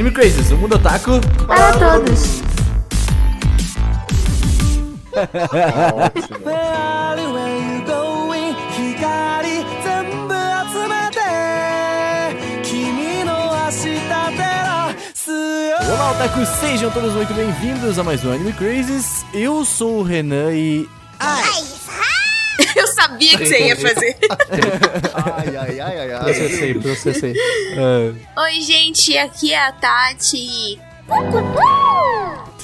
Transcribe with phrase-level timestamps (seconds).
[0.00, 2.40] Anime Crazes, o mundo otaku Para todos.
[15.86, 19.26] Olá, otakus, sejam todos muito bem-vindos a mais um Anime Crazes.
[19.34, 20.88] Eu sou o Renan e...
[23.20, 24.16] Eu sabia que você ia fazer.
[25.14, 26.24] Ai, ai, ai, ai, ai.
[26.24, 27.34] Processei, processei.
[27.76, 30.80] ah, Oi, gente, aqui é a Tati.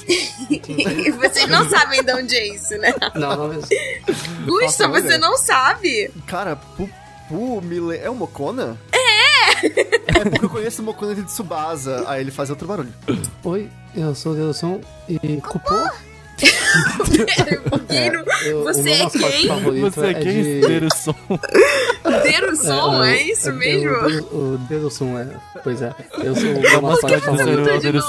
[1.18, 2.94] Vocês não sabem de onde é isso, né?
[3.14, 3.68] Não, não, mas...
[4.46, 5.18] Gusta, você ideia.
[5.18, 6.10] não sabe?
[6.26, 7.98] Cara, Pupu Mile...
[7.98, 8.78] É o Mokona?
[8.92, 9.66] É!
[9.66, 12.04] É porque eu conheço o Mokona de Tsubasa.
[12.08, 12.92] Aí ele faz outro barulho.
[13.42, 15.74] Oi, eu sou o Deusson e Cupô.
[17.88, 19.80] Guino, eu- você o meu é quem?
[19.80, 20.60] você é quem de...
[20.66, 21.14] ter o som?
[22.22, 23.90] Ter o som, é, isso é, mesmo?
[24.32, 25.26] O, o Deusson, é.
[25.62, 25.94] Pois é.
[26.22, 28.04] Eu sou o meu mascote Você favorito.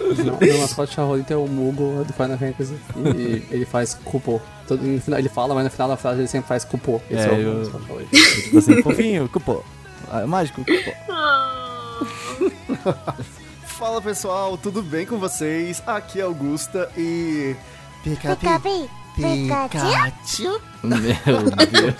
[0.00, 0.14] o.
[0.24, 2.74] Não, meu mascote favorito é o Mugo do Final Fantasy.
[3.16, 4.40] E ele faz Cupô.
[4.66, 7.00] Todo, no final, ele fala, mas no final da frase ele sempre faz Cupô.
[7.10, 8.10] Esse É, é, o eu- meu mascote favorito.
[8.42, 9.62] tipo assim, fofinho, cupô.
[10.10, 10.92] Ah, mágico, cupô.
[13.78, 15.82] Fala pessoal, tudo bem com vocês?
[15.86, 17.54] Aqui é Augusta e.
[18.02, 20.60] Pica, pi- Pica-pi, Pikachu?
[20.82, 20.98] Meu
[21.66, 21.94] Deus.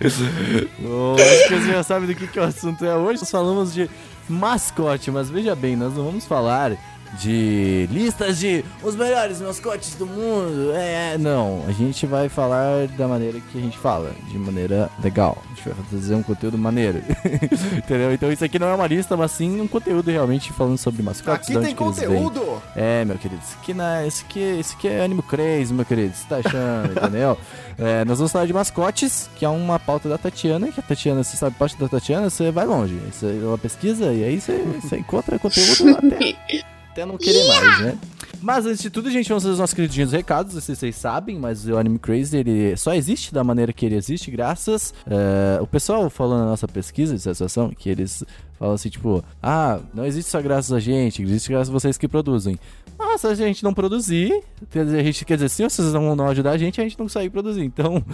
[0.00, 3.20] Acho que você já sabe do que, que o assunto é hoje.
[3.20, 3.90] Nós falamos de
[4.28, 6.72] mascote, mas veja bem, nós não vamos falar
[7.14, 10.72] de listas de os melhores mascotes do mundo.
[10.74, 11.64] É, não.
[11.66, 15.42] A gente vai falar da maneira que a gente fala, de maneira legal.
[15.44, 16.98] A gente vai fazer um conteúdo maneiro.
[17.76, 18.12] Entendeu?
[18.12, 21.50] Então isso aqui não é uma lista, mas sim um conteúdo realmente falando sobre mascotes.
[21.50, 22.62] Aqui tem conteúdo!
[22.76, 25.84] É, meu querido, isso aqui, não é, isso aqui, isso aqui é Animo Crazy, meu
[25.84, 27.38] querido, você tá achando, entendeu?
[27.80, 31.22] É, nós vamos falar de mascotes, que é uma pauta da Tatiana, que a Tatiana,
[31.22, 32.96] você sabe pauta da Tatiana, você vai longe.
[33.12, 36.34] Você ela pesquisa e aí você, você encontra conteúdo até,
[36.98, 37.98] até não querer mais, né?
[38.40, 40.54] Mas antes de tudo, gente, vamos fazer os nossos queridinhos recados.
[40.54, 43.84] Não sei se vocês sabem, mas o Anime Crazy ele só existe da maneira que
[43.84, 44.94] ele existe, graças.
[45.06, 48.24] é, o pessoal falando na nossa pesquisa de satisfação, que eles
[48.58, 52.08] falam assim, tipo, ah, não existe só graças a gente, existe graças a vocês que
[52.08, 52.58] produzem.
[52.98, 56.16] Mas se a gente não produzir, quer dizer, a gente quer dizer, se vocês não,
[56.16, 57.62] não ajudar a gente, a gente não consegue produzir.
[57.62, 58.04] Então,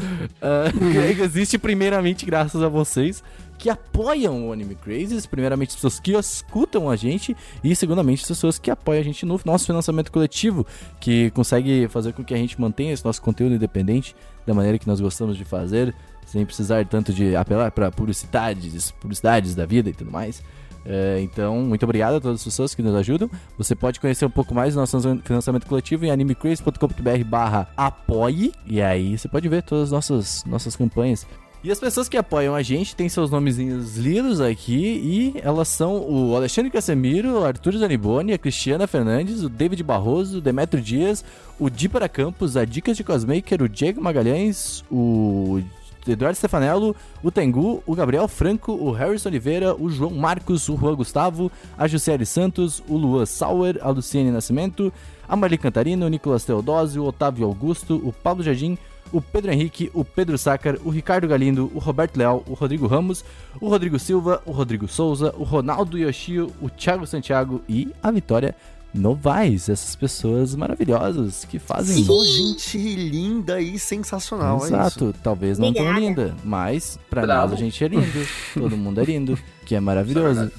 [0.43, 0.65] ah,
[1.25, 3.23] existe primeiramente graças a vocês
[3.65, 8.29] que apoiam o Anime Crazes, primeiramente as pessoas que escutam a gente e segundamente as
[8.29, 10.67] pessoas que apoiam a gente no nosso financiamento coletivo,
[11.01, 14.15] que consegue fazer com que a gente mantenha esse nosso conteúdo independente
[14.47, 15.95] da maneira que nós gostamos de fazer,
[16.27, 20.43] sem precisar tanto de apelar para publicidades, publicidades da vida e tudo mais.
[20.85, 23.31] É, então, muito obrigado a todas as pessoas que nos ajudam.
[23.57, 28.53] Você pode conhecer um pouco mais do nosso financiamento coletivo em animecraze.com.br barra apoie.
[28.67, 31.27] E aí você pode ver todas as nossas, nossas campanhas.
[31.65, 35.97] E as pessoas que apoiam a gente têm seus nomezinhos lidos aqui e elas são
[35.97, 41.25] o Alexandre Casemiro, o Arthur Zaniboni, a Cristiana Fernandes, o David Barroso, o Demetrio Dias,
[41.59, 45.63] o Di para Campos, a Dicas de Cosmaker, o Diego Magalhães, o
[46.07, 50.95] Eduardo Stefanello, o Tengu, o Gabriel Franco, o Harrison Oliveira, o João Marcos, o Juan
[50.95, 54.93] Gustavo, a Jussiele Santos, o Luan Sauer, a Luciene Nascimento,
[55.27, 58.77] a Marli Cantarino, o Nicolas Teodósio, o Otávio Augusto, o Pablo Jardim,
[59.13, 63.25] o Pedro Henrique, o Pedro Sácar, o Ricardo Galindo, o Roberto Leal, o Rodrigo Ramos,
[63.61, 68.55] o Rodrigo Silva, o Rodrigo Souza, o Ronaldo Yoshio, o Thiago Santiago e a Vitória
[68.95, 69.69] Novaes.
[69.69, 74.67] Essas pessoas maravilhosas que fazem Só gente linda e sensacional, é isso.
[74.67, 76.07] Exato, talvez não tão Obrigada.
[76.07, 77.51] linda, mas pra Bravo.
[77.51, 80.51] nós a gente é lindo, todo mundo é lindo, que é maravilhoso.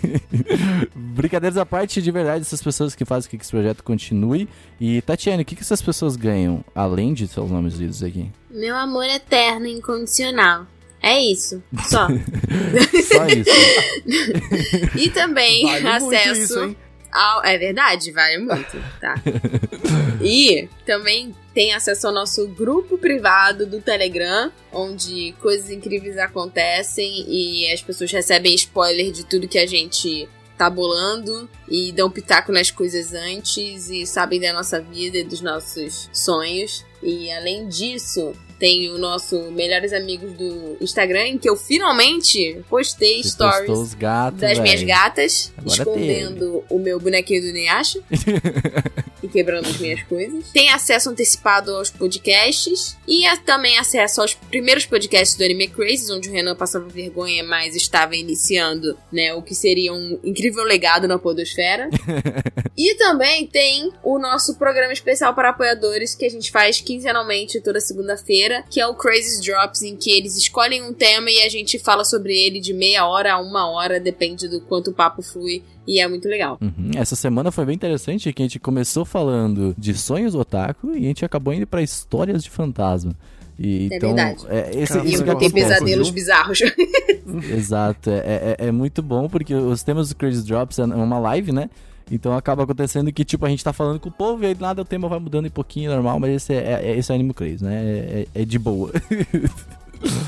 [0.94, 4.48] Brincadeiras à parte, de verdade, essas pessoas que fazem com que esse projeto continue.
[4.80, 8.30] E Tatiane, o que, que essas pessoas ganham, além de seus nomes lidos aqui?
[8.50, 10.66] Meu amor eterno e incondicional.
[11.02, 12.08] É isso, só.
[13.08, 13.50] Só isso.
[14.98, 16.76] E também Vale acesso isso, hein?
[17.12, 17.44] Ao.
[17.44, 19.14] É verdade, vale muito, tá?
[20.22, 27.72] E também tem acesso ao nosso grupo privado do Telegram, onde coisas incríveis acontecem e
[27.72, 32.70] as pessoas recebem spoiler de tudo que a gente tá bolando e dão pitaco nas
[32.70, 36.84] coisas antes e sabem da nossa vida e dos nossos sonhos.
[37.02, 43.22] E além disso, tem o nosso Melhores Amigos do Instagram, em que eu finalmente postei
[43.22, 48.00] Você stories gatos, das minhas gatas, Agora escondendo o meu bonequinho do Inuyasha.
[49.22, 50.50] e quebrando as minhas coisas.
[50.50, 56.28] Tem acesso antecipado aos podcasts e também acesso aos primeiros podcasts do Anime Crazy, onde
[56.28, 61.18] o Renan passava vergonha, mas estava iniciando, né, o que seria um incrível legado na
[61.18, 61.88] podosfera.
[62.76, 67.80] e também tem o nosso programa especial para apoiadores que a gente faz quinzenalmente toda
[67.80, 71.78] segunda-feira, que é o Crazy Drops, em que eles escolhem um tema e a gente
[71.78, 75.62] fala sobre ele de meia hora a uma hora, depende do quanto o papo flui
[75.86, 76.58] e é muito legal.
[76.60, 76.90] Uhum.
[76.96, 81.08] Essa semana foi bem interessante que a gente começou falando de sonhos otaku e a
[81.08, 83.14] gente acabou indo para histórias de fantasma.
[83.58, 84.46] E, é então, verdade.
[84.48, 86.14] É, esse, Cara, E isso eu que botei acontece, pesadelos viu?
[86.14, 86.58] bizarros.
[87.52, 91.52] Exato, é, é, é muito bom porque os temas do Crazy Drops é uma live,
[91.52, 91.68] né?
[92.10, 94.82] Então acaba acontecendo que, tipo, a gente tá falando com o povo e aí nada
[94.82, 97.62] o tema vai mudando um pouquinho normal, mas esse é, é, esse é Anime Crazy,
[97.64, 97.82] né?
[97.84, 98.90] É, é- é de boa.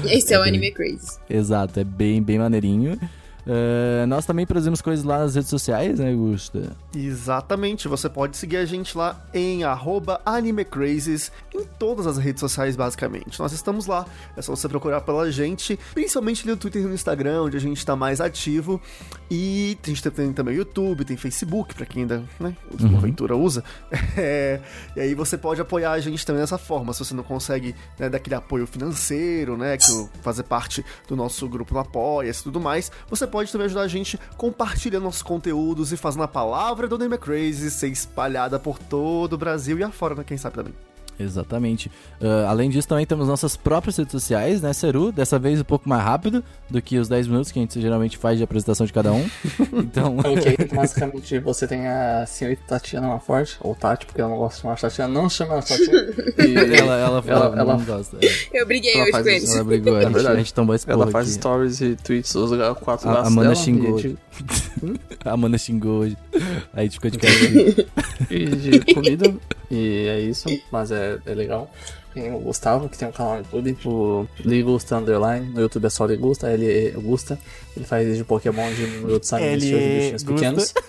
[0.04, 1.18] Esse é o É bem- Anime Crazy.
[1.28, 2.98] Exato, é bem, bem maneirinho.
[3.46, 6.76] Eh, nós também produzimos coisas lá nas redes sociais, né, Gusta?
[6.94, 12.76] Exatamente, você pode seguir a gente lá em arroba AnimeCrazes em todas as redes sociais,
[12.76, 13.38] basicamente.
[13.40, 14.06] Nós estamos lá,
[14.36, 17.60] é só você procurar pela gente, principalmente ali no Twitter e no Instagram, onde a
[17.60, 18.80] gente está mais ativo.
[19.30, 22.96] E a gente tem também o YouTube, tem Facebook, pra quem ainda, né, Uhum.
[22.96, 23.62] Aventura usa.
[24.14, 24.60] É,
[24.94, 28.08] e aí você pode apoiar a gente também dessa forma, se você não consegue né,
[28.10, 32.60] dar aquele apoio financeiro, né, que fazer parte do nosso grupo no Apoia-se e tudo
[32.60, 36.98] mais, você pode também ajudar a gente compartilhando nossos conteúdos e fazendo a palavra do
[36.98, 40.91] Name Crazy ser espalhada por todo o Brasil e afora, né, quem sabe também.
[41.22, 41.90] Exatamente.
[42.20, 45.10] Ah, além disso, também temos nossas próprias redes sociais, né, Seru?
[45.12, 48.16] Dessa vez um pouco mais rápido do que os 10 minutos que a gente geralmente
[48.16, 49.24] faz de apresentação de cada um.
[49.72, 54.36] Então, Ok, então, basicamente você tem a senhorita Tatiana Laforte, ou Tati, porque eu não
[54.36, 56.12] gosto de chamar Tatiana, não chama ela Tatiana.
[56.46, 58.16] E ela, ela, fala, Ela- ela- não gosta.
[58.22, 58.28] é.
[58.52, 59.54] Eu briguei Ela hoje com eles.
[59.54, 60.34] Ela brigou, a É gente, verdade.
[60.34, 61.34] a gente tomou esse ela faz aqui.
[61.34, 64.16] stories e tweets, os quatro A- a Amanda xingou de,
[65.24, 66.16] A Amanda xingou hoje.
[66.72, 67.32] Aí a gente ficou de cara.
[68.30, 69.34] e de comida,
[69.70, 71.70] e é isso, mas é, é legal.
[72.14, 75.90] Tem o Gustavo, que tem um canal no YouTube, o Ligusta Underline, no YouTube é
[75.90, 77.38] só Ligusta, ele é Gusta,
[77.74, 80.74] ele faz vídeo de Pokémon de outros animes de bichinhos pequenos.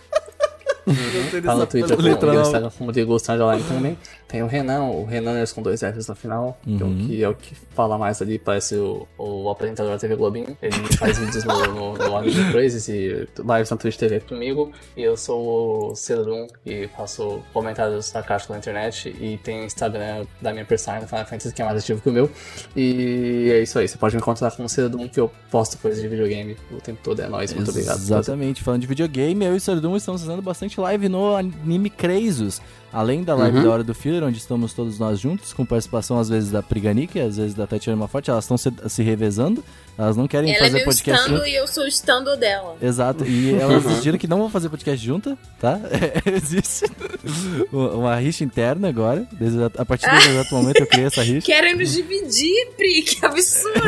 [1.46, 2.42] Tá no Twitter com, no não.
[2.42, 3.98] Instagram como Ligusta Underline também.
[4.34, 7.08] Tem o Renan, o Renaners com dois Fs no final, que, é o Uhum.
[7.08, 10.58] que é o que fala mais ali, parece o, o apresentador da TV Globinho.
[10.60, 14.72] Ele faz vídeos no, no, no Anime Crazes e lives na Twitch TV comigo.
[14.98, 19.16] E eu sou o Cedrum e faço comentários da caixa na internet.
[19.22, 22.12] E tem Instagram da minha persona no Final Fantasy, que é mais ativo que o
[22.12, 22.28] meu.
[22.76, 26.02] E é isso aí, você pode me encontrar com o Cedrum, que eu posto coisas
[26.02, 27.22] de videogame o tempo todo.
[27.22, 28.00] É nóis, muito obrigado.
[28.00, 32.60] Exatamente, falando de videogame, eu e o Sardum estamos fazendo bastante live no Anime Crazos.
[32.94, 33.64] Além da live Uhum.
[33.64, 37.20] da Hora do Filler, onde estamos todos nós juntos, com participação às vezes da Priganic,
[37.20, 39.64] às vezes da Tatiana Maforte, elas estão se, se revezando,
[39.98, 41.48] elas não querem Ela é fazer meu podcast estando junto.
[41.50, 42.78] e eu sou o estando dela.
[42.82, 45.80] Exato, e elas decidiram que não vão fazer podcast junta, tá?
[46.26, 46.86] Existe
[47.74, 49.28] uma rixa interna agora.
[49.32, 51.46] Desde a, a partir desse exato momento eu criei essa rixa.
[51.46, 53.82] Querem nos dividir, Pri, que absurdo.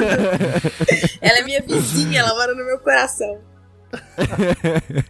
[1.22, 3.38] ela é minha vizinha, ela mora no meu coração.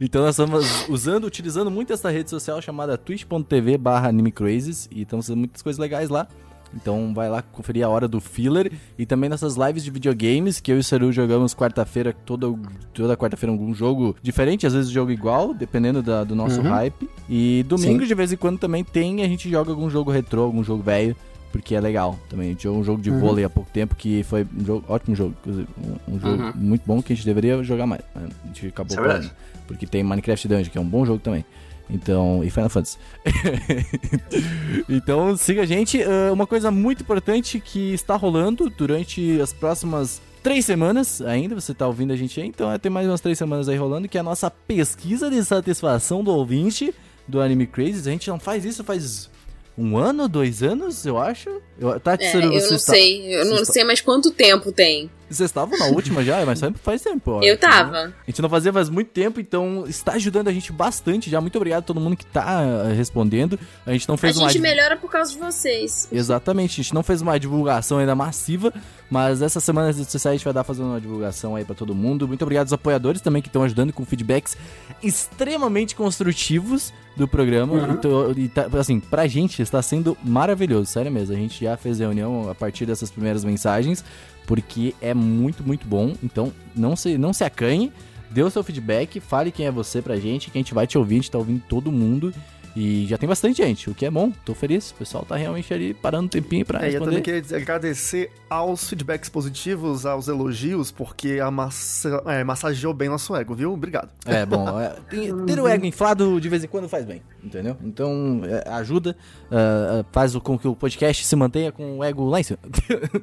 [0.00, 5.26] Então nós estamos usando, utilizando muito essa rede social chamada twitch.tv barra animecrazes e estamos
[5.26, 6.26] fazendo muitas coisas legais lá.
[6.74, 10.72] Então vai lá conferir a hora do filler e também nessas lives de videogames que
[10.72, 12.46] eu e o Seru jogamos quarta-feira, toda,
[12.92, 16.68] toda quarta-feira algum jogo diferente, às vezes jogo igual, dependendo da- do nosso Uhum.
[16.70, 17.08] hype.
[17.28, 18.08] E domingo Sim.
[18.08, 21.14] de vez em quando também tem, a gente joga algum jogo retrô, algum jogo velho.
[21.52, 22.48] Porque é legal também.
[22.48, 23.18] A gente jogou um jogo de Uhum.
[23.20, 25.34] vôlei há pouco tempo que foi um jogo, ótimo jogo.
[25.40, 25.68] inclusive,
[26.08, 26.52] Um, um jogo Uhum.
[26.54, 28.02] muito bom que a gente deveria jogar mais.
[28.14, 29.30] mas A gente acabou Isso é.
[29.66, 31.44] Porque tem Minecraft Dungeon, que é um bom jogo também.
[31.88, 32.98] Então, e Final Fantasy.
[34.88, 36.02] então, siga a gente.
[36.02, 41.54] Ah, uma coisa muito importante que está rolando durante as próximas três semanas ainda.
[41.54, 44.08] Você está ouvindo a gente aí, então é, tem mais umas três semanas aí rolando,
[44.08, 46.94] que é a nossa pesquisa de satisfação do ouvinte
[47.26, 48.08] do Anime Crazy.
[48.08, 49.30] A gente não faz isso faz
[49.78, 51.50] um ano, dois anos, eu acho.
[51.78, 54.72] Eu, Tati, É, Saru, eu não está- sei, eu não está- sei mais quanto tempo
[54.72, 55.10] tem.
[55.28, 57.32] Vocês estavam na última já, mas faz- faz tempo.
[57.32, 57.42] ó.
[57.42, 58.14] Eu tava.
[58.26, 61.40] A gente não fazia faz muito tempo, então está ajudando a gente bastante já.
[61.40, 63.58] Muito obrigado a todo mundo que tá eh, respondendo.
[63.84, 64.48] A gente não A fez uma.
[64.48, 66.08] gente melhora por causa de vocês.
[66.12, 68.72] Exatamente, a gente não fez uma divulgação ainda massiva,
[69.10, 71.74] mas essa semana nas redes sociais a gente vai dar fazendo uma divulgação aí pra
[71.74, 72.26] todo mundo.
[72.28, 74.56] Muito obrigado aos apoiadores também que estão ajudando com feedbacks
[75.02, 77.72] extremamente construtivos do programa.
[77.72, 77.92] Uhum.
[77.92, 81.34] Então, e tá- assim, pra gente está sendo maravilhoso, sério mesmo.
[81.34, 84.04] A gente já fez reunião a partir dessas primeiras mensagens,
[84.46, 86.14] porque é muito, muito bom.
[86.22, 87.92] Então, não se, não se acanhe,
[88.30, 90.96] dê o seu feedback, fale quem é você pra gente, que a gente vai te
[90.96, 92.32] ouvir, a gente tá ouvindo todo mundo.
[92.78, 94.90] E já tem bastante gente, o que é bom, tô feliz.
[94.90, 97.22] O pessoal tá realmente ali parando um tempinho pra É, e eu responder.
[97.22, 103.34] também queria agradecer aos feedbacks positivos, aos elogios, porque a massa, é, massageou bem nosso
[103.34, 103.72] ego, viu?
[103.72, 104.10] Obrigado.
[104.26, 107.78] É, bom, é, tem- ter o ego inflado de vez em quando faz bem, entendeu?
[107.82, 109.16] Então, é, ajuda,
[109.50, 112.58] ah, faz com que o podcast se mantenha com o ego lá em cima.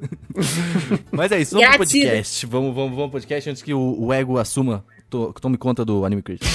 [1.12, 2.46] Mas é isso, vamos pro podcast.
[2.48, 6.04] Vamos, vamos, vamos pro podcast antes que o, o ego assuma, to, tome conta do
[6.06, 6.48] Anime Critic.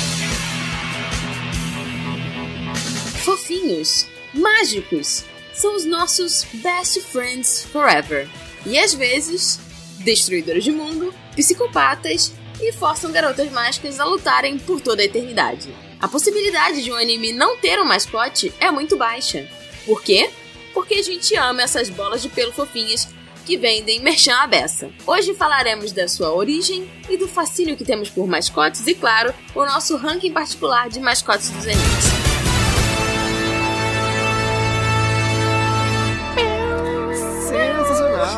[3.68, 8.26] Fofinhos, mágicos, são os nossos best friends forever.
[8.64, 9.60] E às vezes,
[9.98, 12.32] destruidores de mundo, psicopatas
[12.62, 15.68] e forçam garotas mágicas a lutarem por toda a eternidade.
[16.00, 19.46] A possibilidade de um anime não ter um mascote é muito baixa.
[19.84, 20.30] Por quê?
[20.72, 23.06] Porque a gente ama essas bolas de pelo fofinhas
[23.44, 24.90] que vendem merchan à beça.
[25.06, 29.64] Hoje falaremos da sua origem e do fascínio que temos por mascotes e, claro, o
[29.64, 32.47] nosso ranking particular de mascotes dos animes.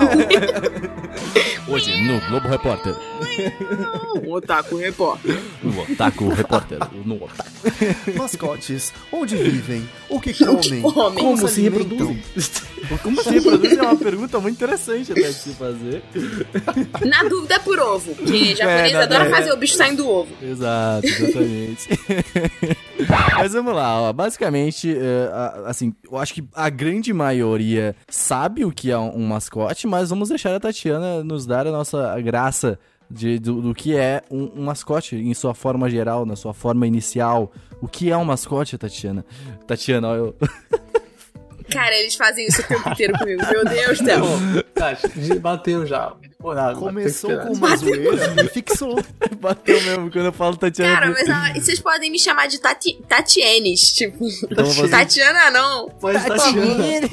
[1.68, 2.94] Hoje, no Globo Repórter.
[4.24, 5.38] Um otaku repórter.
[5.62, 6.78] No Otaku Repórter.
[7.04, 7.50] No Otaku.
[8.18, 9.88] Mascotes, onde vivem?
[10.08, 10.82] O que comem?
[10.82, 11.24] comem?
[11.24, 12.22] Como se reproduzem?
[13.02, 16.02] Como se reproduzem é uma pergunta muito interessante até de se fazer.
[17.06, 19.30] Na dúvida é por ovo, porque japonês É, adora é.
[19.30, 20.32] fazer o bicho saindo do ovo.
[20.42, 21.88] Exato, exatamente.
[23.36, 24.12] Mas vamos lá, ó.
[24.12, 24.96] Basicamente,
[25.32, 30.10] a- assim, eu acho que a grande maioria sabe o que é um, mascote, mas
[30.10, 32.78] vamos deixar a Tatiana nos dar a nossa graça
[33.10, 36.86] de, do, do que é um, um mascote em sua forma geral, na sua forma
[36.86, 37.52] inicial.
[37.80, 39.24] O que é um mascote, Tatiana?
[39.66, 40.34] Tatiana, eu.
[41.70, 43.42] Cara, eles fazem isso o tempo inteiro comigo.
[43.50, 44.24] Meu Deus, Théo.
[44.74, 46.12] Tati, bateu já.
[46.38, 48.98] Por nada, Começou com uma zoeira e fixou.
[49.38, 50.94] Bateu mesmo quando eu falo Tatiana.
[50.94, 53.92] Cara, mas ah, e vocês podem me chamar de Tati, Tatienes.
[53.92, 55.92] Tipo, Então Tatiana não.
[56.00, 57.08] Mas Tatiana,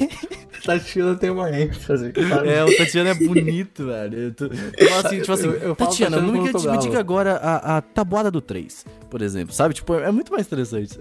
[0.64, 2.12] Tatiana tem uma ênfase.
[2.28, 2.48] sabe?
[2.48, 4.18] É, o Tatiana é bonito, velho.
[4.18, 6.78] Eu, tô, eu falo assim, tipo assim, Eu- eu falo Tatiana, Tatiana não me, me
[6.78, 9.74] diga agora a, a tabuada do 3, por exemplo, sabe?
[9.74, 10.98] Tipo, é muito mais interessante.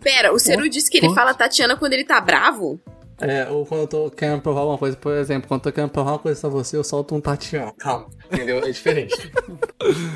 [0.00, 2.80] Pera, o Ceru disse que ele fala Tatiana quando ele tá bravo?
[3.20, 5.90] É, ou quando eu tô querendo provar uma coisa, por exemplo, quando eu tô querendo
[5.90, 7.72] provar uma coisa pra você, eu solto um Tatiana.
[7.78, 8.58] Calma, entendeu?
[8.58, 9.14] É diferente.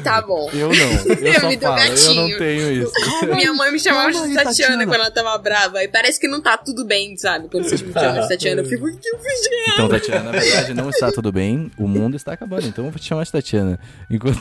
[0.04, 0.50] Tá bom.
[0.52, 0.74] Eu não,
[1.26, 2.38] eu só me dou falo, eu não gatinho.
[2.38, 2.92] tenho isso.
[3.34, 4.86] Minha mãe me chamava calma de Tatiana, Tatiana.
[4.86, 5.82] quando ela tava brava.
[5.82, 7.48] E parece que não tá tudo bem, sabe?
[7.48, 9.88] Quando vocês me chamam de Tatiana, eu fico, o que eu fiz de errado?" Então,
[9.88, 13.06] Tatiana, na verdade, não está tudo bem, o mundo está acabando, então eu vou te
[13.06, 13.80] chamar de Tatiana.
[14.10, 14.38] Enquanto...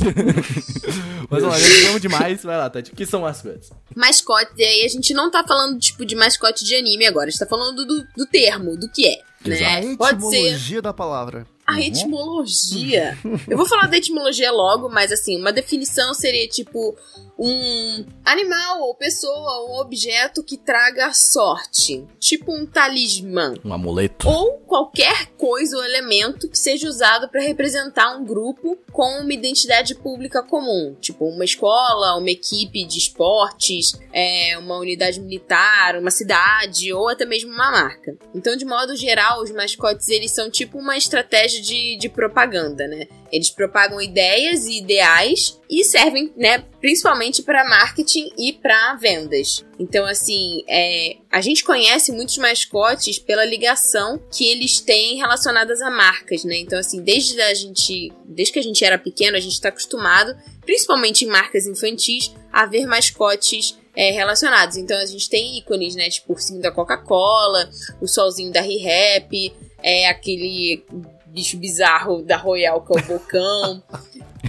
[1.30, 3.72] Mas olha, eu amo demais, vai lá, Tati, o que são mascotes?
[3.96, 7.30] mascote, e aí a gente não tá falando, tipo, de mascote de anime agora, a
[7.30, 9.96] gente tá falando do, do termo, do que é, A né?
[9.98, 11.46] Pode ser etimologia da palavra.
[11.66, 13.18] a etimologia.
[13.48, 16.96] Eu vou falar da etimologia logo, mas assim, uma definição seria tipo
[17.38, 23.56] um animal ou pessoa ou objeto que traga sorte, tipo um talismã.
[23.64, 24.28] Um amuleto.
[24.28, 29.96] Ou qualquer coisa ou elemento que seja usado para representar um grupo com uma identidade
[29.96, 36.94] pública comum, tipo uma escola, uma equipe de esportes, é, uma unidade militar, uma cidade
[36.94, 38.16] ou até mesmo uma marca.
[38.34, 43.08] Então, de modo geral, os mascotes eles são tipo uma estratégia de, de propaganda, né?
[43.34, 49.66] Eles propagam ideias e ideais e servem, né, principalmente para marketing e para vendas.
[49.80, 55.90] Então, assim, é, a gente conhece muitos mascotes pela ligação que eles têm relacionadas a
[55.90, 56.58] marcas, né?
[56.58, 60.38] Então, assim, desde a gente, desde que a gente era pequeno, a gente está acostumado,
[60.64, 64.78] principalmente em marcas infantis, a ver mascotes é, relacionados.
[64.78, 66.08] Então, a gente tem ícones, né?
[66.08, 67.68] Tipo o ursinho da Coca-Cola,
[68.00, 70.86] o solzinho da Re-Rap, é aquele
[71.34, 73.84] bicho bizarro da Royal que é o Bocão.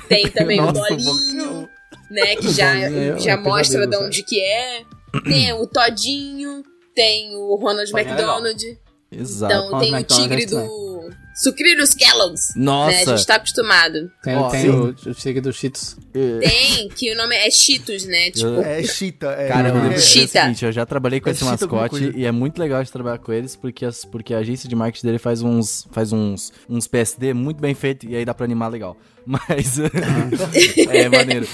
[0.09, 1.69] Tem também o Nossa, Bolinho,
[2.11, 2.37] né?
[2.37, 4.85] Que já, é já mostra de onde que é.
[5.25, 6.63] Tem o Todinho,
[6.95, 8.01] tem o Ronald é.
[8.01, 8.79] McDonald.
[9.11, 9.55] Exato.
[9.55, 11.24] Então tem o McDonald's tigre é do.
[11.35, 12.55] Sucrilhos Kellogg's.
[12.55, 12.63] Né?
[12.63, 14.11] A Nossa, gente tá acostumado.
[14.23, 15.97] Tem, Ó, tem o, o dos Cheetos.
[16.13, 18.31] Tem, que o nome é Cheetos, né?
[18.31, 19.27] Tipo, É chita.
[19.33, 20.43] É, Cara, eu é, lembro que é o Cheetah.
[20.43, 23.19] seguinte, eu já trabalhei com É esse cheetah mascote e é muito legal de trabalhar
[23.19, 26.87] com eles porque, as, porque a agência de marketing dele faz uns, faz uns, uns
[26.87, 28.97] PSD muito bem feito e aí dá pra animar legal.
[29.27, 29.79] Mas
[30.91, 31.49] é maneiro.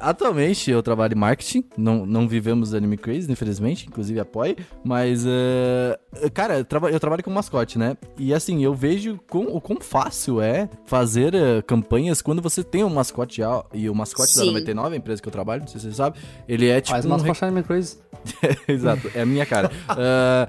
[0.00, 5.98] Atualmente eu trabalho em marketing, não, não vivemos Anime Crazy, infelizmente, inclusive apoio, mas, eh,
[6.32, 7.96] cara, eu, traba- eu trabalho com mascote, né?
[8.18, 12.82] E assim, eu vejo com, o quão fácil é fazer eh, campanhas quando você tem
[12.84, 13.42] um mascote
[13.74, 14.48] e o mascote da Sim.
[14.48, 17.04] 99, a empresa que eu trabalho, não sei se você sabe, ele é tipo Faz
[17.04, 17.98] um coxas Anime Crazy.
[18.68, 19.70] Exato, é a minha cara.
[19.88, 20.46] Ah,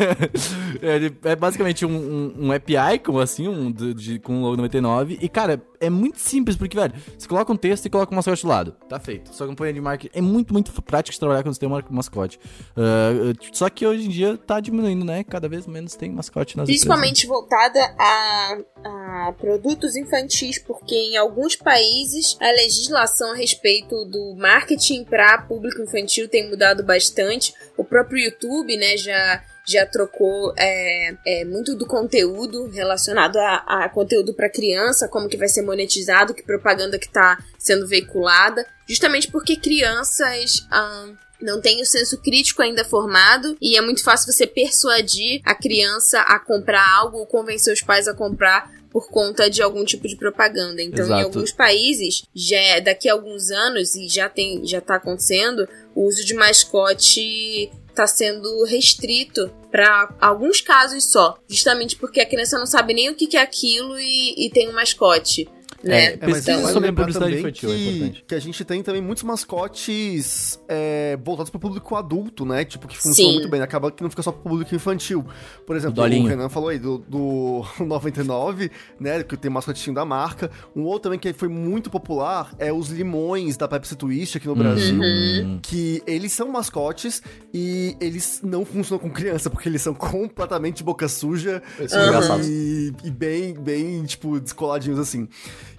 [0.80, 4.56] ele é basicamente um, um, um app icon, assim, um de, de- com o logo
[4.56, 5.18] 99.
[5.20, 8.42] E, cara, é muito simples, porque, velho, você coloca um texto e coloca um mascote
[8.42, 8.73] do lado.
[8.88, 9.34] Tá feito.
[9.34, 12.38] Sua campanha de marketing é muito, muito prático de trabalhar quando você tem um mascote.
[12.76, 15.24] Uh, só que hoje em dia tá diminuindo, né?
[15.24, 17.48] Cada vez menos tem mascote nas Principalmente empresas.
[17.48, 25.04] voltada a, a produtos infantis, porque em alguns países a legislação a respeito do marketing
[25.04, 27.54] para público infantil tem mudado bastante.
[27.76, 33.88] O próprio YouTube, né, já já trocou é, é, muito do conteúdo relacionado a, a
[33.88, 39.30] conteúdo para criança, como que vai ser monetizado, que propaganda que está sendo veiculada, justamente
[39.30, 41.08] porque crianças ah,
[41.40, 46.20] não têm o senso crítico ainda formado e é muito fácil você persuadir a criança
[46.20, 50.14] a comprar algo ou convencer os pais a comprar por conta de algum tipo de
[50.14, 50.80] propaganda.
[50.80, 51.20] Então, Exato.
[51.20, 55.68] em alguns países, já é, daqui a alguns anos e já tem, já está acontecendo,
[55.96, 62.58] o uso de mascote está sendo restrito para alguns casos só, justamente porque a criança
[62.58, 65.48] não sabe nem o que, é aquilo e, e tem um mascote.
[65.84, 66.04] Né?
[66.04, 68.24] É, mas então, sobre a publicidade infantil é que, é importante.
[68.28, 72.64] Que a gente tem também muitos mascotes é, voltados para o público adulto, né?
[72.64, 73.60] Tipo, que funcionam muito bem.
[73.60, 75.24] Acaba que não fica só para o público infantil.
[75.66, 79.22] Por exemplo, o, o Renan falou aí do, do 99, né?
[79.22, 80.50] Que tem mascotinho da marca.
[80.74, 84.54] Um outro também que foi muito popular é os limões da Pepsi Twist aqui no
[84.54, 84.58] uhum.
[84.58, 85.00] Brasil.
[85.00, 85.58] Uhum.
[85.62, 87.22] Que eles são mascotes
[87.52, 92.40] e eles não funcionam com criança, porque eles são completamente boca suja uhum.
[92.42, 95.28] e, e bem, bem, tipo, descoladinhos assim.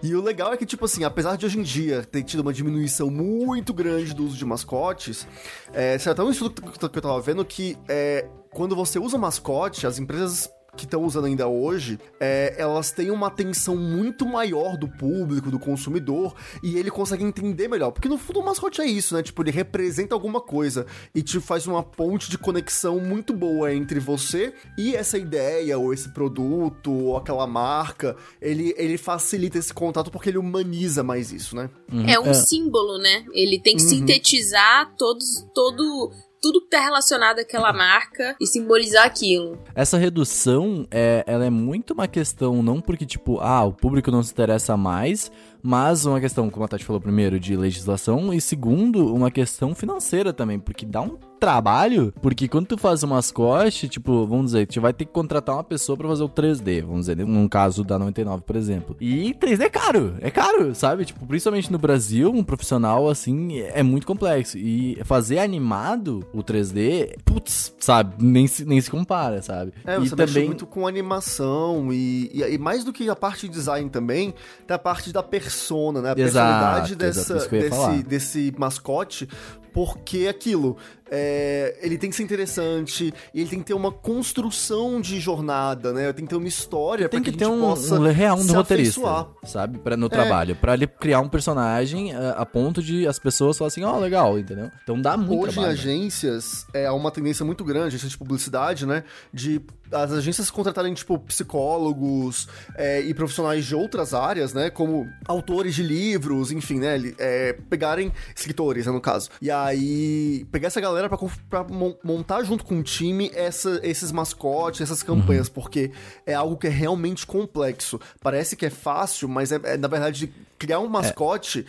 [0.06, 2.54] E o legal é que, tipo assim, apesar de hoje em dia ter tido uma
[2.54, 5.28] diminuição muito grande do uso de mascotes,
[5.74, 9.98] é, até um estudo que eu tava vendo que é, quando você usa mascote, as
[9.98, 15.50] empresas que estão usando ainda hoje, é, elas têm uma atenção muito maior do público,
[15.50, 17.92] do consumidor, e ele consegue entender melhor.
[17.92, 19.24] Porque no fundo o mascote é isso, né?
[19.24, 24.00] Tipo, ele representa alguma coisa e te faz uma ponte de conexão muito boa entre
[24.00, 28.16] você e essa ideia, ou esse produto, ou aquela marca.
[28.42, 31.70] Ele, ele facilita esse contato porque ele humaniza mais isso, né?
[31.92, 32.08] Uhum.
[32.08, 32.34] É um é.
[32.34, 33.26] símbolo, né?
[33.34, 33.90] Ele tem que uhum.
[33.90, 36.12] sintetizar todos, todo
[36.46, 39.58] tudo que tá relacionado àquela marca e simbolizar aquilo.
[39.74, 44.22] Essa redução, é, ela é muito uma questão, não porque, tipo, ah, o público não
[44.22, 45.32] se interessa mais,
[45.66, 50.32] mas uma questão, como a Tati falou primeiro, de legislação, e segundo, uma questão financeira
[50.32, 54.80] também, porque dá um trabalho, porque quando tu faz um mascote, tipo, vamos dizer, tu
[54.80, 58.00] vai ter que contratar uma pessoa para fazer o 3D, vamos dizer, num caso da
[58.00, 58.96] 99, por exemplo.
[59.00, 61.06] E 3D é caro, é caro, sabe?
[61.06, 64.58] Tipo, principalmente no Brasil, um profissional assim é muito complexo.
[64.58, 69.74] E fazer animado o 3D, putz, sabe, nem se, nem se compara, sabe?
[69.86, 73.48] É, você e também muito com animação e, e, e, mais do que a parte
[73.48, 74.34] de design também,
[74.66, 75.22] tem a parte da
[75.56, 76.10] persona, né?
[76.10, 79.28] A exato, personalidade dessa, desse, desse mascote
[79.76, 80.78] porque aquilo,
[81.12, 85.92] é, ele tem que ser interessante, e ele tem que ter uma construção de jornada,
[85.92, 86.14] né?
[86.14, 89.78] Tem que ter uma história tem que, que ter um, um real um roteirista, sabe?
[89.80, 90.10] Pra, no é.
[90.10, 93.84] trabalho, para ele criar um personagem a, é, a, ponto de as pessoas falarem assim,
[93.84, 94.72] ó, oh, legal, entendeu?
[94.82, 95.74] Então dá muito Hoje trabalho.
[95.74, 99.04] em agências, é, há uma tendência muito grande, agências de publicidade, né?
[99.34, 99.62] De
[99.92, 104.70] as agências contratarem, tipo, psicólogos é, e profissionais de outras áreas, né?
[104.70, 106.96] Como autores de livros, enfim, né?
[107.20, 109.30] É, pegarem escritores, né, no caso.
[109.42, 111.18] E aí, pegar essa galera pra,
[111.50, 111.66] pra
[112.04, 115.54] montar junto com o time essa, esses mascotes, essas campanhas, uhum.
[115.54, 115.92] porque
[116.26, 118.00] é algo que é realmente complexo.
[118.22, 121.66] Parece que é fácil, mas é, é na verdade, criar um mascote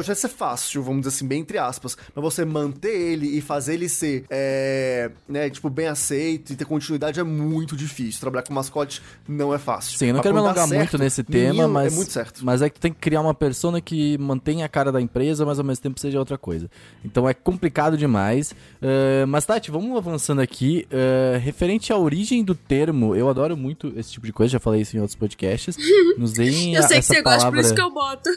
[0.00, 3.40] é pode ser fácil, vamos dizer assim, bem entre aspas, mas você manter ele e
[3.40, 8.20] fazer ele ser, é, né, tipo, bem aceito e ter continuidade é muito difícil.
[8.20, 9.98] Trabalhar com mascote não é fácil.
[9.98, 12.44] Sim, eu não quero me alongar certo, muito nesse tema, mas, é muito certo.
[12.44, 15.44] mas é que tu tem que criar uma persona que mantenha a cara da empresa,
[15.44, 16.70] mas ao mesmo tempo seja outra coisa.
[17.04, 18.52] Então é complicado demais.
[18.52, 20.86] Uh, mas, Tati, vamos avançando aqui.
[20.90, 24.80] Uh, referente à origem do termo, eu adoro muito esse tipo de coisa, já falei
[24.80, 25.76] isso em outros podcasts.
[26.18, 27.36] Nos deem Eu sei que você palavra...
[27.36, 28.30] gosta, por isso que eu boto.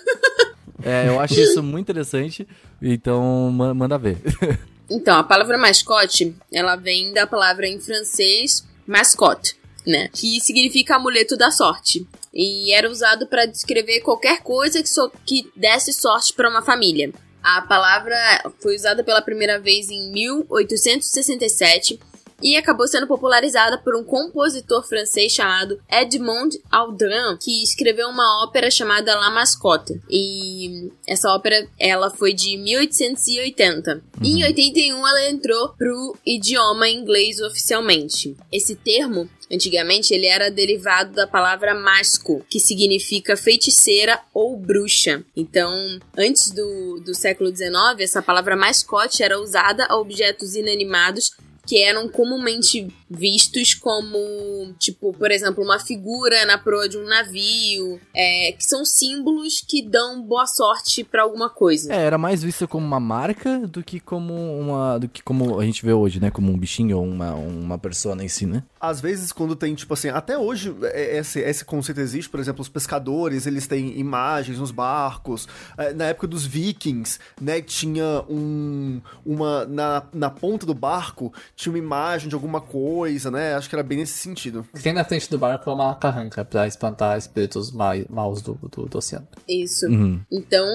[0.84, 2.48] É, eu acho isso muito interessante,
[2.82, 4.18] então manda ver.
[4.90, 10.10] Então, a palavra mascote, ela vem da palavra em francês mascotte, né?
[10.14, 12.08] Que significa amuleto da sorte.
[12.34, 17.12] E era usado para descrever qualquer coisa que, so que desse sorte para uma família.
[17.44, 18.16] A palavra
[18.62, 22.00] foi usada pela primeira vez em 1867
[22.42, 28.70] e acabou sendo popularizada por um compositor francês chamado Edmond Aldrin, que escreveu uma ópera
[28.70, 30.00] chamada La Mascotte.
[30.10, 33.94] E essa ópera, ela foi de 1880.
[33.94, 34.02] Uhum.
[34.24, 38.36] E em 81 ela entrou pro idioma inglês oficialmente.
[38.52, 45.24] Esse termo Antigamente ele era derivado da palavra masco, que significa feiticeira ou bruxa.
[45.36, 45.72] Então,
[46.18, 51.32] antes do, do século XIX, essa palavra mascote era usada a objetos inanimados
[51.68, 58.00] que eram comumente vistos como, tipo, por exemplo, uma figura na proa de um navio,
[58.16, 61.94] é, que são símbolos que dão boa sorte para alguma coisa.
[61.94, 64.98] É, era mais visto como uma marca do que como uma.
[64.98, 66.32] do que como a gente vê hoje, né?
[66.32, 68.64] Como um bichinho ou uma, uma persona em si, né?
[68.80, 72.62] Às vezes, quando tem, tipo assim, até hoje é, esse, esse conceito existe, por exemplo,
[72.62, 75.48] os pescadores, eles têm imagens nos barcos.
[75.78, 79.02] É, na época dos vikings, né, tinha um.
[79.26, 79.66] uma.
[79.66, 82.97] Na, na ponta do barco, tinha uma imagem de alguma coisa,
[83.32, 83.54] né?
[83.56, 84.68] Acho que era bem nesse sentido.
[84.82, 88.86] Tem na frente do barco é uma carranca pra espantar espíritos ma maus do, do,
[88.86, 89.28] do oceano.
[89.48, 89.86] Isso.
[89.88, 90.22] Uhum.
[90.32, 90.66] Então,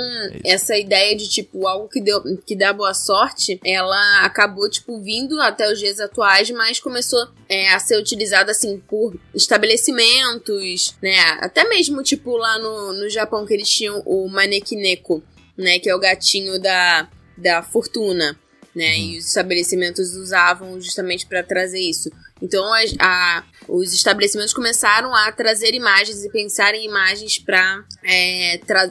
[0.44, 5.40] essa ideia de, tipo, algo que, deu, que dá boa sorte, ela acabou, tipo, vindo
[5.40, 11.18] até os dias atuais, mas começou é, a ser utilizada, assim, por estabelecimentos, né?
[11.40, 15.22] Até mesmo, tipo, lá no, no Japão, que eles tinham o Manekineko,
[15.56, 15.78] né?
[15.78, 18.38] Que é o gatinho da, da fortuna,
[18.74, 18.98] né?
[18.98, 22.10] E os estabelecimentos usavam justamente para trazer isso.
[22.40, 27.84] Então, as- a- os estabelecimentos começaram a trazer imagens e pensar em imagens para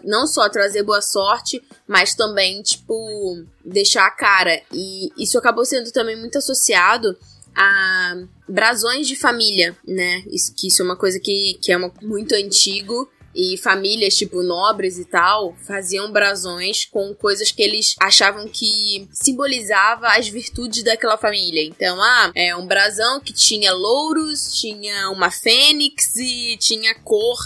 [0.03, 4.61] não só trazer boa sorte, mas também, tipo, deixar a cara.
[4.71, 7.17] E isso acabou sendo também muito associado
[7.55, 8.15] a
[8.47, 10.23] brasões de família, né?
[10.31, 13.09] Isso, que isso é uma coisa que, que é uma- muito antigo.
[13.33, 20.07] E famílias, tipo, nobres e tal, faziam brasões com coisas que eles achavam que simbolizava
[20.09, 21.63] as virtudes daquela família.
[21.63, 27.37] Então, ah, é um brasão que tinha louros, tinha uma fênix e tinha cor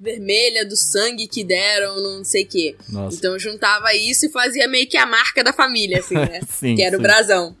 [0.00, 2.76] vermelha do sangue que deram, não sei o quê.
[2.88, 3.16] Nossa.
[3.16, 6.40] Então juntava isso e fazia meio que a marca da família, assim, né?
[6.48, 7.02] Sim, que era o sim.
[7.02, 7.56] brasão.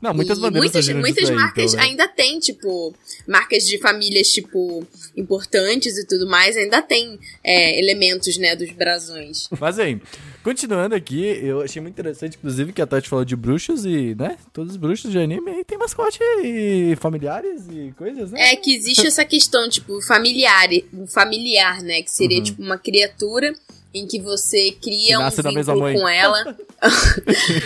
[0.00, 1.90] Não, muitas E bandeiras muitas, muitas aí, marcas então, né?
[1.90, 2.94] ainda tem, tipo,
[3.26, 4.86] marcas de famílias, tipo,
[5.16, 9.48] importantes e tudo mais, ainda tem é, elementos, né, dos brasões.
[9.60, 10.00] Mas aí,
[10.42, 14.38] continuando aqui, eu achei muito interessante, inclusive, que a Tati falou de bruxos e, né?
[14.52, 18.52] Todos os bruxos de anime aí tem mascote e familiares e coisas, né?
[18.52, 23.52] É que existe essa questão, tipo, familiar, um familiar, né, que seria, tipo, uma criatura
[23.92, 25.98] em que você Que cria um da mesma vínculo mãe.
[25.98, 26.56] com ela.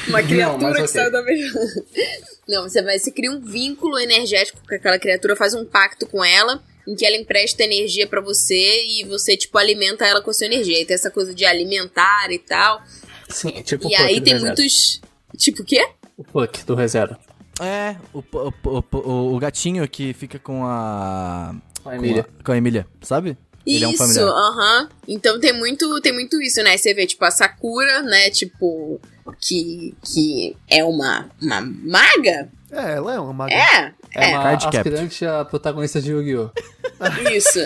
[0.09, 0.89] uma criatura mas que ok.
[0.89, 1.61] saiu da mesma...
[2.49, 6.23] Não, você vai, você cria um vínculo energético com aquela criatura, faz um pacto com
[6.25, 10.35] ela, em que ela empresta energia pra você e você, tipo, alimenta ela com a
[10.35, 10.81] sua energia.
[10.81, 12.83] E tem essa coisa de alimentar e tal.
[13.29, 15.01] Sim, tipo e aí do tem muitos...
[15.39, 15.85] Tipo o quê?
[16.17, 17.17] O Puck do ReZero.
[17.61, 21.55] É, o, o, o, o- o gatinho que fica com a.
[21.83, 22.23] Com a Emília.
[22.25, 23.37] Com a, com a Emília, sabe?
[23.67, 24.29] Ele é um Isso, familiar.
[24.29, 24.89] aham.
[25.09, 26.77] Então tem muito, tem muito isso, né?
[26.77, 28.31] Você vê, tipo, a Sakura, né?
[28.31, 29.01] Tipo,
[29.41, 32.49] que, que é uma, uma maga?
[32.75, 33.55] É, ela é uma maga.
[33.55, 34.81] É, É é, uma Card Captor.
[34.81, 36.51] aspirante a protagonista de Yu-Gi-Oh!
[37.33, 37.59] isso.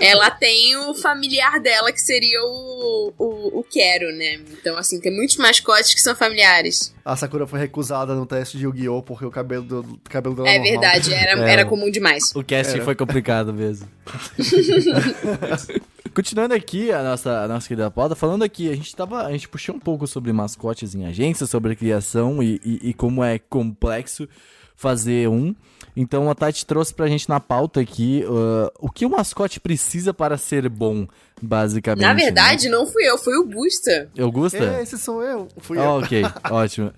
[0.00, 4.40] Ela tem o familiar dela, que seria o, o, o Quero, né?
[4.52, 6.94] Então, assim, tem muitos mascotes que são familiares.
[7.04, 9.02] A Sakura foi recusada no teste de Yu-Gi-Oh!
[9.02, 10.72] porque o cabelo, do, o cabelo dela É normal.
[10.80, 12.30] verdade, era, É, era comum demais.
[12.34, 12.84] O casting Era.
[12.84, 13.88] foi complicado mesmo.
[16.14, 19.24] Continuando aqui a nossa, a nossa querida pauta, falando aqui, a gente tava.
[19.24, 22.94] A gente puxou um pouco sobre mascotes em agência, sobre a criação e, e, e
[22.94, 24.28] como é complexo
[24.76, 25.54] fazer um.
[25.96, 30.12] Então a Tati trouxe pra gente na pauta aqui uh, o que o mascote precisa
[30.12, 31.06] para ser bom,
[31.40, 32.02] basicamente.
[32.02, 32.72] Na verdade, né?
[32.72, 34.10] não fui eu, foi o Gusta.
[34.18, 34.58] Augusta?
[34.58, 35.48] É, esse sou eu.
[35.58, 35.90] Fui Ah, eu.
[35.90, 36.88] ok, ótimo.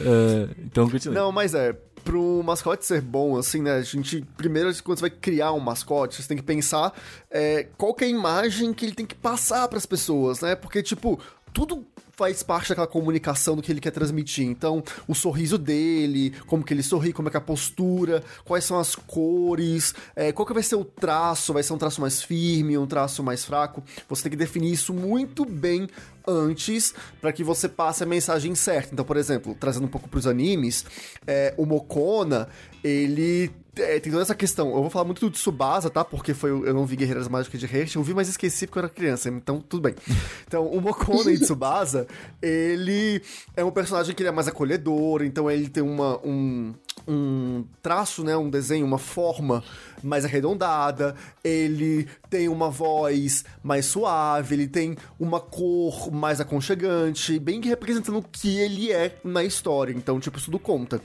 [0.00, 1.14] Uh, então continue.
[1.14, 5.10] Não, mas é, pro mascote ser bom, assim, né, a gente, primeiro, quando você vai
[5.10, 6.92] criar um mascote, você tem que pensar
[7.30, 10.82] é, qual que é a imagem que ele tem que passar pras pessoas, né, porque,
[10.82, 11.18] tipo,
[11.52, 14.46] tudo faz parte daquela comunicação do que ele quer transmitir.
[14.46, 18.64] Então, o sorriso dele, como que ele sorri, como é que é a postura, quais
[18.64, 22.22] são as cores, é, qual que vai ser o traço, vai ser um traço mais
[22.22, 23.82] firme, um traço mais fraco.
[24.08, 25.88] Você tem que definir isso muito bem
[26.26, 28.92] antes para que você passe a mensagem certa.
[28.92, 30.84] Então, por exemplo, trazendo um pouco pros animes,
[31.26, 32.48] é, o Mokona,
[32.84, 34.68] ele é, tem toda essa questão.
[34.68, 36.04] Eu vou falar muito do Tsubasa, tá?
[36.04, 37.94] Porque foi, eu não vi Guerreiras Mágicas de Hearst.
[37.94, 39.30] Eu vi, mas esqueci porque eu era criança.
[39.30, 39.94] Então, tudo bem.
[40.52, 42.06] Então, o Mokona em Tsubasa,
[42.42, 43.22] ele
[43.56, 45.22] é um personagem que ele é mais acolhedor.
[45.22, 46.74] Então, ele tem uma, um,
[47.08, 48.36] um traço, né?
[48.36, 49.64] Um desenho, uma forma
[50.02, 51.14] mais arredondada.
[51.42, 54.54] Ele tem uma voz mais suave.
[54.54, 57.38] Ele tem uma cor mais aconchegante.
[57.38, 59.94] Bem que representando o que ele é na história.
[59.94, 61.00] Então, tipo, isso tudo conta.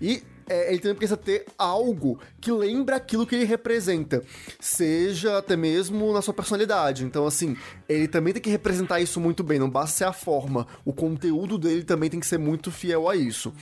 [0.00, 4.22] E é, ele também precisa ter algo que lembra aquilo que ele representa,
[4.60, 7.04] seja até mesmo na sua personalidade.
[7.04, 7.56] Então, assim,
[7.88, 11.58] ele também tem que representar isso muito bem, não basta ser a forma, o conteúdo
[11.58, 13.52] dele também tem que ser muito fiel a isso.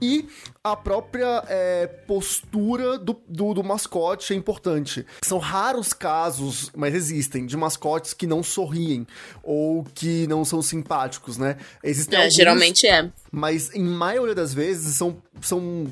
[0.00, 0.28] E
[0.62, 5.04] a própria é, postura do, do, do mascote é importante.
[5.22, 9.06] São raros casos, mas existem, de mascotes que não sorriem
[9.42, 11.56] ou que não são simpáticos, né?
[11.82, 13.10] Existem É, alguns- geralmente é.
[13.30, 15.86] Mas em maioria das vezes são, são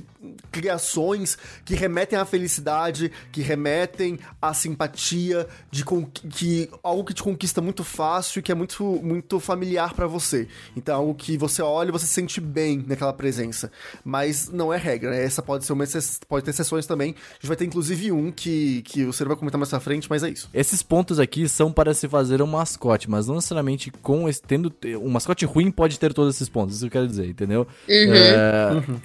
[0.50, 5.84] criações que remetem à felicidade, que remetem à simpatia, de
[6.30, 10.48] que algo que te conquista muito fácil e que é muito, muito familiar para você.
[10.76, 13.70] Então, é algo que você olha e você se sente bem naquela presença.
[14.04, 15.22] Mas não é regra, né?
[15.22, 15.86] essa pode ser uma
[16.28, 17.14] pode ter exceções também.
[17.30, 20.08] A gente vai ter inclusive um que, que o Ciro vai comentar mais pra frente,
[20.08, 20.48] mas é isso.
[20.52, 24.72] Esses pontos aqui são para se fazer um mascote, mas não necessariamente com esse, tendo
[25.00, 27.66] um mascote ruim pode ter todos esses pontos, isso que eu quero dizer, entendeu?
[27.88, 28.14] Uhum.
[28.14, 29.00] É, uhum.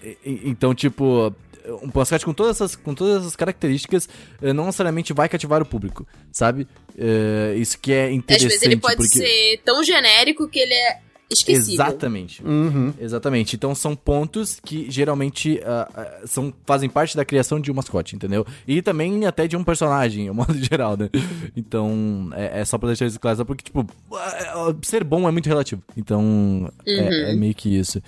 [0.45, 1.34] Então, tipo,
[1.67, 4.10] um mascote com todas essas, com todas essas características
[4.41, 6.67] eh, não necessariamente vai cativar o público, sabe?
[6.95, 8.47] Uh, isso que é interessante.
[8.47, 9.17] Às vezes ele pode porque...
[9.17, 10.99] ser tão genérico que ele é
[11.34, 11.74] esquecível.
[11.74, 12.44] Exatamente.
[12.44, 12.94] Uhum.
[13.00, 13.56] Exatamente.
[13.56, 18.15] Então são pontos que geralmente uh, uh, são, fazem parte da criação de um mascote,
[18.15, 18.46] entendeu?
[18.67, 21.10] E também até de um personagem, de modo geral, né?
[21.56, 25.48] Então é, é só pra deixar isso claro, porque, tipo, uh, ser bom é muito
[25.48, 25.82] relativo.
[25.96, 26.70] Então uhum.
[26.86, 28.02] é, é, meio que isso.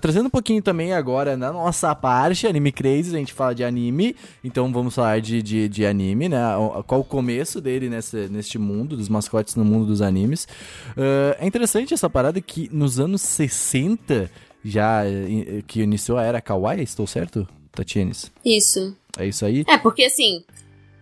[0.00, 4.16] trazendo um pouquinho também agora na nossa parte, Anime Crazy, a gente fala de anime,
[4.42, 6.38] então vamos falar de, de, de anime, né?
[6.86, 10.48] Qual o começo dele nesse, neste mundo, dos mascotes no mundo dos animes.
[11.38, 14.30] é interessante essa parada que que nos anos 60
[14.64, 15.02] já
[15.66, 18.32] que iniciou a era Kawaii, estou certo, Tatienes?
[18.44, 18.96] Isso.
[19.18, 19.62] É isso aí?
[19.68, 20.42] É, porque assim,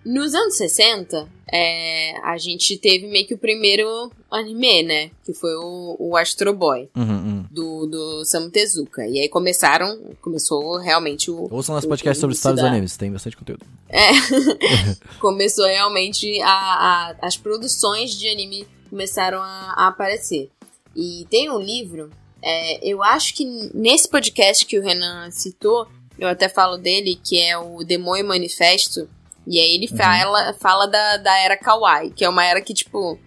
[0.05, 5.11] nos anos 60, é, a gente teve meio que o primeiro anime, né?
[5.25, 7.47] Que foi o, o Astro Boy, uhum, uhum.
[7.51, 9.07] do, do Samu Tezuka.
[9.07, 11.49] E aí começaram, começou realmente o...
[11.51, 12.69] Ouçam nosso podcast sobre estados da...
[12.69, 13.65] animes, tem bastante conteúdo.
[13.89, 14.11] É,
[15.21, 20.51] começou realmente a, a, as produções de anime começaram a, a aparecer.
[20.95, 22.11] E tem um livro,
[22.43, 27.41] é, eu acho que nesse podcast que o Renan citou, eu até falo dele, que
[27.41, 29.09] é o Demônio Manifesto.
[29.47, 29.97] E aí ele uhum.
[29.97, 33.19] fala, fala da, da era Kawaii, que é uma era que, tipo,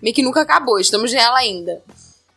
[0.00, 1.82] meio que nunca acabou, estamos nela ainda.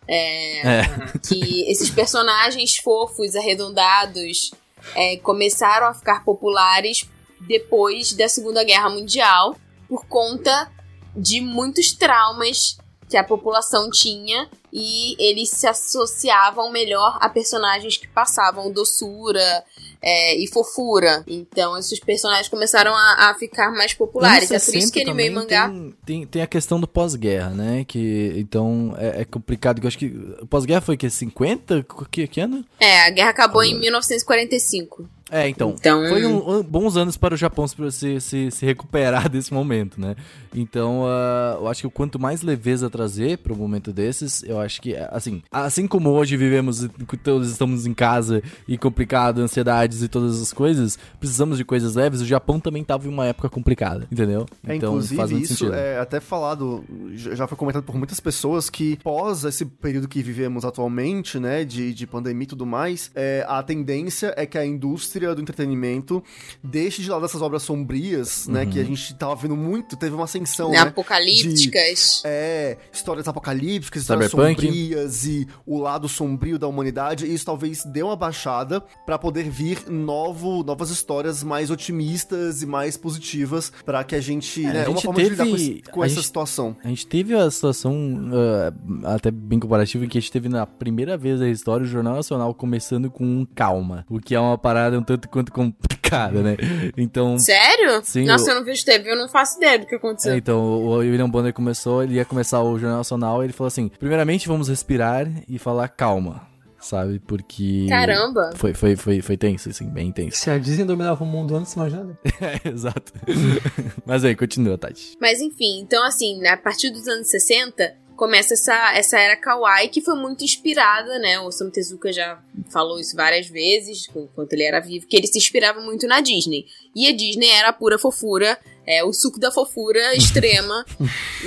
[0.07, 0.83] É, é.
[1.27, 4.51] Que esses personagens fofos, arredondados,
[4.93, 7.09] é, começaram a ficar populares
[7.41, 9.55] depois da Segunda Guerra Mundial
[9.87, 10.71] por conta
[11.15, 12.77] de muitos traumas
[13.09, 19.63] que a população tinha e eles se associavam melhor a personagens que passavam doçura
[20.01, 21.23] é, e fofura.
[21.25, 24.51] Então esses personagens começaram a, a ficar mais populares.
[24.51, 25.69] É por isso que anime e mangá.
[25.69, 27.85] Tem, tem, tem, a questão do pós-guerra, né?
[27.85, 29.81] Que então é, é complicado.
[29.81, 30.09] Eu acho que
[30.49, 31.85] pós-guerra foi que 50?
[32.11, 32.65] Que, que ano?
[32.77, 35.07] É, a guerra acabou em 1945.
[35.31, 35.75] É, então.
[35.79, 36.07] então...
[36.07, 40.15] Foi um, um, bons anos para o Japão se, se, se recuperar desse momento, né?
[40.53, 44.81] Então, uh, eu acho que quanto mais leveza trazer para um momento desses, eu acho
[44.81, 46.87] que, assim, assim como hoje vivemos,
[47.23, 52.21] todos estamos em casa e complicado, ansiedades e todas as coisas, precisamos de coisas leves,
[52.21, 54.45] o Japão também estava em uma época complicada, entendeu?
[54.65, 55.73] É, então, inclusive, faz muito isso sentido.
[55.73, 56.83] é até falado,
[57.15, 61.93] já foi comentado por muitas pessoas que pós esse período que vivemos atualmente, né, de,
[61.93, 66.23] de pandemia e tudo mais, é, a tendência é que a indústria indústria do entretenimento
[66.63, 68.53] deixe de lado essas obras sombrias, uhum.
[68.53, 68.65] né?
[68.65, 68.87] Que a uhum.
[68.89, 70.79] gente tava vendo muito, teve uma ascensão, né?
[70.79, 72.21] Apocalípticas.
[72.23, 74.61] De, é, histórias apocalípticas, histórias Cyberpunk.
[74.61, 77.25] sombrias e o lado sombrio da humanidade.
[77.25, 82.65] E isso talvez deu uma baixada para poder vir novo, novas histórias mais otimistas e
[82.65, 85.45] mais positivas para que a gente, é, né, a gente uma forma teve, de lidar
[85.45, 86.75] com, esse, com essa gente, situação.
[86.83, 90.65] A gente teve a situação uh, até bem comparativa em que a gente teve na
[90.65, 94.97] primeira vez da história o Jornal Nacional começando com calma, o que é uma parada
[94.97, 96.57] um tanto quanto complicada, né?
[96.97, 97.37] Então.
[97.37, 98.01] Sério?
[98.03, 98.25] Sim.
[98.25, 98.49] Nossa, o...
[98.49, 100.33] eu não vejo TV, eu não faço ideia do que aconteceu.
[100.33, 103.67] É, então, o William Bonner começou, ele ia começar o Jornal Nacional e ele falou
[103.67, 107.19] assim: primeiramente vamos respirar e falar calma sabe?
[107.19, 107.87] Porque.
[107.89, 108.51] Caramba!
[108.55, 110.37] Foi, foi, foi, foi tenso, assim, bem tenso.
[110.37, 112.17] Se a Disney dominava o mundo antes, imagina.
[112.39, 113.11] é, exato.
[114.05, 115.17] Mas aí, continua, Tati.
[115.19, 120.01] Mas enfim, então assim, a partir dos anos 60, começa essa, essa era kawaii que
[120.01, 121.39] foi muito inspirada, né?
[121.39, 125.37] O Sam Tezuka já falou isso várias vezes, enquanto ele era vivo, que ele se
[125.37, 126.65] inspirava muito na Disney.
[126.95, 130.85] E a Disney era a pura fofura, é o suco da fofura extrema.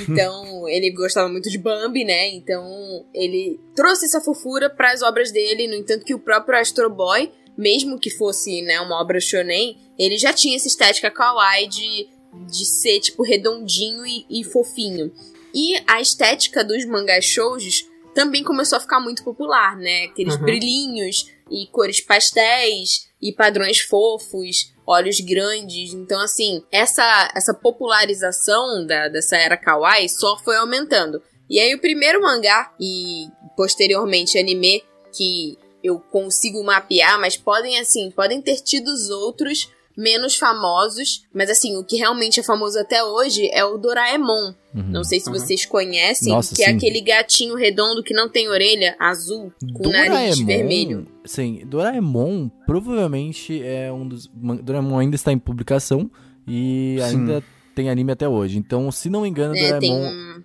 [0.08, 2.28] então, ele gostava muito de Bambi, né?
[2.28, 6.90] Então, ele trouxe essa fofura para as obras dele, no entanto que o próprio Astro
[6.90, 12.18] Boy, mesmo que fosse, né, uma obra shonen, ele já tinha essa estética kawaii de
[12.46, 15.12] de ser, tipo, redondinho e, e fofinho.
[15.54, 20.04] E a estética dos mangás shoujos também começou a ficar muito popular, né?
[20.04, 20.42] Aqueles uhum.
[20.42, 25.92] brilhinhos e cores pastéis e padrões fofos, olhos grandes.
[25.92, 31.22] Então, assim, essa, essa popularização da, dessa era kawaii só foi aumentando.
[31.48, 38.10] E aí, o primeiro mangá e posteriormente anime que eu consigo mapear, mas podem, assim,
[38.10, 43.02] podem ter tido os outros, menos famosos, mas assim, o que realmente é famoso até
[43.02, 44.54] hoje é o Doraemon.
[44.72, 44.84] Uhum.
[44.90, 45.34] Não sei se Uhum.
[45.34, 46.76] vocês conhecem, Nossa, que é sim.
[46.76, 51.06] aquele gatinho redondo que não tem orelha, azul, com o nariz vermelho.
[51.24, 54.30] Sim, Doraemon provavelmente é um dos.
[54.62, 56.08] Doraemon ainda está em publicação
[56.46, 57.04] e Sim.
[57.04, 57.42] ainda
[57.74, 58.56] tem anime até hoje.
[58.56, 60.10] Então, se não me engano, É, tem Doraemon.
[60.12, 60.44] um-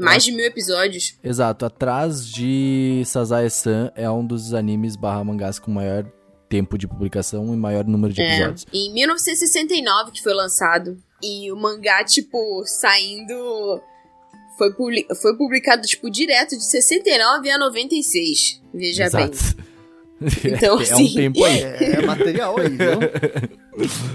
[0.00, 1.14] mais de mil episódios.
[1.22, 6.04] Exato, atrás de Sazae-san é um dos animes barra mangás com maior
[6.48, 8.66] tempo de publicação e maior número de É, episódios.
[8.72, 10.96] em 1969 que foi lançado.
[11.22, 13.80] E o mangá, tipo, saindo.
[14.56, 18.60] Foi, publi- foi publicado, tipo, direto de 69 a 96.
[18.72, 19.24] Veja bem.
[19.30, 19.68] Exato.
[20.44, 21.60] Então, é um assim, tempo aí.
[21.62, 22.98] É material aí, viu?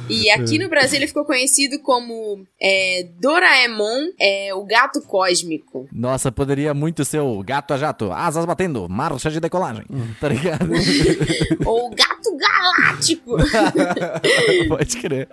[0.10, 5.88] E aqui no Brasil ele ficou conhecido como é, Doraemon, é, o gato cósmico.
[5.90, 9.86] Nossa, poderia muito ser o gato a jato, asas batendo, marcha de decolagem.
[9.90, 10.08] Hum.
[10.20, 10.68] Tá ligado?
[11.66, 13.36] ou o gato galáctico.
[14.68, 15.28] Pode crer.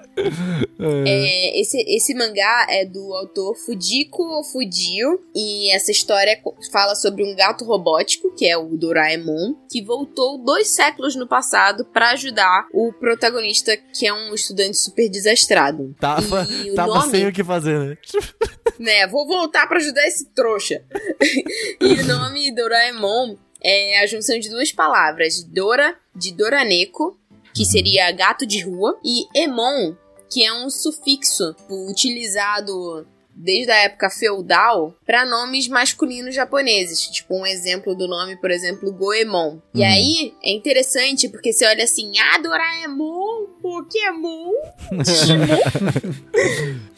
[1.06, 5.20] É, esse, esse mangá é do autor Fujiko Fudio.
[5.34, 6.40] E essa história
[6.72, 11.84] fala sobre um gato robótico, que é o Doraemon, que voltou dois séculos no passado
[11.84, 15.94] pra ajudar o protagonista, que é um estudante super desastrado.
[15.98, 17.96] Tava, E o tava nome- sem o que fazer, né?
[18.78, 20.82] né, vou voltar pra ajudar esse trouxa.
[21.80, 27.18] e o nome Doraemon é a junção de duas palavras, Dora, de Doraneco,
[27.54, 29.94] que seria gato de rua, e Emon,
[30.30, 37.00] que é um sufixo utilizado desde a época feudal para nomes masculinos japoneses.
[37.08, 39.58] Tipo, um exemplo do nome, por exemplo, Goemon.
[39.74, 39.86] E Uhum.
[39.86, 44.52] aí, é interessante porque você olha assim, ah, Doraemon, Pokémon,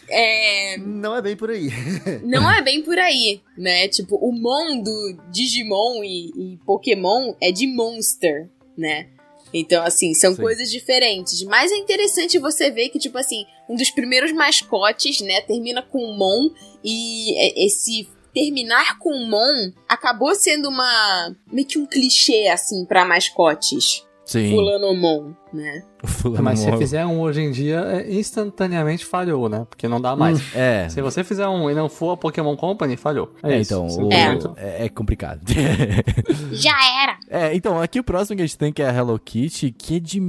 [0.09, 0.77] é...
[0.79, 1.69] Não é bem por aí.
[2.25, 3.89] Não é bem por aí, né?
[3.89, 9.09] Tipo, o Mon do Digimon e, e Pokémon é de Monster, né?
[9.55, 10.41] Então, assim, são Sim.
[10.41, 11.43] coisas diferentes.
[11.45, 16.13] Mas é interessante você ver que, tipo assim, um dos primeiros mascotes, né, termina com
[16.15, 16.51] Mon
[16.83, 23.05] e é- esse terminar com Mon acabou sendo uma meio que um clichê assim pra
[23.05, 24.07] mascotes.
[24.25, 24.51] Sim.
[24.51, 25.83] Fulano Mon, né?
[26.05, 26.79] Fulano Mas se morre.
[26.79, 29.67] fizer um hoje em dia, é, instantaneamente falhou, né?
[29.69, 30.41] Porque não dá mais.
[30.55, 30.89] É.
[30.89, 33.35] Se você fizer um e não for a Pokémon Company, falhou.
[33.43, 34.39] É, É, então, Você o- É.
[34.57, 35.41] é, é complicado.
[36.53, 37.19] Já era!
[37.29, 39.97] é, então, aqui o próximo que a gente tem que é a Hello Kitty, que
[39.97, 40.21] é de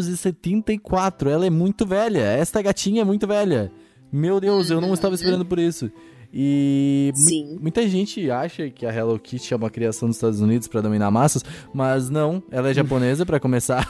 [0.00, 1.28] 1974.
[1.30, 2.20] Ela é muito velha.
[2.20, 3.70] Esta gatinha é muito velha.
[4.12, 5.90] Meu Deus, eu não estava esperando por isso.
[6.32, 7.58] E Sim.
[7.60, 11.10] muita gente acha que a Hello Kitty é uma criação dos Estados Unidos pra dominar
[11.10, 13.86] massas, mas não, ela é japonesa pra começar,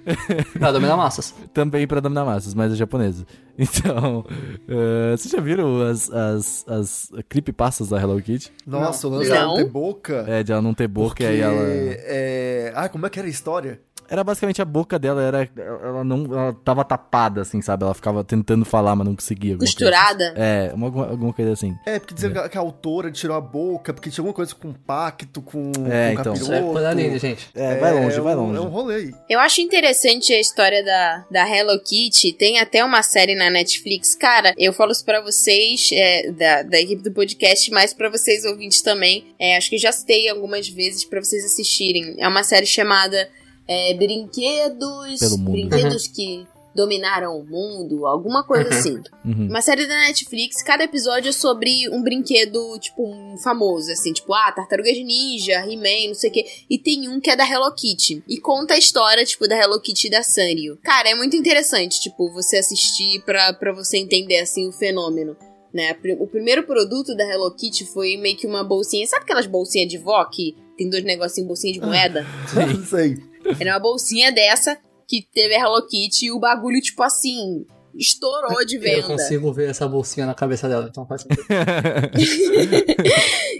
[0.58, 1.34] Pra dominar massas.
[1.54, 3.24] também pra dominar massas, mas é japonesa.
[3.58, 4.22] Então,
[4.68, 8.52] eh, vocês já viram as, as, as creepypastas da Hello Kitty?
[8.66, 9.16] Nossa, o Não.
[9.16, 9.64] lance dela não Não.
[9.64, 10.24] ter boca.
[10.28, 11.54] É, de ela não ter boca porque, e aí ela...
[11.58, 12.72] é...
[12.76, 13.80] Ah, como é que era a história?
[14.08, 17.84] Era basicamente a boca dela, era, ela não, ela tava tapada, assim, sabe?
[17.84, 19.56] Ela ficava tentando falar, mas não conseguia.
[19.56, 20.30] coisa Costurada.
[20.30, 20.40] assim.
[20.40, 21.74] É, uma, alguma coisa assim.
[21.84, 25.42] É, porque dizer que a autora tirou a boca, porque tinha alguma coisa com pacto,
[25.42, 26.34] com, É, com então.
[26.34, 27.48] Isso é coisa linda, gente.
[27.54, 28.56] É, vai longe, é vai longe.
[28.56, 29.14] É um rolê aí.
[29.28, 32.32] Eu acho interessante a história da, da Hello Kitty.
[32.32, 34.14] Tem até uma série na Netflix.
[34.14, 38.44] Cara, eu falo isso pra vocês, é, da, da equipe do podcast, mas pra vocês
[38.44, 39.34] ouvintes também.
[39.38, 42.16] É, acho que já citei algumas vezes pra vocês assistirem.
[42.18, 43.28] É uma série chamada
[43.68, 45.18] é, Brinquedos.
[45.18, 45.52] Pelo mundo.
[45.52, 49.00] Brinquedos que dominaram o mundo, alguma coisa assim.
[49.24, 49.48] Uhum.
[49.48, 54.32] Uma série da Netflix, cada episódio é sobre um brinquedo, tipo, um famoso, assim, tipo,
[54.34, 56.46] ah, Tartaruga de Ninja, He-Man, não sei o quê.
[56.68, 58.22] E tem um que é da Hello Kitty.
[58.28, 60.78] E conta a história, tipo, da Hello Kitty e da Sanrio.
[60.84, 65.34] Cara, é muito interessante, tipo, você assistir pra, pra você entender, assim, o fenômeno.
[65.72, 65.96] Né?
[66.20, 69.06] O primeiro produto da Hello Kitty foi meio que uma bolsinha.
[69.06, 72.26] Sabe aquelas bolsinhas de vó que tem dois negocinhos, bolsinha de moeda?
[72.54, 73.18] Não sei.
[73.58, 74.78] Era uma bolsinha dessa
[75.08, 79.02] que teve a Hello Kitty e o bagulho, tipo assim, estourou de Eu venda.
[79.06, 81.24] consigo ver essa bolsinha na cabeça dela, então faz.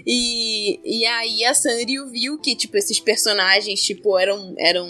[0.09, 4.87] E, e aí a Sanrio viu que, tipo, esses personagens, tipo, eram, eram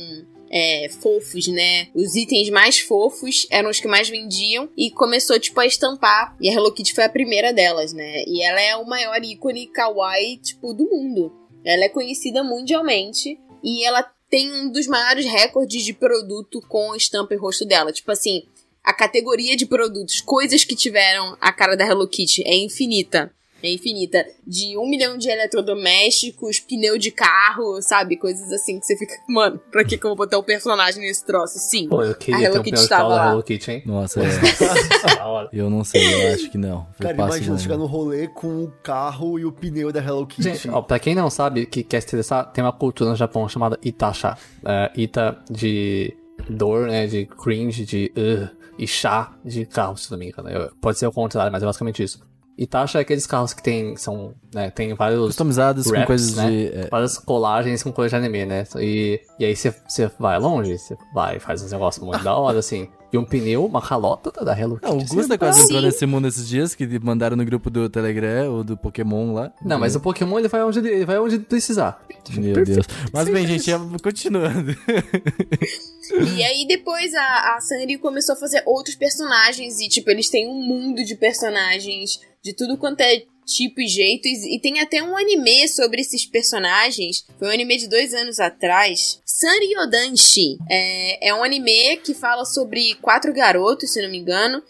[0.51, 1.87] é, fofos, né?
[1.95, 6.35] Os itens mais fofos eram os que mais vendiam e começou, tipo, a estampar.
[6.39, 8.23] E a Hello Kitty foi a primeira delas, né?
[8.27, 11.33] E ela é o maior ícone kawaii, tipo, do mundo.
[11.65, 17.33] Ela é conhecida mundialmente e ela tem um dos maiores recordes de produto com estampa
[17.33, 17.91] e rosto dela.
[17.91, 18.43] Tipo assim,
[18.83, 23.33] a categoria de produtos, coisas que tiveram a cara da Hello Kitty é infinita.
[23.63, 24.25] É infinita.
[24.45, 28.17] De um milhão de eletrodomésticos, pneu de carro, sabe?
[28.17, 31.25] Coisas assim que você fica, mano, pra que, que eu vou botar o personagem nesse
[31.25, 31.57] troço?
[31.59, 31.87] Sim.
[31.87, 33.31] Pô, eu A queria ter Hello um Kitty estava lá.
[33.31, 33.83] Hello Kitty, hein?
[33.85, 35.23] Nossa, é.
[35.23, 35.49] Hora.
[35.53, 36.87] eu não sei, eu acho que não.
[36.99, 40.43] Eu Cara, imagina chegar no rolê com o carro e o pneu da Hello Kitty.
[40.43, 43.47] Gente, ó, pra quem não sabe, que quer se interessar, tem uma cultura no Japão
[43.49, 44.37] chamada Itasha.
[44.65, 46.15] É, Ita de
[46.49, 47.07] dor, né?
[47.07, 50.49] De cringe, de uh, e chá de carro, se não me engano.
[50.49, 52.26] Eu- Pode ser o contrário, mas é basicamente isso.
[52.57, 56.49] Itachi é aqueles carros que tem, são, né, tem vários Customizados com coisas né?
[56.49, 56.67] de.
[56.73, 58.63] é, várias colagens com coisa de anime, né?
[58.77, 62.57] E, e aí você você vai longe, você vai, faz uns negócios muito da hora,
[62.57, 62.89] assim.
[63.13, 64.87] E um pneu, uma calota da Hello Kitty.
[64.87, 67.69] Não, o assim, Gusta é quase entrou nesse mundo esses dias, que mandaram no grupo
[67.69, 69.53] do Telegram ou do Pokémon lá.
[69.63, 72.03] Não, mas o Pokémon ele vai onde ele, vai onde precisar.
[72.35, 72.85] Meu Deus.
[73.13, 74.75] Mas bem, gente, é- continuando.
[76.37, 80.47] E aí depois a, a Sanrio começou a fazer outros personagens e, tipo, eles têm
[80.47, 84.27] um mundo de personagens de tudo quanto é tipo e jeito.
[84.27, 87.25] E, tem até um anime sobre esses personagens.
[87.37, 89.21] Foi um anime de dois anos atrás.
[89.25, 90.57] Sanryodanshi.
[90.69, 94.61] É, é um anime que fala sobre quatro garotos, se não me engano.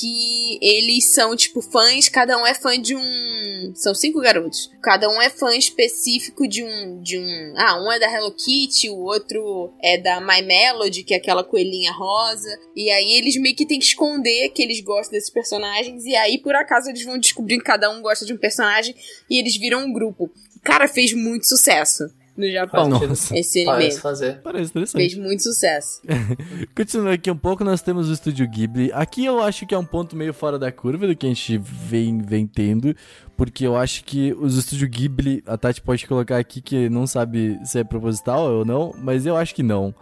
[0.00, 3.72] Que eles são, tipo, fãs, cada um é fã de um.
[3.74, 4.70] São cinco garotos.
[4.82, 7.00] Cada um é fã específico de um.
[7.00, 7.54] de um.
[7.56, 11.44] Ah, um é da Hello Kitty, o outro é da My Melody, que é aquela
[11.44, 12.58] coelhinha rosa.
[12.74, 16.04] E aí eles meio que têm que esconder que eles gostam desses personagens.
[16.04, 18.94] E aí, por acaso, eles vão descobrindo que cada um gosta de um personagem
[19.30, 20.30] e eles viram um grupo.
[20.62, 22.04] Cara, fez muito sucesso
[22.36, 22.88] no Japão.
[22.88, 23.36] Nossa.
[23.38, 23.72] Esse anime.
[23.84, 24.40] Parece fazer.
[24.42, 25.00] Parece interessante.
[25.00, 26.00] Fez muito sucesso.
[26.76, 28.90] Continuando aqui um pouco, nós temos o Estúdio Ghibli.
[28.92, 31.58] Aqui eu acho que é um ponto meio fora da curva do que a gente
[31.58, 32.94] vem, vem tendo,
[33.36, 37.58] porque eu acho que os Estúdio Ghibli, a Tati pode colocar aqui que não sabe
[37.64, 39.94] se é proposital ou não, mas eu acho que não.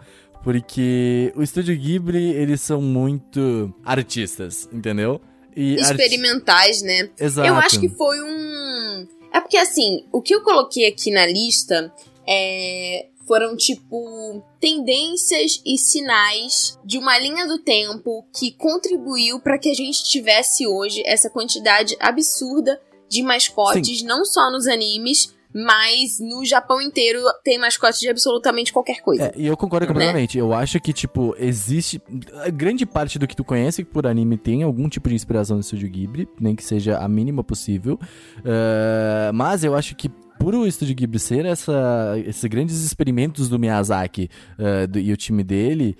[0.43, 5.21] Porque o Estúdio Ghibli, eles são muito artistas, entendeu?
[5.55, 7.09] E arti- Experimentais, né?
[7.19, 7.47] Exato.
[7.47, 9.07] Eu acho que foi um.
[9.31, 11.91] É porque assim, o que eu coloquei aqui na lista
[12.27, 19.69] é, foram tipo tendências e sinais de uma linha do tempo que contribuiu para que
[19.69, 26.43] a gente tivesse hoje essa quantidade absurda de mascotes, não só nos animes, mas no
[26.43, 29.25] Japão inteiro tem mascotes de absolutamente qualquer coisa.
[29.25, 29.93] É, e eu concordo Né?
[29.93, 30.35] completamente.
[30.35, 32.01] Eu acho que, tipo, existe.
[32.43, 35.61] A grande parte do que tu conhece por anime tem algum tipo de inspiração no
[35.61, 37.99] Estúdio Ghibli, nem que seja a mínima possível.
[38.43, 40.09] Eh, mas eu acho que.
[40.43, 44.29] Por o Estúdio Ghibli ser essa, esses grandes experimentos do Miyazaki
[44.59, 45.95] eh, do- e o time dele,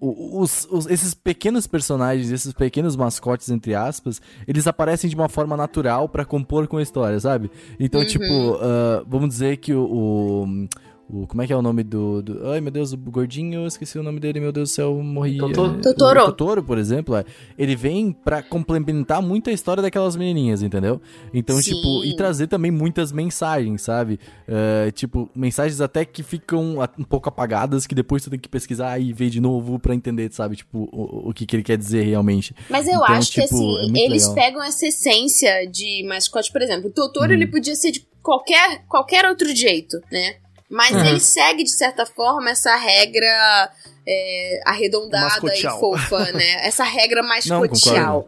[0.00, 5.28] o- os- os- esses pequenos personagens, esses pequenos mascotes, entre aspas, eles aparecem de uma
[5.28, 7.50] forma natural pra compor com a história, sabe?
[7.78, 8.06] Então, Uhum.
[8.06, 10.68] tipo, ah, vamos dizer que o, o-
[11.12, 13.66] o- Como é que é o nome do, do- Ai, meu Deus, o gordinho, eu
[13.66, 15.36] esqueci o nome dele, meu Deus do céu, eu morri.
[15.38, 15.78] Totoro.
[15.78, 16.20] É, Totoro.
[16.20, 17.24] O Totoro, por exemplo, é,
[17.58, 21.00] ele vem pra complementar muito a história daquelas menininhas, entendeu?
[21.34, 21.74] Então, Sim.
[21.74, 24.18] tipo, e trazer também muitas mensagens, sabe?
[24.46, 28.98] É, tipo, mensagens até que ficam um pouco apagadas, que depois tu tem que pesquisar
[29.00, 30.56] e ver de novo pra entender, sabe?
[30.56, 32.54] Tipo, o, o que, que ele quer dizer realmente.
[32.68, 34.34] Mas eu Então, acho que tipo, assim, é eles legal.
[34.34, 37.32] pegam essa essência de mascote, por exemplo, o Totoro Uhum.
[37.34, 40.34] ele podia ser de qualquer, qualquer outro jeito, né?
[40.70, 41.04] Mas Uhum.
[41.04, 43.70] ele segue, de certa forma, essa regra
[44.06, 45.76] é, arredondada Mascotial.
[45.76, 46.52] e fofa, né?
[46.66, 48.26] Essa regra mais Não.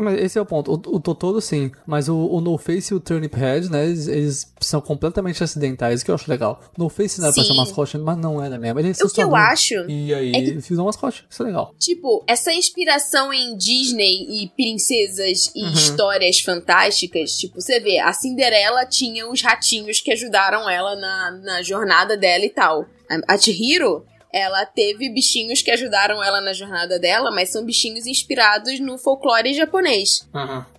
[0.00, 0.70] Mas esse é o ponto.
[0.72, 1.70] O, o Totoro, sim.
[1.86, 3.84] Mas o, o No Face e o Turnip Head, né?
[3.86, 6.60] Eles, eles são completamente acidentais, que eu acho legal.
[6.76, 7.50] No Face não era pra Sim.
[7.50, 8.78] ser mascote, mas não era mesmo.
[8.80, 11.24] Ele é O que eu acho, E aí, é que- eles fizeram um mascote.
[11.28, 11.74] Isso é legal.
[11.78, 15.72] tipo, essa inspiração em Disney e princesas e Uhum.
[15.72, 21.62] histórias fantásticas, tipo, você vê, a Cinderela tinha os ratinhos que ajudaram ela na, na
[21.62, 22.86] jornada dela e tal.
[23.08, 28.06] A, a Chihiro, ela teve bichinhos que ajudaram ela na jornada dela, mas são bichinhos
[28.06, 30.28] inspirados no folclore japonês.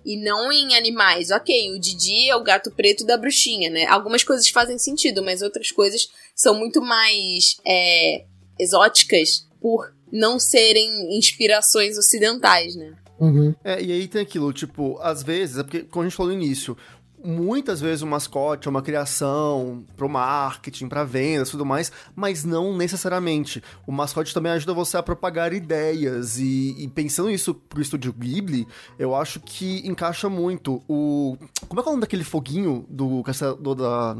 [0.04, 1.30] E não em animais.
[1.30, 3.86] Ok, o Didi é o gato preto da bruxinha, né?
[3.86, 8.24] Algumas coisas fazem sentido, mas outras coisas são muito mais é,
[8.58, 12.94] exóticas por não serem inspirações ocidentais, né?
[13.18, 13.54] Uhum.
[13.62, 16.42] É, e aí tem aquilo, tipo, às vezes, é porque, como a gente falou no
[16.42, 16.76] início,
[17.24, 22.44] muitas vezes o mascote é uma criação pro marketing, pra vendas e tudo mais, mas
[22.44, 23.62] não necessariamente.
[23.86, 28.66] O mascote também ajuda você a propagar ideias, e, e pensando isso pro estúdio Ghibli,
[28.98, 31.36] eu acho que encaixa muito o...
[31.68, 34.16] Como é que é o nome daquele foguinho do castelo da...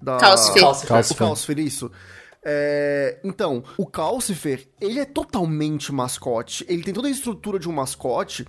[0.00, 0.18] da...
[0.18, 0.62] Calcifer.
[0.62, 1.16] Calcifer.
[1.16, 1.90] O Calcifer, isso.
[2.50, 6.64] É, então, o Calcifer, ele é totalmente mascote.
[6.66, 8.46] Ele tem toda a estrutura de um mascote.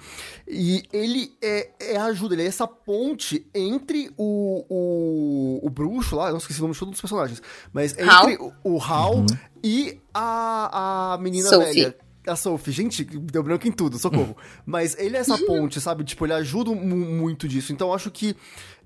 [0.48, 6.16] E ele é, é a ajuda, ele é essa ponte entre o, o, o bruxo
[6.16, 7.42] lá, eu não esqueci o nome de todos os personagens.
[7.74, 8.30] Mas Hal.
[8.30, 9.26] entre o, o Hal
[9.62, 11.74] e a, a menina Sophie.
[11.74, 11.96] velha.
[12.28, 14.38] A Sophie, gente, deu branco em tudo, socorro.
[14.66, 16.04] Mas ele é essa ponte, sabe?
[16.04, 17.74] Tipo, ele ajuda mu- muito disso.
[17.74, 18.36] Então, eu acho que,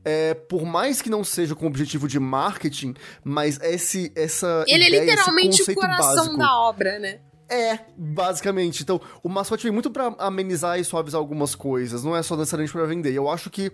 [0.06, 2.94] é, por mais que não seja com o objetivo de marketing,
[3.24, 6.38] mas esse, essa Ele ideia, é literalmente esse o coração básico.
[6.38, 7.20] da obra, né?
[7.50, 8.82] É, basicamente.
[8.82, 12.74] Então, o mascote vem muito pra amenizar e suavizar algumas coisas, não é só necessariamente
[12.74, 13.14] pra vender.
[13.14, 13.72] Eu acho que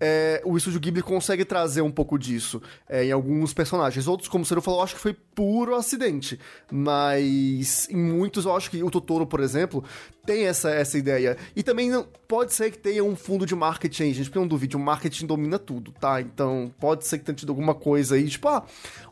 [0.00, 4.06] é, o Estúdio Ghibli consegue trazer um pouco disso é, em alguns personagens.
[4.06, 6.38] Outros, como o Ciro falou, eu acho que foi puro acidente.
[6.70, 9.84] Mas em muitos, eu acho que o Totoro, por exemplo,
[10.26, 11.36] tem essa, essa ideia.
[11.54, 14.76] E também não, pode ser que tenha um fundo de marketing gente, porque não duvide,
[14.76, 16.20] o marketing domina tudo, tá?
[16.20, 18.64] Então pode ser que tenha tido alguma coisa aí, tipo, ah,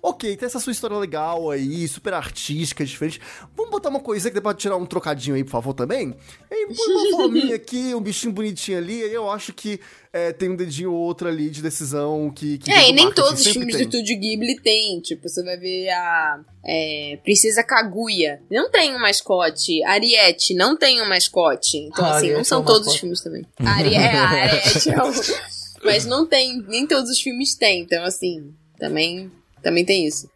[0.02, 3.20] ok, tem essa sua história legal aí, super artística, diferente.
[3.56, 6.14] Vamos botar uma coisa que dê pra tirar um trocadinho aí, por favor, também?
[6.50, 9.80] E põe uma forminha aqui, um bichinho bonitinho ali, aí eu acho que
[10.14, 12.58] é, tem um dedinho ou outro ali de decisão que.
[12.58, 13.84] que é, e nem todos os filmes tem.
[13.84, 15.00] do Estúdio Ghibli tem.
[15.00, 18.40] Tipo, você vai ver a é, Princesa Kaguya.
[18.48, 19.82] Não tem um mascote.
[19.82, 21.78] Ariete não tem um mascote.
[21.78, 23.44] Então, ah, assim, não são é todos os filmes também.
[23.58, 25.84] Ari é, a Ariete é o...
[25.84, 27.82] Mas não tem, nem todos os filmes têm.
[27.82, 29.32] Então, assim, também,
[29.64, 30.30] também tem isso.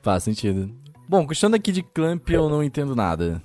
[0.00, 0.70] Faz sentido.
[1.08, 3.42] Bom, questão aqui de Clamp, eu não entendo nada.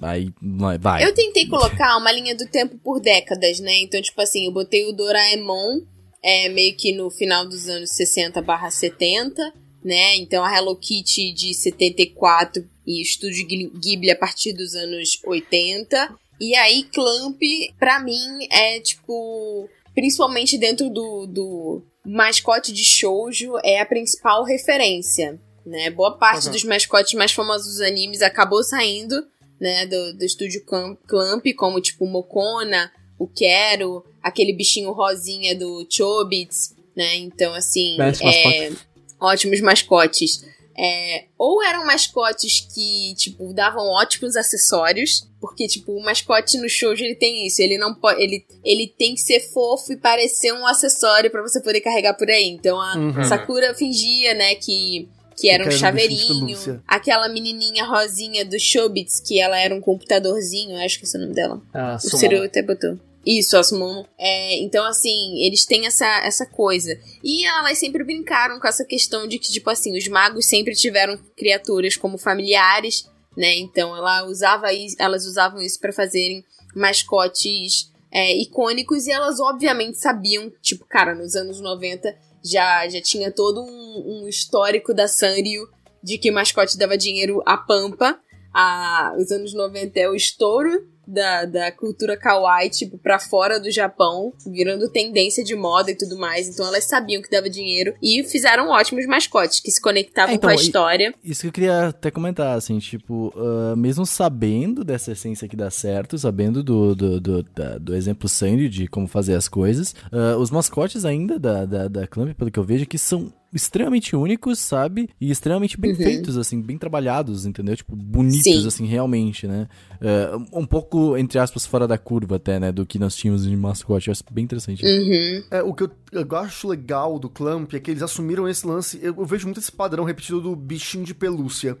[0.00, 0.32] Aí,
[0.80, 1.04] vai.
[1.04, 3.82] Eu tentei colocar uma linha do tempo por décadas, né?
[3.82, 5.82] Então, tipo assim, eu botei o Doraemon
[6.22, 9.52] é, meio que no final dos anos 60 barra 70,
[9.84, 10.16] né?
[10.16, 16.14] Então a Hello Kitty de 74 e Estúdio Ghibli a partir dos anos 80.
[16.40, 17.40] E aí, Clamp,
[17.78, 19.68] pra mim, é tipo.
[19.94, 25.40] Principalmente dentro do, do mascote de shoujo, é a principal referência.
[25.66, 25.90] Né?
[25.90, 26.52] Boa parte uhum.
[26.52, 29.26] dos mascotes mais famosos dos animes acabou saindo
[29.60, 36.74] né, do, do estúdio Clamp, como tipo Mokona, o Quero, aquele bichinho rosinha do Chobits,
[36.94, 37.16] né?
[37.16, 38.72] Então, assim, é,
[39.20, 40.44] ótimos mascotes.
[40.80, 46.92] É, ou eram mascotes que, tipo, davam ótimos acessórios, porque, tipo, o mascote no show
[46.92, 50.64] ele tem isso, ele não pode, ele, ele tem que ser fofo e parecer um
[50.64, 52.46] acessório para você poder carregar por aí.
[52.46, 53.24] Então a uhum.
[53.24, 55.08] Sakura fingia, né, que
[55.38, 56.82] que era um chaveirinho.
[56.86, 61.22] Aquela menininha rosinha do Shobits, que ela era um computadorzinho, acho que esse é o
[61.22, 61.62] nome dela.
[61.72, 62.98] Ah, o Ciro até botou.
[63.24, 64.06] Isso, a Sumomo.
[64.18, 66.98] É, então, assim, eles têm essa, essa coisa.
[67.22, 71.18] E elas sempre brincaram com essa questão de que, tipo assim, os magos sempre tiveram
[71.36, 73.54] criaturas como familiares, né?
[73.58, 79.98] Então, ela usava isso, elas usavam isso para fazerem mascotes é, icônicos e elas, obviamente,
[79.98, 82.16] sabiam, tipo, cara, nos anos 90
[82.50, 85.68] já, já tinha todo um, um histórico da Sanrio
[86.02, 88.18] de que mascote dava dinheiro à Pampa.
[88.54, 90.70] A, os anos 90 é o estouro
[91.08, 96.18] da, da cultura kawaii, tipo, pra fora do Japão, virando tendência de moda e tudo
[96.18, 96.48] mais.
[96.48, 100.50] Então elas sabiam que dava dinheiro e fizeram ótimos mascotes que se conectavam é, então,
[100.50, 101.14] com a história.
[101.24, 105.70] Isso que eu queria até comentar, assim, tipo, uh, mesmo sabendo dessa essência que dá
[105.70, 110.38] certo, sabendo do, do, do, da, do exemplo Sandy de como fazer as coisas, uh,
[110.38, 114.58] os mascotes ainda da, da, da Clamp, pelo que eu vejo, que são extremamente únicos,
[114.58, 115.08] sabe?
[115.20, 115.96] E extremamente bem uhum.
[115.96, 117.76] feitos, assim, bem trabalhados, entendeu?
[117.76, 118.66] Tipo, bonitos, Sim.
[118.66, 119.68] assim, realmente, né?
[120.00, 122.70] Uh, um pouco, entre aspas, fora da curva até, né?
[122.70, 124.08] Do que nós tínhamos de mascote.
[124.08, 124.84] Eu acho bem interessante.
[124.84, 125.42] Uhum.
[125.50, 128.98] É, o que eu, eu, acho legal do Clamp é que eles assumiram esse lance.
[129.02, 131.76] Eu, eu vejo muito esse padrão repetido do bichinho de pelúcia.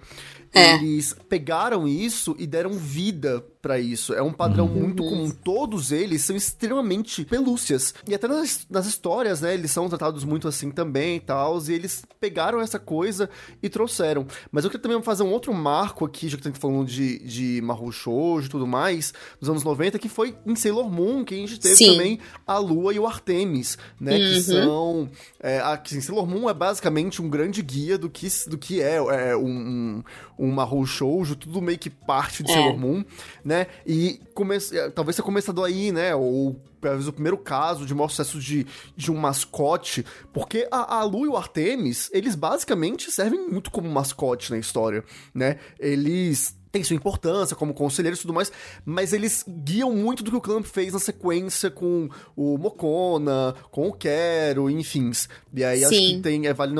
[0.52, 0.74] É.
[0.74, 4.14] Eles pegaram isso e deram vida para isso.
[4.14, 4.80] É um padrão uhum.
[4.80, 5.30] muito comum.
[5.30, 7.94] Todos eles são extremamente pelúcias.
[8.06, 11.58] E até nas, nas histórias, né, eles são tratados muito assim também e tal.
[11.68, 13.28] E eles pegaram essa coisa
[13.62, 14.26] e trouxeram.
[14.50, 16.86] Mas eu queria também fazer um outro marco aqui, já que a gente tá falando
[16.86, 21.24] de, de Mahou Shoujo e tudo mais, dos anos 90, que foi em Sailor Moon,
[21.24, 21.92] que a gente teve Sim.
[21.92, 24.16] também a Lua e o Artemis, né?
[24.16, 24.18] Uhum.
[24.18, 25.10] Que são.
[25.40, 28.96] É, a, assim, Sailor Moon é basicamente um grande guia do que, do que é,
[28.96, 30.02] é um,
[30.37, 32.54] um Mahou Shoujo, tudo meio que parte de é.
[32.54, 33.04] Sailor Moon,
[33.44, 33.66] né?
[33.86, 34.56] E come...
[34.72, 36.14] É, talvez tenha começado aí, né?
[36.14, 38.66] Ou talvez o primeiro caso de maior sucesso de,
[38.96, 43.88] de um mascote, porque a, a Lu e o Artemis, eles basicamente servem muito como
[43.90, 45.58] mascote na história, né?
[45.78, 48.52] Eles tem sua importância como conselheiros e tudo mais,
[48.84, 53.88] mas eles guiam muito do que o Clamp fez na sequência com o Mokona, com
[53.88, 55.10] o Quero, enfim.
[55.54, 55.84] E aí Sim.
[55.84, 56.74] acho que tem, é, vale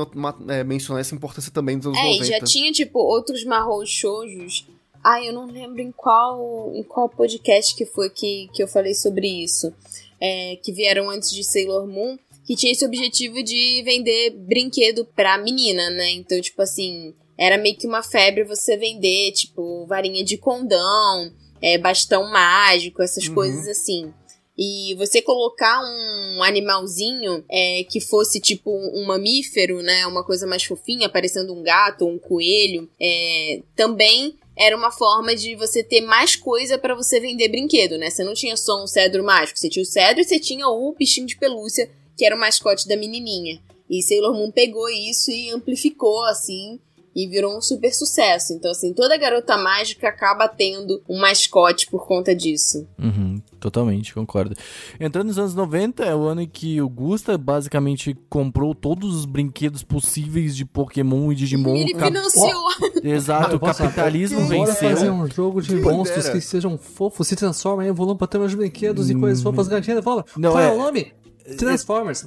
[0.49, 2.24] é, mencionar essa importância também dos anos é, 90.
[2.24, 4.66] É, já tinha, tipo, outros Mahou Shoujos.
[5.03, 8.95] Ai, eu não lembro em qual, em qual podcast que foi que, que eu falei
[8.95, 9.72] sobre isso.
[10.20, 15.39] É, que vieram antes de Sailor Moon, que tinha esse objetivo de vender brinquedo pra
[15.39, 16.11] menina, né?
[16.11, 21.32] Então, tipo assim, era meio que uma febre você vender, tipo, varinha de condão,
[21.62, 23.34] é, bastão mágico, essas uhum.
[23.34, 24.12] coisas assim.
[24.61, 30.05] E você colocar um animalzinho é, que fosse tipo um mamífero, né?
[30.09, 35.36] Uma coisa mais fofinha, parecendo um gato ou um coelho, é, também era uma forma
[35.36, 38.11] de você ter mais coisa para você vender brinquedo, né?
[38.11, 40.93] Você não tinha só um cedro mágico, você tinha o cedro e você tinha o
[40.93, 43.61] bichinho de pelúcia, que era o mascote da menininha.
[43.89, 46.80] E Sailor Moon pegou isso e amplificou, assim,
[47.21, 48.53] e virou um super sucesso.
[48.53, 52.87] Então, assim, toda garota mágica acaba tendo um mascote por conta disso.
[52.97, 54.55] Uhum, totalmente, concordo.
[55.01, 59.25] Entrando nos anos 90, é o ano em que o Gusta basicamente comprou todos os
[59.25, 61.75] brinquedos possíveis de Pokémon e Digimon.
[61.75, 62.62] Ele Cap- financiou.
[63.03, 64.91] Exato, o capitalismo Bora venceu.
[64.91, 66.37] fazer um jogo de Quem monstros dera.
[66.39, 70.05] que sejam fofos, se transformam em volume pra ter meus brinquedos e coisas fofas garantidas.
[70.05, 71.12] Fala, Não, qual é, é- o nome?
[71.57, 72.27] Transformers.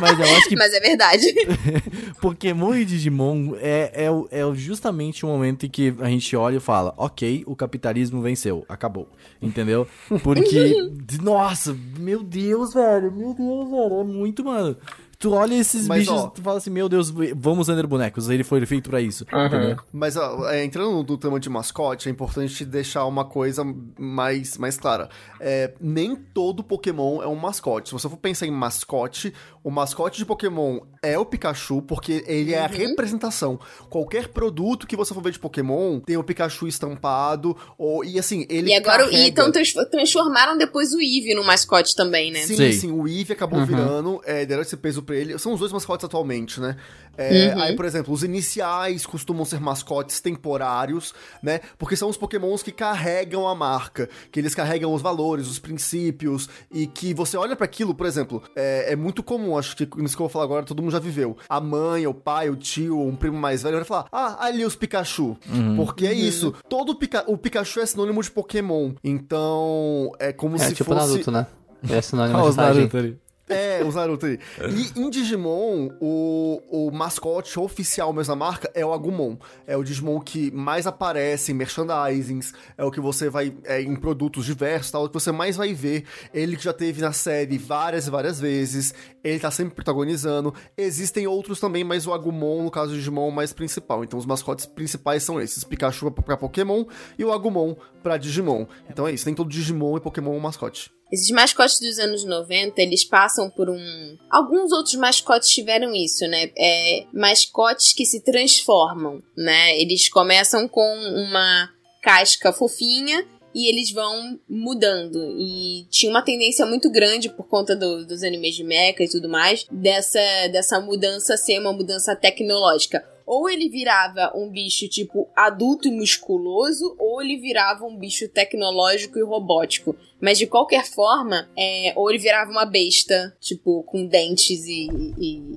[0.00, 1.34] Mas eu acho que Mas é verdade.
[2.20, 6.60] Pokémon e Digimon é, é, é justamente o momento em que a gente olha e
[6.60, 9.08] fala: ok, o capitalismo venceu, acabou.
[9.40, 9.86] Entendeu?
[10.22, 10.74] Porque,
[11.22, 14.76] nossa, meu Deus, velho, meu Deus, velho, é muito, mano.
[15.18, 18.28] Tu olha esses Mas, bichos ó- e tu fala assim: meu Deus, vamos vender bonecos.
[18.28, 19.24] Ele foi feito pra isso.
[19.24, 19.76] entendeu?
[19.92, 23.64] Mas ó, é, entrando no, no tema de mascote, é importante deixar uma coisa
[23.98, 25.08] mais, mais clara.
[25.40, 27.88] É, nem todo Pokémon é um mascote.
[27.88, 29.32] Se você for pensar em mascote,
[29.64, 33.58] o mascote de Pokémon é o Pikachu, porque ele é a representação.
[33.88, 38.46] Qualquer produto que você for ver de Pokémon tem o Pikachu estampado, ou, e assim,
[38.50, 42.40] ele E agora o então trans- transformaram depois o Eevee no mascote também, né?
[42.40, 42.72] Sim, Sei.
[42.72, 45.38] sim, o Eevee acabou virando, é, deram esse peso pra ele.
[45.38, 46.76] São os dois mascotes atualmente, né?
[47.16, 47.62] É, Uhum.
[47.62, 51.60] Aí, por exemplo, os iniciais costumam ser mascotes temporários, né?
[51.78, 56.48] Porque são os pokémons que carregam a marca, que eles carregam os valores, os princípios,
[56.70, 60.16] e que você olha pra aquilo, por exemplo, é, é muito comum, acho que isso
[60.16, 61.36] que eu vou falar agora todo mundo já viveu.
[61.48, 64.76] A mãe, o pai, o tio, um primo mais velho vai falar, ah, ali os
[64.76, 65.36] Pikachu.
[65.76, 70.58] Porque é isso, todo Pika o Pikachu é sinônimo de Pokémon, então é como É
[70.58, 71.08] se tipo fosse...
[71.08, 71.46] Naruto, né?
[71.88, 72.56] É sinônimo Olha de.
[72.56, 73.18] Naruto ali.
[73.48, 74.38] É, os Naruto aí.
[74.58, 79.36] E em Digimon, o, o mascote oficial mesmo da marca é o Agumon.
[79.66, 83.94] É o Digimon que mais aparece em merchandisings, é o que você vai é, em
[83.94, 86.04] produtos diversos, tal, o que você mais vai ver.
[86.34, 88.92] Ele que já teve na série várias e várias vezes,
[89.22, 90.52] ele tá sempre protagonizando.
[90.76, 94.02] Existem outros também, mas o Agumon, no caso do Digimon, é o mais principal.
[94.02, 96.84] Então os mascotes principais são esses: Pikachu pra, Pokémon
[97.16, 98.66] e o Agumon pra Digimon.
[98.90, 100.95] Então é isso, tem todo Digimon e Pokémon um mascote.
[101.10, 104.18] Esses mascotes dos anos 90, eles passam por um.
[104.28, 106.50] Alguns outros mascotes tiveram isso, né?
[106.58, 109.80] É, mascotes que se transformam, né?
[109.80, 111.70] Eles começam com uma
[112.02, 113.24] casca fofinha
[113.56, 115.34] e eles vão mudando.
[115.38, 119.30] E tinha uma tendência muito grande por conta do- dos animes de mecha e tudo
[119.30, 120.20] mais, dessa,
[120.52, 123.02] dessa mudança ser uma mudança tecnológica.
[123.26, 129.18] Ou ele virava um bicho tipo adulto e musculoso, ou ele virava um bicho tecnológico
[129.18, 129.96] e robótico.
[130.20, 134.86] Mas de qualquer forma, é, ou ele virava uma besta, tipo, com dentes e,
[135.18, 135.55] e-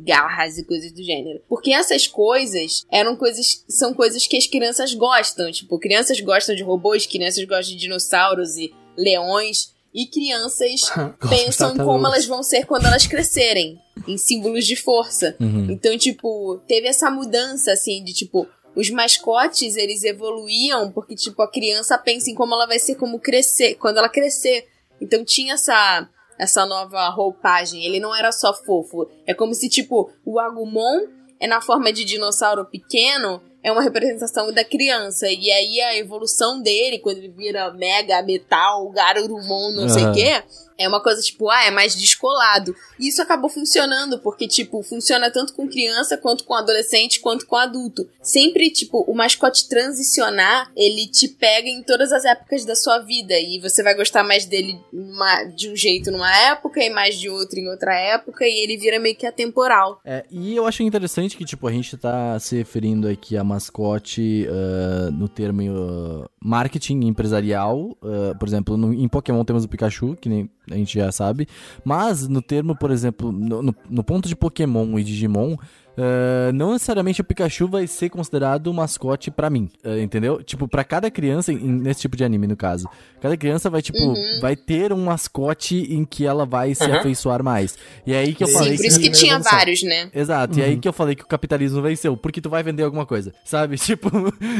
[0.00, 1.40] garras e coisas do gênero.
[1.48, 3.64] Porque essas coisas eram coisas.
[3.68, 5.50] São coisas que as crianças gostam.
[5.50, 9.72] Tipo, crianças gostam de robôs, crianças gostam de dinossauros e leões.
[9.92, 10.82] E crianças
[11.28, 13.78] pensam em como elas vão ser quando elas crescerem.
[14.06, 15.36] Em símbolos de força.
[15.40, 15.70] Uhum.
[15.70, 21.50] Então, tipo, teve essa mudança, assim, de tipo, os mascotes, eles evoluíam porque, tipo, a
[21.50, 24.68] criança pensa em como ela vai ser como crescer, quando ela crescer.
[25.00, 26.08] Então tinha essa
[26.40, 29.06] essa nova roupagem, ele não era só fofo.
[29.26, 31.06] É como se, tipo, o Agumon
[31.38, 35.26] é na forma de dinossauro pequeno, é uma representação da criança.
[35.28, 40.42] E aí a evolução dele, quando ele vira mega metal, Garurumon, não sei o quê,
[40.80, 42.74] é uma coisa tipo, ah, é mais descolado.
[42.98, 47.56] E isso acabou funcionando, porque, tipo, funciona tanto com criança, quanto com adolescente, quanto com
[47.56, 48.08] adulto.
[48.22, 53.34] Sempre, tipo, o mascote transicionar, ele te pega em todas as épocas da sua vida.
[53.38, 57.28] E você vai gostar mais dele numa- de um jeito numa época, e mais de
[57.28, 60.00] outro em outra época, e ele vira meio que atemporal.
[60.04, 64.46] É, e eu acho interessante que, tipo, a gente tá se referindo aqui a mascote
[64.50, 67.96] ah, no termo ah, marketing empresarial.
[68.02, 71.46] ah, por exemplo, no- em Pokémon temos o Pikachu, que nem a gente já sabe.
[71.84, 75.56] Mas no termo, por exemplo, no, no- no ponto de Pokémon e Digimon,
[75.96, 80.42] ah, não necessariamente o Pikachu vai ser considerado o mascote pra mim, ah, entendeu?
[80.42, 82.88] Tipo, pra cada criança, em- nesse tipo de anime, no caso,
[83.20, 84.38] cada criança vai, tipo, Uhum.
[84.40, 87.76] vai ter um mascote em que ela vai se afeiçoar mais.
[88.06, 88.88] E é aí que eu Sim, falei por que...
[88.88, 89.58] isso que tinha evolução.
[89.58, 90.10] vários, né?
[90.14, 93.04] Exato, e aí que eu falei que o capitalismo venceu, porque tu vai vender alguma
[93.06, 93.76] coisa, sabe?
[93.90, 94.08] Tipo,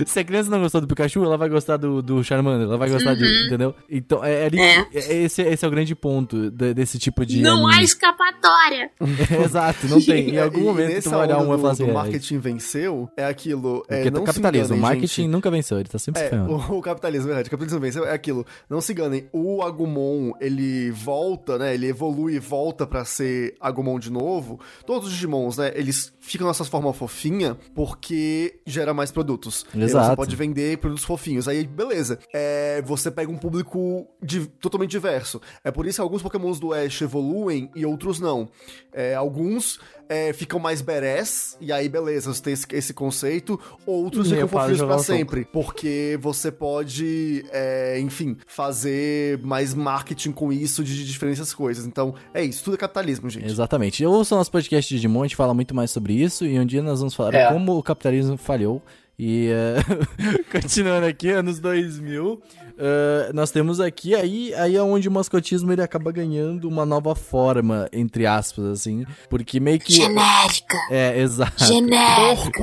[0.06, 2.90] se a criança não gostou do Pikachu, ela vai gostar do, do Charmander, ela vai
[2.90, 3.74] gostar de, entendeu?
[3.88, 4.86] Então, é, é ali É.
[4.94, 7.84] é- esse, esse é o grande ponto de- desse tipo de Não há anime.
[7.84, 8.90] escapatória!
[9.44, 10.30] Exato, não tem.
[10.30, 11.94] Em algum e momento tu nessa vai olhar um e do, falar assim, do é,
[11.94, 13.84] marketing venceu, é aquilo.
[13.88, 15.30] É, porque não o capitalismo, se o enganem, marketing gente.
[15.30, 17.48] nunca venceu, ele tá sempre se É, o, o capitalismo, é verdade.
[17.48, 18.46] O capitalismo venceu é aquilo.
[18.68, 21.74] Não se enganem, o Agumon, ele volta, né?
[21.74, 24.58] Ele evolui e volta pra ser Agumon de novo.
[24.86, 25.72] Todos os Digimons, né?
[25.74, 29.66] Eles ficam nessa forma fofinha porque gera mais produtos.
[29.74, 30.16] E aí você Exato.
[30.16, 31.46] pode vender produtos fofinhos.
[31.46, 32.18] Aí, beleza.
[32.32, 35.40] É, você pega um público di- totalmente diverso.
[35.62, 38.30] É por isso que alguns Pokémons do Ash evoluem e outros não.
[38.30, 38.48] não.
[38.92, 39.80] É, alguns
[40.10, 43.58] é, ficam mais berés, e aí beleza, você tem esse, esse conceito.
[43.86, 45.44] Outros E ficam fofinhos pra sempre.
[45.52, 51.86] Porque você pode, é, enfim, fazer mais marketing com isso de diferentes coisas.
[51.86, 53.46] Então, é isso, tudo é capitalismo, gente.
[53.46, 54.02] Exatamente.
[54.02, 56.66] Eu ouço nosso podcast de Digimon, a gente fala muito mais sobre isso, e um
[56.66, 57.52] dia nós vamos falar É.
[57.52, 58.82] como o capitalismo falhou.
[59.22, 59.76] E eh,
[60.50, 62.40] continuando aqui, anos 2000,
[62.80, 67.14] eh, nós temos aqui aí, aí é onde o mascotismo ele acaba ganhando uma nova
[67.14, 69.92] forma, entre aspas, assim, porque meio que...
[69.92, 70.76] Genérica.
[70.90, 71.64] É, exato.
[71.64, 72.60] Genérica.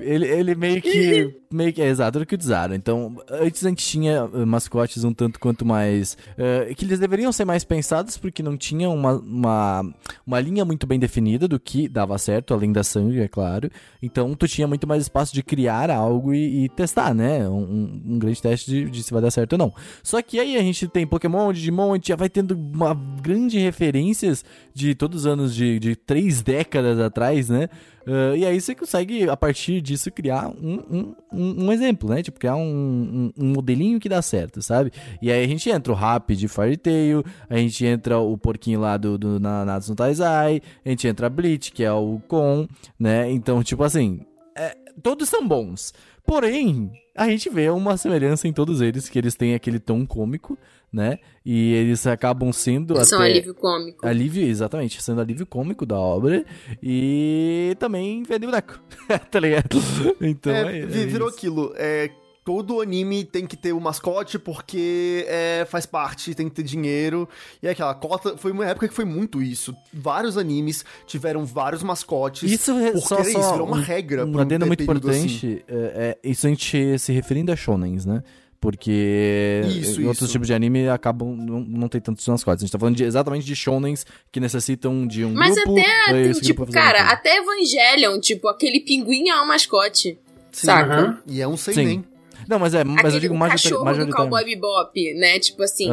[0.00, 1.34] Ele, ele, ele meio que.
[1.52, 2.74] meio que é exato, era o que usaram.
[2.74, 6.16] Então, antes a gente tinha uh, mascotes um tanto quanto mais.
[6.32, 9.94] uh, que eles deveriam ser mais pensados, porque não tinha uma, uma,
[10.26, 13.70] uma linha muito bem definida do que dava certo, além da sangue, é claro.
[14.02, 17.48] Então, tu tinha muito mais espaço de criar algo e, e testar, né?
[17.48, 19.72] Um, um- um grande teste de, de se vai dar certo ou não.
[20.02, 23.58] Só que aí a gente tem Pokémon, Digimon, a gente já vai tendo uma grande
[23.58, 27.68] referências de todos os anos de, de três décadas atrás, né?
[28.06, 32.22] Ah, e aí você consegue, a partir disso, criar um, um, um, exemplo, né?
[32.22, 34.92] Tipo, criar um, um, um modelinho que dá certo, sabe?
[35.20, 38.80] E aí a gente entra o Rap de Fairy Tail, a gente entra o porquinho
[38.80, 42.66] lá do, do Nanatsu no Taizai, a gente entra a Bleach, que é o Kon,
[42.98, 43.30] né?
[43.30, 44.20] Então, tipo assim,
[44.56, 45.92] é, todos são bons.
[46.26, 50.58] Porém, a gente vê uma semelhança em todos eles, que eles têm aquele tom cômico,
[50.92, 51.18] né?
[51.44, 53.30] E eles acabam sendo São até...
[53.30, 54.06] alívio cômico.
[54.06, 56.44] Alívio, exatamente, sendo alívio cômico da obra
[56.82, 58.80] e também vender boneco,
[59.30, 59.78] tá ligado?
[60.20, 61.36] Então é, É, é vi- virou isso.
[61.38, 61.72] aquilo.
[61.76, 62.10] É,
[62.46, 67.28] todo anime tem que ter o mascote porque é, faz parte, tem que ter dinheiro.
[67.60, 68.36] E é aquela cota.
[68.38, 69.74] Foi uma época que foi muito isso.
[69.92, 72.48] Vários animes tiveram vários mascotes.
[72.50, 74.24] Isso é porque só, era isso, só virou uma um- regra.
[74.24, 74.90] Um por adendo muito assim.
[74.92, 78.22] importante, é, é isso a gente se referindo a shonens, né?
[78.60, 80.32] Porque Isso, em outros isso.
[80.32, 82.62] tipos de anime acabam não, não tem tantos mascotes.
[82.62, 85.72] A gente tá falando de- exatamente de shonens que necessitam de um Mas grupo.
[85.78, 90.18] até, daí esse tipo, cara, até Evangelion, tipo, aquele pinguim é um mascote.
[90.52, 90.66] Sim.
[90.66, 90.94] Saca?
[90.94, 91.18] Aham.
[91.26, 92.04] E é um sem Sim.
[92.48, 94.30] Não, mas é, mas Aquele eu digo o majorita- cachorro do majoritariamente.
[94.30, 95.38] Cowboy Bebop, né?
[95.40, 95.88] Tipo assim,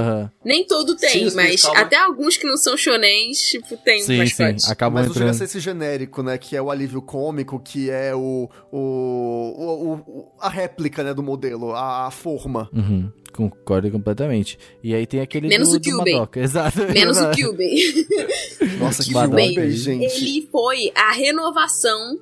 [0.45, 4.25] nem todo tem, Sim, mas até alguns que não são shonens, tipo, tem um Sim,
[4.27, 4.71] sim, mascote.
[4.71, 5.33] acabam Mas entrando.
[5.33, 6.37] ser esse genérico, né?
[6.37, 8.49] Que é o alívio cômico, que é o.
[8.71, 12.69] o, o- o- a réplica, né, do modelo, a, a forma.
[12.73, 14.57] Uhum, concordo completamente.
[14.83, 15.97] E aí tem aquele Menos do, o do.
[15.97, 16.79] Madoka, exato.
[16.93, 18.05] Menos o Kyubey.
[18.79, 19.11] Nossa, que.
[19.13, 20.03] Kyubey, gente.
[20.05, 22.19] Ele foi a renovação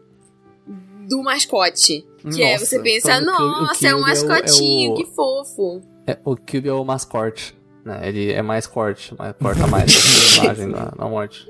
[1.09, 2.05] do mascote.
[2.29, 5.05] Que é Nossa, você pensa, então nossa, é um é o- é mascotinho, o- que
[5.07, 5.81] fofo.
[6.05, 7.55] É, o Cube é o mascorte.
[7.83, 7.99] Né?
[8.09, 9.89] Ele é mais corte, mais, corta mais
[10.39, 11.47] a imagem da, da morte.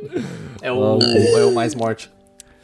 [0.61, 2.09] É o, é o mais morte.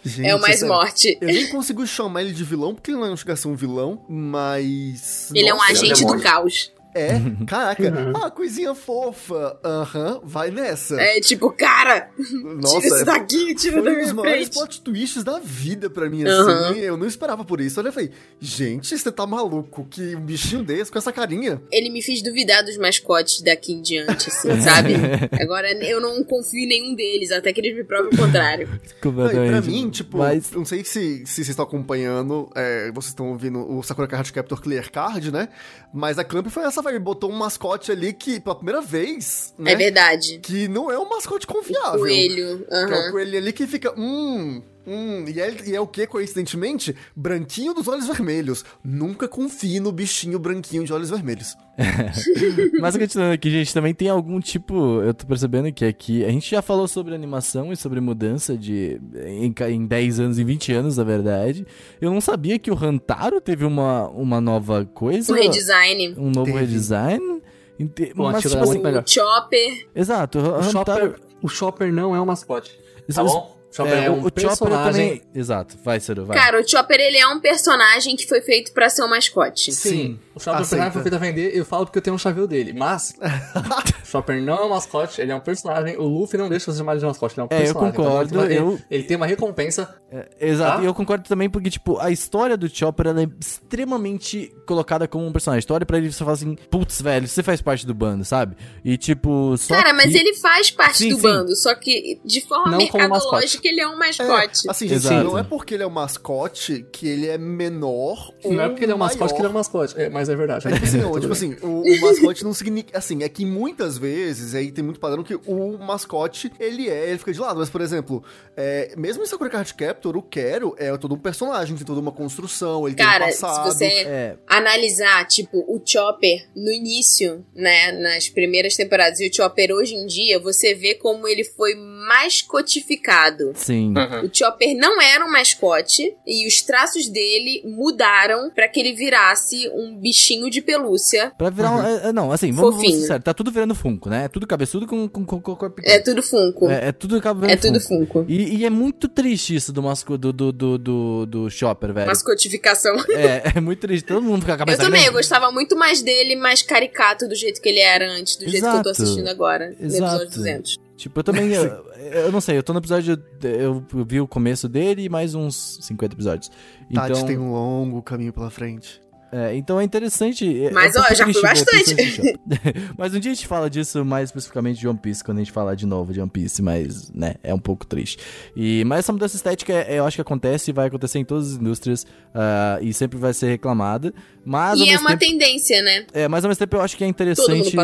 [0.05, 0.73] Gente, é o mais sério.
[0.73, 1.17] morte.
[1.19, 4.05] Eu nem consigo chamar ele de vilão, porque ele não chega a ser um vilão,
[4.07, 5.29] mas.
[5.35, 6.71] Ele é um Nossa, agente é do caos.
[6.95, 7.11] É,
[7.45, 8.11] caraca.
[8.23, 9.59] Ah, coisinha fofa.
[9.63, 10.99] Aham, vai nessa.
[10.99, 14.43] É tipo, cara, Nossa, tira isso é- daqui, tira da Foi um dos minha maiores
[14.45, 14.53] frente.
[14.53, 16.79] plot twists da vida pra mim, assim.
[16.79, 17.79] Eu não esperava por isso.
[17.79, 19.85] Olha, eu falei, gente, você tá maluco?
[19.89, 21.61] Que um bichinho desse com essa carinha.
[21.71, 24.93] Ele me fez duvidar dos mascotes daqui em diante, assim, sabe?
[25.41, 28.67] Agora eu não confio em nenhum deles, até que eles me provem o contrário.
[29.03, 33.09] Não, e pra mim, tipo, Mas não sei se, se vocês estão acompanhando, é, vocês
[33.11, 35.49] estão ouvindo o Sakura Card Captor Clear Card, né?
[35.93, 39.73] Mas a Clamp foi essa vibe, botou um mascote ali que, pela primeira vez, né?
[39.73, 40.39] É verdade.
[40.39, 41.99] Que não é um mascote confiável.
[41.99, 42.65] Coelho.
[42.67, 46.07] Que é o coelho ali que fica, hum, hum, e é, e é o que,
[46.07, 46.95] coincidentemente?
[47.15, 48.63] Branquinho dos olhos vermelhos.
[48.83, 51.55] Nunca confie no bichinho branquinho de olhos vermelhos.
[52.81, 55.01] Mas continuando aqui, gente, também tem algum tipo.
[55.01, 56.23] Eu tô percebendo que aqui.
[56.25, 58.99] A gente já falou sobre animação e sobre mudança de.
[59.25, 61.65] Em, em 10 anos, em 20 anos, na verdade.
[62.01, 65.31] Eu não sabia que o Hantaro teve uma, uma nova coisa.
[65.31, 66.15] O redesign.
[66.17, 66.59] Um novo Teve.
[66.59, 67.41] redesign.
[67.79, 68.71] Inte- O Mas, tipo era assim.
[68.73, 69.03] muito melhor.
[69.03, 69.87] O Chopper.
[69.95, 70.63] Exato, o O.
[70.63, 72.71] Chopper, o Chopper não é um mascote.
[73.13, 73.56] Tá bom?
[73.71, 75.07] O Chopper é, É, um o, o Chopper personagem.
[75.09, 75.21] também.
[75.35, 76.37] Exato, vai, Ciro, vai.
[76.37, 79.71] Cara, o Chopper, ele é um personagem que foi feito pra ser um mascote.
[79.71, 80.83] Sim, o Chopper é aceita.
[80.85, 82.73] personagem foi feito a vender, eu falo porque eu tenho um chaveiro dele.
[82.73, 83.13] Mas,
[84.03, 85.97] o Chopper não é um mascote, ele é um personagem.
[85.97, 87.89] O Luffy não deixa você chamar ele de mascote, ele é um É, eu personagem.
[87.89, 89.93] Então, concordo, ele, eu- ele tem uma recompensa.
[90.39, 90.83] Exato, Tá?
[90.83, 95.25] e eu concordo também porque, tipo, a história do Chopper ela é extremamente colocada como
[95.25, 95.57] um personagem.
[95.57, 98.55] A história pra ele você fala assim, putz, velho, você faz parte do bando, sabe?
[98.83, 99.75] E tipo, só.
[99.75, 101.21] Cara, mas que- ele faz parte Sim, do sim.
[101.21, 104.67] bando, só que de forma Não mercadológica ele é um mascote.
[104.67, 105.23] É, assim, gente, Exato.
[105.23, 108.83] não é porque ele é um mascote que ele é menor ou Não é porque
[108.85, 109.93] ele é um mascote que ele é um mascote.
[109.99, 110.67] É, mas mas é verdade.
[110.67, 112.97] É tipo assim, não, tipo assim, o, o mascote não significa.
[112.97, 117.17] Assim, é que muitas vezes, aí tem muito padrão que o mascote, ele é, ele
[117.17, 117.59] fica de lado.
[117.59, 118.23] Mas, por exemplo,
[118.55, 122.11] é, mesmo em Sakura Card Captor, o Quero é todo um personagem, tem toda uma
[122.11, 123.71] construção, ele Cara, tem um passado.
[123.71, 129.33] se você É, analisar, tipo, o Chopper no início, né, nas primeiras temporadas, e o
[129.33, 133.51] Chopper hoje em dia, você vê como ele foi mascotificado.
[133.55, 133.93] sim.
[133.97, 134.25] Uhum.
[134.25, 139.69] O Chopper não era um mascote e os traços dele mudaram pra que ele virasse
[139.69, 141.31] um bichinho de pelúcia.
[141.37, 141.83] Pra virar um.
[141.85, 143.01] é, é, não, assim, vamos, vamos Fofinho.
[143.01, 144.25] ser sérios, tá tudo virando Funko, né?
[144.25, 146.69] É tudo cabeçudo com, com, com, com corpo É tudo Funko.
[146.69, 148.13] É, É, é tudo acaba virando tudo Funko.
[148.21, 148.25] Funko.
[148.27, 152.07] E, e é muito triste isso do, masco, do, do, do, do, do Shopper, velho.
[152.07, 152.95] Mascotificação.
[153.09, 154.05] É, é muito triste.
[154.05, 155.17] Todo mundo fica com a Eu cabeça também, eu grande.
[155.17, 158.67] gostava muito mais dele, mais caricato do jeito que ele era antes, do jeito que
[158.77, 159.03] eu tô Exato.
[159.03, 160.15] assistindo agora, no Exato.
[160.23, 160.77] episódio 200.
[160.97, 161.53] Tipo, eu também.
[161.53, 163.21] eu, eu não sei, eu tô no episódio.
[163.43, 166.49] Eu vi o começo dele e mais uns 50 episódios.
[166.93, 169.01] Tati Então, tem um longo caminho pela frente.
[169.31, 170.65] É, então é interessante.
[170.65, 171.95] é- Mas, é ó, já fui bastante.
[172.97, 175.51] mas um dia a gente fala disso mais especificamente de One Piece, quando a gente
[175.51, 178.17] falar de novo de One Piece, mas, né, é um pouco triste.
[178.55, 181.51] E, mas essa mudança estética, é- eu acho que acontece e vai acontecer em todas
[181.53, 184.13] as indústrias ah, e sempre vai ser reclamada.
[184.45, 186.05] Mas, E é uma tempo, tendência, né?
[186.13, 187.75] é, mas ao mesmo tempo eu acho que é interessante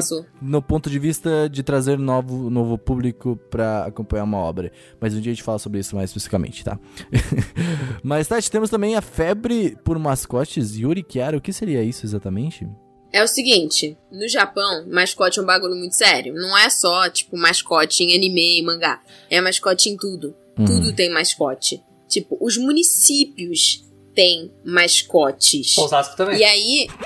[0.42, 4.72] no ponto de vista de trazer novo, novo público pra acompanhar uma obra.
[5.00, 6.80] Mas um dia a gente fala sobre isso mais especificamente, tá?
[8.02, 11.33] Mas, Tati, temos também a febre por mascotes Yuri Kiara.
[11.38, 12.68] O que seria isso exatamente?
[13.12, 16.34] É o seguinte, no Japão, mascote é um bagulho muito sério.
[16.34, 19.02] Não é só, tipo, mascote em anime e mangá.
[19.30, 20.36] É mascote em tudo.
[20.58, 20.66] Hum.
[20.66, 21.84] Tudo tem mascote.
[22.08, 23.84] Tipo, os municípios
[24.14, 25.78] têm mascotes.
[25.78, 26.40] Osasco também.
[26.40, 26.88] E aí.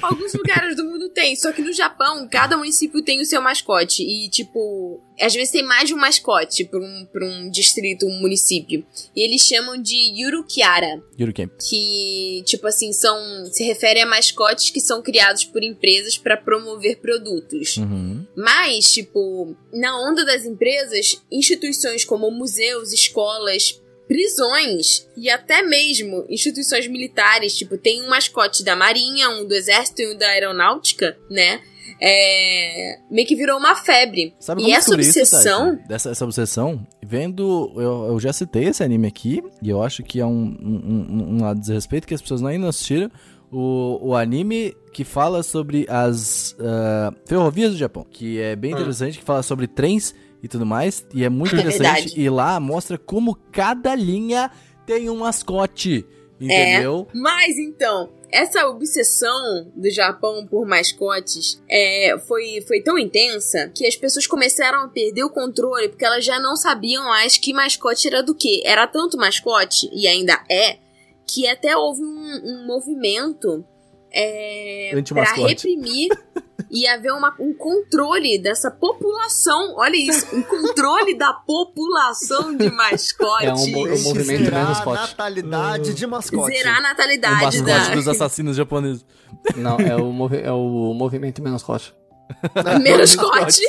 [0.00, 4.02] Alguns lugares do mundo tem, só que no Japão, cada município tem o seu mascote.
[4.02, 8.20] E, tipo, às vezes tem mais de um mascote pra um, pra um distrito, um
[8.20, 8.84] município.
[9.14, 11.02] E eles chamam de Yurukiara
[11.34, 11.52] Camp.
[11.68, 13.46] que, tipo assim, são.
[13.46, 17.76] se refere a mascotes que são criados por empresas para promover produtos.
[17.76, 18.26] Uhum.
[18.36, 23.81] Mas, tipo, na onda das empresas, instituições como museus, escolas,
[24.12, 30.02] prisões e até mesmo instituições militares, tipo, tem um mascote da Marinha, um do Exército
[30.02, 31.62] e um da Aeronáutica, né?
[31.98, 34.34] É, meio que virou uma febre.
[34.38, 35.76] Sabe e como essa isso, obsessão.
[35.76, 35.88] Tati?
[35.88, 37.72] Dessa, essa obsessão, vendo.
[37.76, 41.36] Eu, eu já citei esse anime aqui, e eu acho que é um, um, um,
[41.36, 43.10] um lado de desrespeito que as pessoas ainda não assistiram.
[43.50, 48.78] O, o anime que fala sobre as ah, ferrovias do Japão, que é bem Hum.
[48.78, 51.82] interessante, que fala sobre trens e tudo mais, e é muito É interessante.
[51.84, 52.20] verdade.
[52.20, 54.50] e lá mostra como cada linha
[54.84, 56.04] tem um mascote,
[56.40, 57.06] entendeu?
[57.14, 63.94] Mas então, essa obsessão do Japão por mascotes é, foi, foi tão intensa que as
[63.94, 68.22] pessoas começaram a perder o controle porque elas já não sabiam mais que mascote era
[68.22, 68.62] do que.
[68.66, 70.78] Era tanto mascote, e ainda é,
[71.26, 73.64] que até houve um, um movimento
[74.10, 76.08] é, para reprimir
[76.72, 79.74] e haver uma- um controle dessa população.
[79.76, 83.46] Olha isso, um controle da população de mascotes.
[83.48, 85.00] É um que movimento zerar menos a mascote.
[85.02, 86.56] natalidade de mascote.
[86.56, 87.94] Zerar a O natalidade mascote da.
[87.94, 89.04] dos assassinos japoneses.
[89.56, 91.94] Não, é o, é o movimento menos cote.
[92.82, 93.60] Menos cote.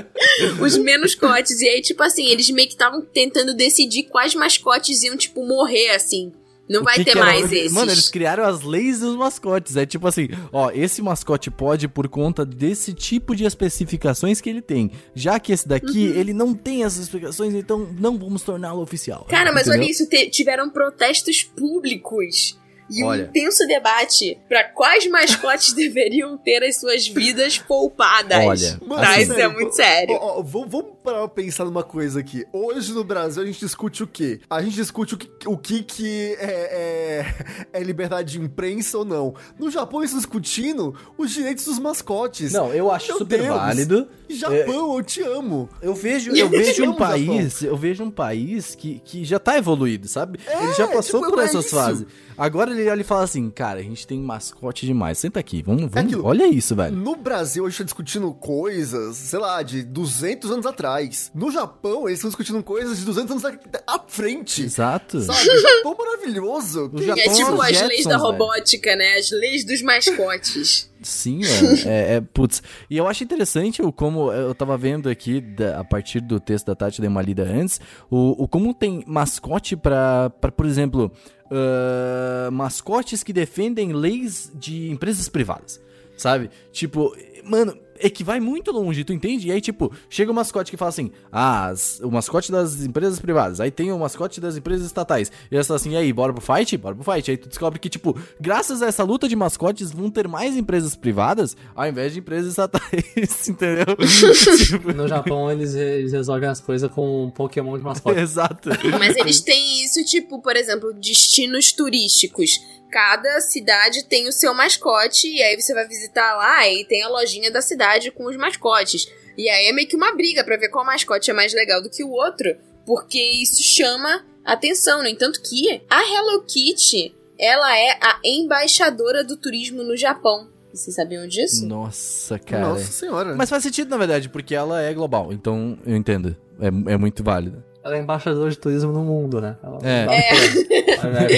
[0.62, 1.60] Os menos cotes.
[1.60, 5.90] E aí, tipo assim, eles meio que estavam tentando decidir quais mascotes iam, tipo, morrer,
[5.90, 6.32] assim.
[6.68, 7.72] Não O vai que ter que era- mais esses.
[7.72, 9.76] Mano, eles criaram as leis dos mascotes.
[9.76, 14.60] É tipo assim, ó, esse mascote pode por conta desse tipo de especificações que ele
[14.60, 14.90] tem.
[15.14, 16.14] Já que esse daqui, Uhum.
[16.20, 19.24] ele não tem essas especificações, então não vamos torná-lo oficial.
[19.30, 19.82] Cara, mas Entendeu?
[19.82, 22.58] olha isso, tiveram protestos públicos.
[22.90, 23.24] E um Olha.
[23.24, 28.38] intenso debate pra quais mascotes deveriam ter as suas vidas poupadas.
[28.46, 30.14] Olha, tá, assim, isso é muito sério.
[30.18, 32.44] Ó, ó, vamos, vamos parar pra pensar numa coisa aqui.
[32.52, 34.40] Hoje no Brasil a gente discute o quê?
[34.50, 37.24] A gente discute o que, o que, que é,
[37.72, 39.34] é, é liberdade de imprensa ou não.
[39.58, 42.52] No Japão eles estão discutindo os direitos dos mascotes.
[42.52, 43.56] Não, eu acho Meu super Deus.
[43.56, 44.06] válido.
[44.28, 45.68] Japão, eu te amo.
[45.80, 50.06] Eu vejo, eu vejo um país, eu vejo um país que, que já tá evoluído,
[50.06, 50.38] sabe?
[50.46, 51.74] ele já passou tipo, por é essas isso.
[51.74, 52.06] fases.
[52.36, 55.18] Agora ele olha e fala assim, cara, a gente tem mascote demais.
[55.18, 56.94] Senta aqui, vamos, vamos olha isso, velho.
[56.94, 60.97] No Brasil a gente tá discutindo coisas, sei lá, de 200 anos atrás.
[61.34, 64.62] No Japão eles estão discutindo coisas de 200 anos a- à frente.
[64.62, 65.20] Exato.
[65.20, 65.38] Sabe?
[65.48, 66.84] O Japão maravilhoso.
[66.86, 68.20] O Que Japão É tipo as leis Jetsons, da velho.
[68.20, 69.14] robótica, né?
[69.18, 70.90] As leis dos mascotes.
[71.02, 71.78] Sim, mano.
[71.86, 72.62] É, é, putz.
[72.90, 76.66] E eu acho interessante o como eu tava vendo aqui, da- a partir do texto
[76.66, 77.80] da Tati, dei uma lida antes,
[78.10, 81.12] o, o como tem mascote pra, pra por exemplo,
[81.50, 85.80] ah, mascotes que defendem leis de empresas privadas.
[86.16, 86.50] Sabe?
[86.72, 89.48] Tipo, mano, é que vai muito longe, tu entende?
[89.48, 93.18] E aí, tipo, chega o mascote que fala assim: ah, as- o mascote das empresas
[93.20, 93.60] privadas.
[93.60, 95.30] Aí tem o mascote das empresas estatais.
[95.50, 96.76] E elas falam assim: e aí, bora pro fight?
[96.76, 97.30] Bora pro fight.
[97.30, 100.94] Aí tu descobre que, tipo, graças a essa luta de mascotes, vão ter mais empresas
[100.96, 103.86] privadas ao invés de empresas estatais, entendeu?
[104.66, 108.18] tipo, No Japão, eles, eles resolvem as coisas com um Pokémon de mascote.
[108.20, 108.70] exato.
[108.98, 112.50] Mas eles têm isso, tipo, por exemplo, destinos turísticos.
[112.90, 117.08] Cada cidade tem o seu mascote, e aí você vai visitar lá e tem a
[117.08, 119.06] lojinha da cidade com os mascotes.
[119.36, 121.90] E aí é meio que uma briga pra ver qual mascote é mais legal do
[121.90, 125.02] que o outro, porque isso chama atenção.
[125.02, 130.48] No entanto que a Hello Kitty, ela é a embaixadora do turismo no Japão.
[130.72, 131.66] Vocês sabiam disso?
[131.66, 132.68] Nossa, cara.
[132.68, 133.34] Nossa senhora.
[133.34, 135.32] Mas faz sentido, na verdade, porque ela é global.
[135.32, 136.36] Então, eu entendo.
[136.60, 137.64] É, é muito válido.
[137.88, 139.56] Ela é embaixadora de turismo no mundo, né?
[139.62, 140.06] Ela É.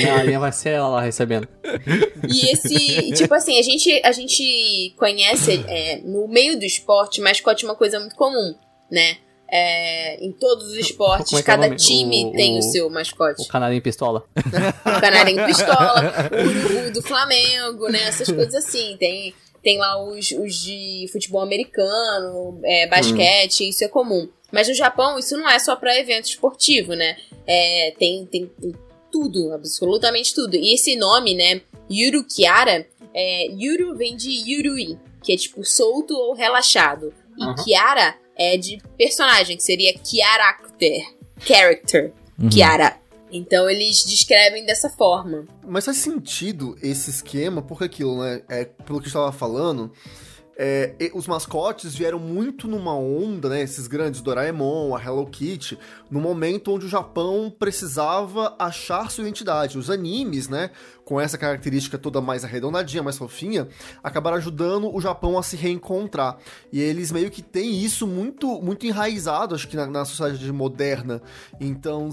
[0.07, 0.11] é.
[0.11, 1.47] A linha vai ser ela lá recebendo.
[2.29, 7.65] E esse, tipo assim, a gente, a gente conhece é, no meio do esporte, mascote
[7.65, 8.55] é uma coisa muito comum,
[8.91, 9.17] né?
[9.53, 11.77] É, em todos os esportes, Como é que é o cada nome?
[11.77, 13.47] time O- tem o, o- seu O mascote.
[13.49, 14.25] canarinho pistola.
[14.37, 16.31] O canarinho pistola,
[16.85, 18.01] o, o do Flamengo, né?
[18.09, 18.97] Essas coisas assim.
[18.99, 24.29] Tem, tem lá os, os de futebol americano, é, basquete, isso é comum.
[24.53, 27.17] Mas no Japão, isso não é só pra evento esportivo, né?
[27.47, 28.51] É, tem, tem
[29.11, 30.57] tudo, absolutamente tudo.
[30.57, 31.61] E esse nome, né?
[31.91, 37.13] Yuru Kiara, é, Yuru vem de Yurui, que é tipo solto ou relaxado.
[37.37, 37.55] E Aham.
[37.57, 41.03] Kiara é de personagem, que seria Character.
[41.41, 42.13] Character.
[42.39, 42.49] Uhum.
[42.49, 43.01] Kiara.
[43.33, 45.47] Então eles descrevem dessa forma.
[45.67, 48.43] Mas faz sentido esse esquema, porque aquilo, né?
[48.49, 49.93] É, pelo que eu estava falando,
[50.63, 53.63] é, os mascotes vieram muito numa onda, né?
[53.63, 55.79] Esses grandes, Doraemon, a Hello Kitty,
[56.11, 59.79] no momento onde o Japão precisava achar sua identidade.
[59.79, 60.71] Os animes, né?
[61.03, 63.69] Com essa característica toda mais arredondadinha, mais fofinha,
[64.05, 66.37] acabaram ajudando o Japão a se reencontrar.
[66.71, 71.23] E eles meio que têm isso muito, muito enraizado, acho que na, na sociedade moderna.
[71.59, 72.11] Então,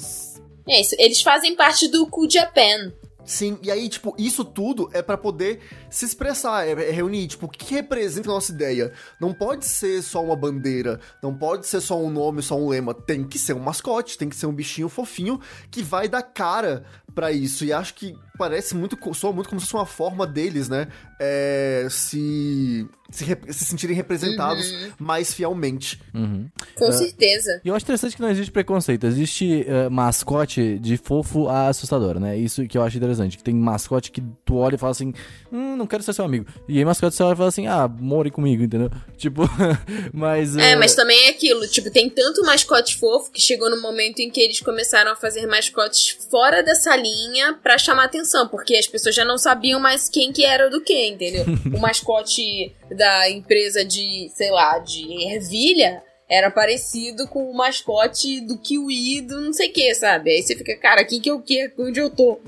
[0.65, 0.95] É isso.
[0.97, 2.93] Eles fazem parte do Cool Japan.
[3.27, 5.59] Sim, e aí, tipo, isso tudo é pra poder
[5.89, 8.93] se expressar, é, é reunir, tipo, o que representa a nossa ideia.
[9.19, 12.93] Não pode ser só uma bandeira, não pode ser só um nome, só um lema.
[12.93, 16.85] Tem que ser um mascote, tem que ser um bichinho fofinho que vai dar cara
[17.17, 17.65] pra isso.
[17.65, 20.87] E acho que parece muito, soa muito como se fosse uma forma deles, né?
[21.19, 25.99] É, se, se, se sentirem representados mais fielmente.
[26.13, 26.47] Uhum.
[26.75, 27.59] Com certeza.
[27.65, 29.07] E eu acho interessante que não existe preconceito.
[29.07, 32.37] Existe eh, mascote de fofo a assustador, né?
[32.37, 33.35] Isso que eu acho interessante.
[33.35, 35.11] Que tem mascote que tu olha e fala assim,
[35.51, 36.45] hum, não quero ser seu amigo.
[36.67, 38.91] E aí mascote você olha e fala assim, ah, more comigo, entendeu?
[39.17, 39.49] Tipo,
[40.13, 40.55] mas...
[40.55, 44.19] É, eh, mas também é aquilo, tipo, tem tanto mascote fofo que chegou no momento
[44.19, 47.06] em que eles começaram a fazer mascotes fora dessa linha
[47.61, 51.07] pra chamar atenção, porque as pessoas já não sabiam mais quem que era do que,
[51.07, 51.45] entendeu?
[51.73, 58.57] o mascote da empresa de, sei lá, de ervilha era parecido com o mascote do
[58.57, 60.31] Kiwi do não sei o que, sabe?
[60.31, 61.71] Aí você fica, cara, quem que é o que?
[61.77, 62.39] Onde eu tô?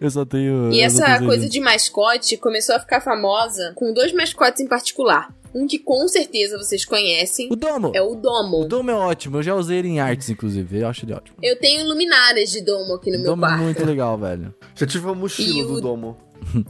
[0.00, 0.70] Eu só tenho...
[0.70, 5.34] E eu essa coisa de mascote começou a ficar famosa com dois mascotes em particular.
[5.54, 7.92] Um que com certeza vocês conhecem O Domo!
[7.94, 8.62] é o Domo.
[8.62, 10.78] O Domo é ótimo, eu já usei ele em artes, inclusive.
[10.80, 11.36] Eu acho ele ótimo.
[11.42, 13.62] Eu tenho luminárias de Domo aqui no O meu Domo é quarto.
[13.64, 14.54] muito legal, velho.
[14.74, 16.16] Já tive uma mochila E o- do Domo.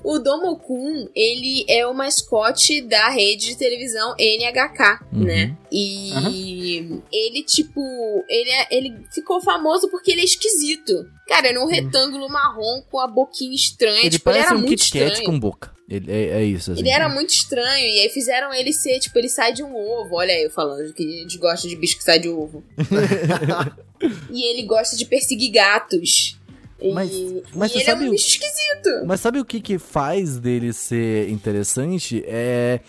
[0.04, 5.24] O Domo-kun, ele é o mascote da rede de televisão NHK, Uhum.
[5.24, 5.56] né?
[5.70, 7.80] E ele, tipo,
[8.28, 11.06] ele, é- ele ficou famoso porque ele é esquisito.
[11.26, 14.00] Cara, ele é um retângulo marrom com a boquinha estranha.
[14.00, 15.24] Ele tipo, ele parece era um muito Kit Kat estranho.
[15.30, 15.71] com boca.
[15.88, 16.80] Ele, é, é isso, assim.
[16.80, 20.14] Ele era muito estranho, e aí fizeram ele ser, tipo, ele sai de um ovo.
[20.16, 22.62] Olha aí eu falando que a gente gosta de bicho que sai de ovo.
[24.30, 26.38] e ele gosta de perseguir gatos.
[26.80, 27.10] E, Mas-
[27.54, 29.06] mas e ele é sabe um o- bicho esquisito.
[29.06, 32.22] Mas sabe o que que faz dele ser interessante?
[32.26, 32.80] É...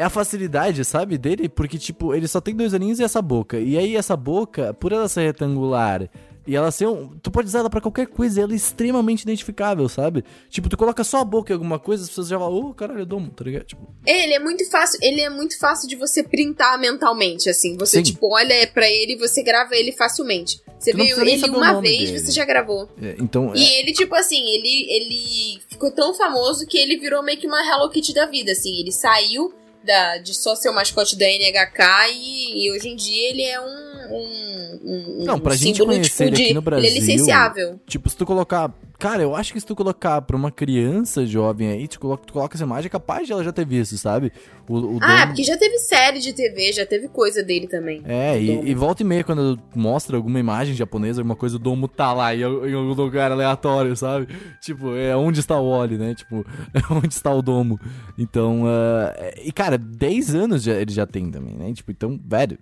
[0.00, 1.48] É a facilidade, sabe, dele?
[1.48, 3.58] Porque, tipo, ele só tem dois aninhos e essa boca.
[3.58, 6.08] E aí, essa boca, por ela ser retangular
[6.48, 7.16] e ela ser um...
[7.22, 10.24] Tu pode usar ela pra qualquer coisa e ela é extremamente identificável, sabe?
[10.48, 13.00] Tipo, tu coloca só a boca em alguma coisa, as pessoas já falam, ô, caralho,
[13.00, 13.64] eu domo, tá ligado?
[13.64, 17.76] Tipo, Ele é muito fácil, ele é muito fácil de você printar mentalmente, assim.
[17.76, 18.02] Você, Sim.
[18.04, 20.60] tipo, olha pra ele e você grava ele facilmente.
[20.78, 22.18] Você Tu viu ele uma vez, dele.
[22.20, 22.88] você já gravou.
[23.02, 23.52] é, então...
[23.54, 27.60] E ele, tipo assim, ele, ele ficou tão famoso que ele virou meio que uma
[27.60, 28.80] Hello Kitty da vida, assim.
[28.80, 29.52] Ele saiu
[29.84, 33.60] da, de só ser o mascote da NHK e, e hoje em dia ele é
[33.60, 33.64] um,
[34.10, 34.80] um,
[35.20, 36.86] um Não, pra um gente símbolo, conhecer tipo, ele de, aqui no Brasil...
[36.86, 37.80] Ele é licenciável.
[37.86, 41.70] Tipo, se tu colocar cara, eu acho que se tu colocar pra uma criança jovem
[41.70, 44.32] aí, tu coloca, tu coloca essa imagem, é capaz de ela já ter visto, sabe?
[44.68, 48.02] O, o Ah, porque já teve série de TV, já teve coisa dele também.
[48.04, 51.86] É, e, e volta e meia, quando mostra alguma imagem japonesa, alguma coisa, o domo
[51.86, 54.28] tá lá em, em algum lugar aleatório, sabe?
[54.60, 56.14] Tipo, é onde está o Oli, né?
[56.14, 56.44] Tipo,
[56.74, 57.78] é onde está o domo.
[58.18, 61.72] Então, ah, e cara, 10 anos já, ele já tem também, né?
[61.72, 62.58] Tipo, então, velho,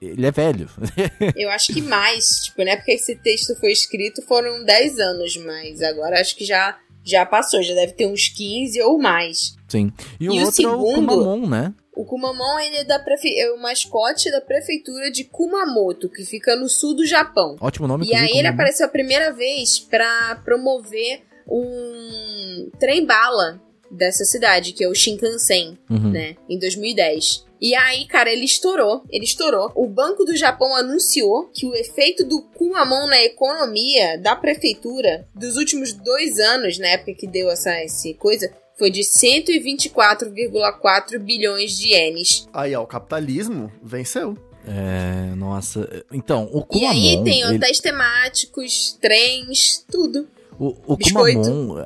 [0.00, 0.68] ele é velho.
[1.36, 5.36] Eu acho que mais, tipo, na época que esse texto foi escrito foram 10 anos,
[5.38, 9.54] mas agora acho que já, já passou, já deve ter uns 15 ou mais.
[9.68, 9.92] Sim.
[10.20, 11.72] E o E o outro é o segundo- Kumamon, né?
[11.94, 13.38] O Kumamon, ele é, da prefe...
[13.38, 17.56] é o mascote da prefeitura de Kumamoto, que fica no sul do Japão.
[17.60, 18.06] Ótimo nome.
[18.06, 18.54] E aí ele Kumamon.
[18.54, 23.60] apareceu a primeira vez pra promover um trem-bala
[23.92, 26.10] dessa cidade, que é o Shinkansen, Uhum.
[26.10, 27.44] né, em 2010.
[27.60, 29.70] E aí, cara, ele estourou, ele estourou.
[29.76, 35.56] O Banco do Japão anunciou que o efeito do Kumamon na economia da prefeitura dos
[35.56, 41.88] últimos dois anos, na época que deu essa, essa coisa, foi de 124,4 bilhões de
[41.92, 42.48] ienes.
[42.52, 44.36] Aí, ó, o capitalismo venceu.
[44.66, 46.04] É, nossa.
[46.12, 46.90] Então, o E Kumamon...
[46.90, 50.28] aí tem ele- hotéis temáticos, trens, tudo.
[50.58, 51.40] O, o Biscoito.
[51.42, 51.78] Kumamon,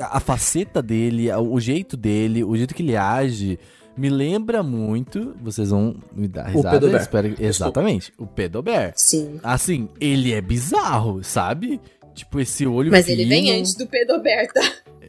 [0.00, 3.58] a, a faceta dele, a- o jeito dele, o jeito que ele age,
[3.96, 5.34] me lembra muito.
[5.42, 6.78] Vocês vão me dar risada.
[6.78, 7.02] Pedobear.
[7.02, 8.92] espero Exatamente, o Pedobear.
[8.96, 9.38] Sim.
[9.42, 11.80] Assim, ele é bizarro, sabe?
[12.14, 13.58] Tipo, esse olho Mas ele vem fino.
[13.58, 14.60] antes do Pedoberta.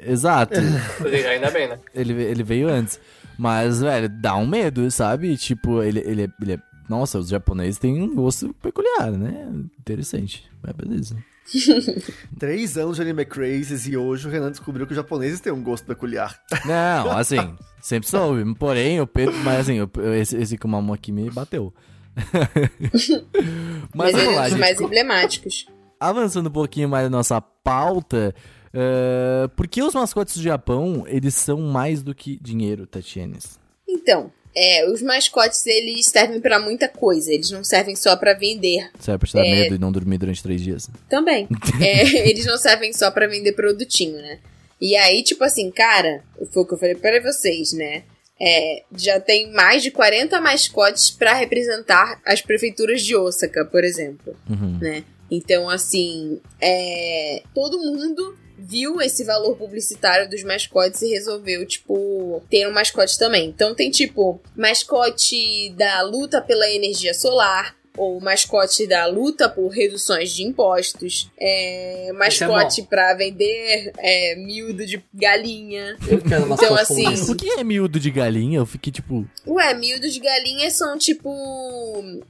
[0.06, 0.54] Exato,
[1.32, 1.80] Ainda bem, né?
[1.96, 3.00] ele, ele veio antes.
[3.38, 5.36] Mas, velho, dá um medo, sabe?
[5.38, 6.58] Tipo, ele, ele, é, ele é.
[6.90, 9.48] Nossa, os japoneses têm um gosto peculiar, né?
[9.80, 10.44] Interessante.
[10.62, 11.16] Mas beleza.
[12.40, 15.62] Três anos de anime crazes e hoje o Renan descobriu que os japoneses têm um
[15.64, 16.40] gosto peculiar.
[16.66, 18.54] Não, assim, sempre soube.
[18.56, 19.36] Porém, o Pedro.
[19.44, 19.80] Mas assim,
[20.20, 21.74] esse, esse Kumamon aqui me bateu.
[22.16, 23.10] mas
[23.94, 24.60] Mas vamos é lá, um gente.
[24.60, 25.66] mais emblemáticos.
[26.00, 28.34] Avançando um pouquinho mais na nossa pauta.
[28.74, 33.60] eh, por que os mascotes do Japão, eles são mais do que dinheiro, Tatienes?
[33.88, 37.32] Então, é, os mascotes, eles servem pra muita coisa.
[37.34, 38.90] Eles não servem só pra vender.
[39.00, 39.52] Serve pra te dar É.
[39.52, 40.90] medo e não dormir durante três dias?
[41.10, 41.48] Também.
[41.82, 44.40] É, eles não servem só pra vender produtinho, né?
[44.80, 48.04] E aí, tipo assim, cara, foi o que eu falei pra vocês, né?
[48.42, 54.36] É, já tem mais de 40 mascotes pra representar as prefeituras de Osaka, por exemplo.
[54.50, 54.78] Uhum.
[54.82, 55.04] né?
[55.32, 62.66] Então, assim, é, todo mundo viu esse valor publicitário dos mascotes e resolveu, tipo, ter
[62.66, 63.50] um mascote também.
[63.50, 70.32] Então tem, tipo, mascote da luta pela energia solar, ou mascote da luta por reduções
[70.32, 75.96] de impostos, é, mascote pra vender é, miúdo de galinha.
[76.08, 77.32] Eu quero Então, assim, essa.
[77.32, 78.58] O que é miúdo de galinha?
[78.60, 79.26] Eu fiquei tipo.
[79.48, 81.30] Ué, miúdo de galinha são, tipo,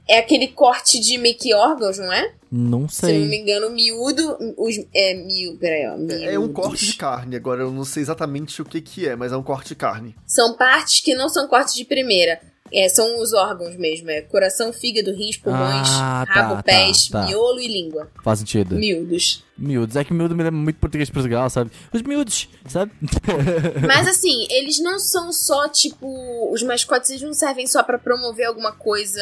[0.08, 2.32] é aquele corte de make órgãos, não é?
[2.50, 3.40] Não Se eu não me sei.
[3.40, 4.36] engano, miúdo.
[4.56, 5.58] Os, é, miúdo.
[5.58, 5.94] Peraí, ó.
[6.30, 6.54] É um miúdos.
[6.54, 9.42] corte de carne, agora eu não sei exatamente o que que é, mas é um
[9.42, 10.14] corte de carne.
[10.26, 12.40] São partes que não são cortes de primeira.
[12.72, 14.10] É, são os órgãos mesmo.
[14.10, 17.26] É coração, fígado, rins, pulmões, Ah, tá, rabo, tá, pés, tá.
[17.26, 18.10] miolo e língua.
[18.22, 18.74] Faz sentido.
[18.74, 19.44] Miúdos.
[19.56, 19.94] Miúdos.
[19.96, 21.70] É que miúdo me lembra muito português de Portugal, sabe?
[21.92, 22.90] Os miúdos, sabe?
[23.86, 26.50] Mas assim, eles não são só, tipo.
[26.52, 29.20] Os mascotes eles não servem só pra promover alguma coisa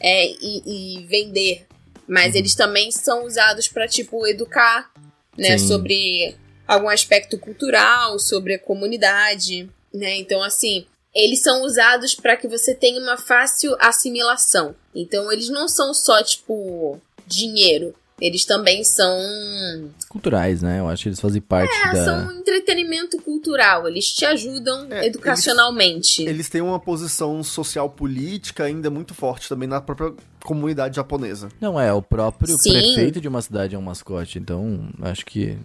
[0.00, 1.66] é, e, e vender.
[2.06, 2.38] Mas Uhum.
[2.38, 4.90] eles também são usados pra, tipo, educar,
[5.36, 5.58] né?
[5.58, 5.66] Sim.
[5.68, 6.36] Sobre
[6.66, 10.16] algum aspecto cultural, sobre a comunidade, né?
[10.18, 14.74] Então, assim, eles são usados pra que você tenha uma fácil assimilação.
[14.94, 17.94] Então, eles não são só, tipo, dinheiro.
[18.20, 20.78] Eles também são Culturais, né?
[20.78, 22.04] Eu acho que eles fazem parte é, da.
[22.04, 23.88] são um entretenimento cultural.
[23.88, 26.22] Eles te ajudam É, educacionalmente.
[26.22, 30.12] Eles têm uma posição social política ainda muito forte também na própria
[30.44, 31.48] comunidade japonesa.
[31.60, 32.70] Não, é, o próprio Sim.
[32.70, 35.58] prefeito de uma cidade é um mascote, então acho que.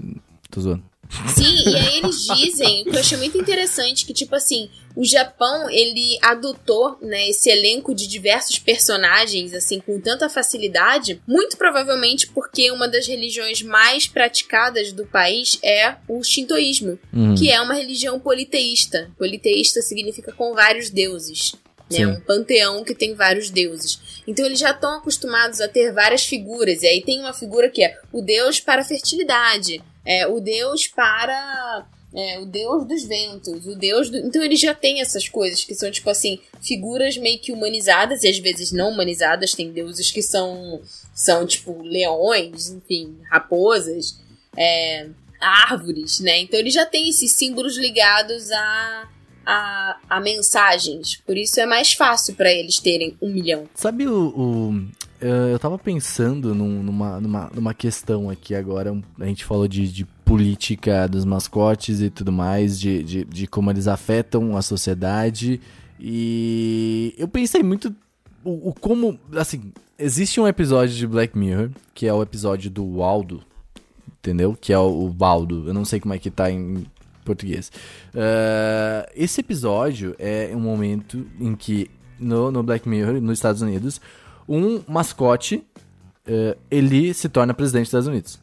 [0.50, 0.84] Tô zoando.
[1.36, 5.03] Sim, e aí eles dizem, o que eu achei muito interessante, que tipo assim, o
[5.03, 12.28] Japão, ele adotou, né, esse elenco de diversos personagens, assim, com tanta facilidade, muito provavelmente
[12.28, 17.36] porque uma das religiões mais praticadas do país é o shintoísmo, Uhum.
[17.36, 19.10] que é uma religião politeísta.
[19.18, 21.53] Politeísta significa com vários deuses.
[21.91, 23.99] Né, um panteão que tem vários deuses.
[24.28, 26.84] Então eles já estão acostumados a ter várias figuras.
[26.84, 30.88] E aí tem uma figura que é o deus para a fertilidade, é o deus
[30.88, 31.86] para
[32.16, 34.18] é, o deus dos ventos, o deus do...
[34.18, 38.28] Então eles já têm essas coisas que são, tipo assim, figuras meio que humanizadas e
[38.28, 39.51] às vezes não humanizadas.
[39.53, 40.82] Tem deuses que são,
[41.14, 44.18] são tipo, leões, enfim, raposas,
[44.57, 45.07] é,
[45.39, 46.39] árvores, né?
[46.39, 49.07] Então eles já têm esses símbolos ligados a,
[49.45, 51.18] a, a mensagens.
[51.18, 53.70] Por isso é mais fácil para eles terem um milhão.
[53.76, 54.30] Sabe o.
[54.30, 58.95] o- eu tava pensando num- numa, numa, numa questão aqui agora.
[59.20, 63.70] A gente falou de, de política dos mascotes e tudo mais, de, de, de como
[63.72, 65.59] eles afetam a sociedade.
[65.99, 67.93] E eu pensei muito
[68.43, 69.20] o, o, como.
[69.36, 73.41] Assim, existe um episódio de Black Mirror, que é o episódio do Waldo,
[74.20, 74.57] entendeu?
[74.59, 75.67] Que é o, o Baldo.
[75.67, 76.86] Eu não sei como é que tá em
[77.26, 77.72] português.
[78.15, 83.99] Uh, esse episódio é um momento em que, no, no Black Mirror, nos Estados Unidos,
[84.50, 85.64] um mascote
[86.28, 88.39] uh, ele se torna presidente dos Estados Unidos.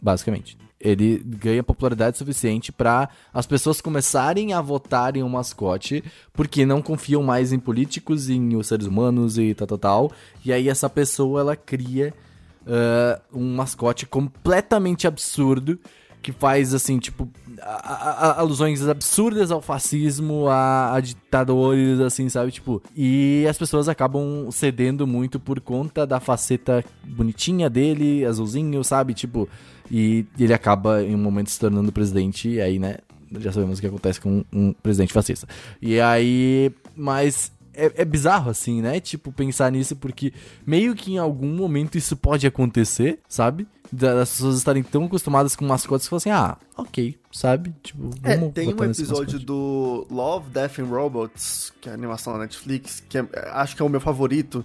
[0.00, 6.64] Basicamente ele ganha popularidade suficiente para as pessoas começarem a votar em um mascote, porque
[6.64, 10.12] não confiam mais em políticos, em os seres humanos e tal, tal, tal.
[10.44, 12.14] E aí essa pessoa ela cria
[12.62, 15.78] uh, um mascote completamente absurdo
[16.22, 17.28] que faz assim, tipo,
[17.60, 22.52] a, a, alusões absurdas ao fascismo, a, a, ditadores, assim, sabe?
[22.52, 29.14] Tipo, e as pessoas acabam cedendo muito por conta da faceta bonitinha dele, azulzinho, sabe?
[29.14, 29.48] Tipo,
[29.90, 32.96] e ele acaba em um momento se tornando presidente, e aí, né?
[33.40, 35.46] Já sabemos o que acontece com um presidente fascista.
[35.82, 36.72] E aí.
[36.96, 38.98] Mas é, é, bizarro, assim, né?
[38.98, 40.32] Tipo, pensar nisso, porque
[40.66, 43.68] meio que em algum momento isso pode acontecer, sabe?
[43.90, 47.72] Das pessoas estarem tão acostumadas com mascotes que falam assim, ah, ok, sabe?
[47.82, 52.40] Tipo, é, tem um episódio do Love, Death and Robots, que é a animação da
[52.40, 54.64] Netflix, que é, acho que é o meu favorito,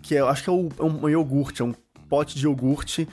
[0.00, 1.74] que é, acho que é, o, é um iogurte, é um
[2.08, 3.06] pote de iogurte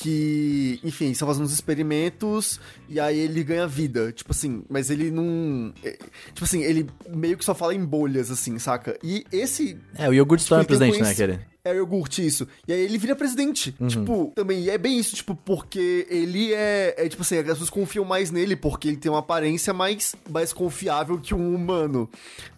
[0.00, 4.10] que, enfim, estão fazendo uns experimentos e aí ele ganha vida.
[4.10, 5.72] Tipo assim, mas ele não.
[5.84, 5.96] É,
[6.32, 8.98] tipo assim, ele meio que só fala em bolhas, assim, saca?
[9.02, 9.78] E esse.
[9.96, 11.46] É, o iogurte tipo, é presidente, né, querer?
[11.64, 12.46] É o iogurte, isso.
[12.68, 13.74] E aí ele vira presidente.
[13.80, 13.88] Uhum.
[13.88, 18.04] Tipo, também é bem isso, tipo, porque ele é, é, tipo assim, as pessoas confiam
[18.04, 22.08] mais nele porque ele tem uma aparência mais, mais confiável que um humano,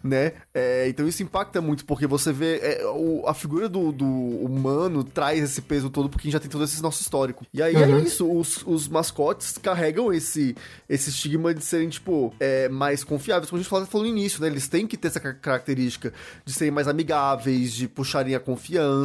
[0.03, 0.33] né?
[0.53, 5.05] É, então isso impacta muito, porque você vê é, o, a figura do, do, humano
[5.05, 7.45] traz esse peso todo porque a gente já tem todo esse nosso histórico.
[7.53, 7.99] E aí é uhum.
[7.99, 10.53] é isso, os, os mascotes carregam esse,
[10.89, 14.47] esse estigma de serem, tipo, é, mais confiáveis, como a gente falou no início, né?
[14.47, 16.11] Eles têm que ter essa característica
[16.43, 18.96] de serem mais amigáveis, de puxarem a confiança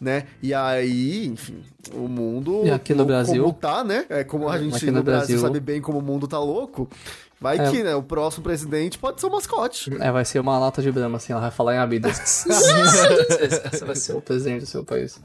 [0.00, 0.24] né?
[0.42, 1.62] E aí, enfim,
[1.94, 2.62] o mundo.
[2.64, 3.42] E aqui no Brasil.
[3.42, 4.04] Como tá, né?
[4.08, 6.88] É como a gente no, no Brasil, Brasil sabe bem como o mundo tá louco.
[7.42, 7.70] Vai é.
[7.72, 7.92] que, né?
[7.96, 9.92] O próximo presidente pode ser o mascote.
[10.00, 12.46] É, vai ser uma lata de brama, assim, ela vai falar em Abidas.
[12.46, 15.18] Esse vai ser o presidente do seu país.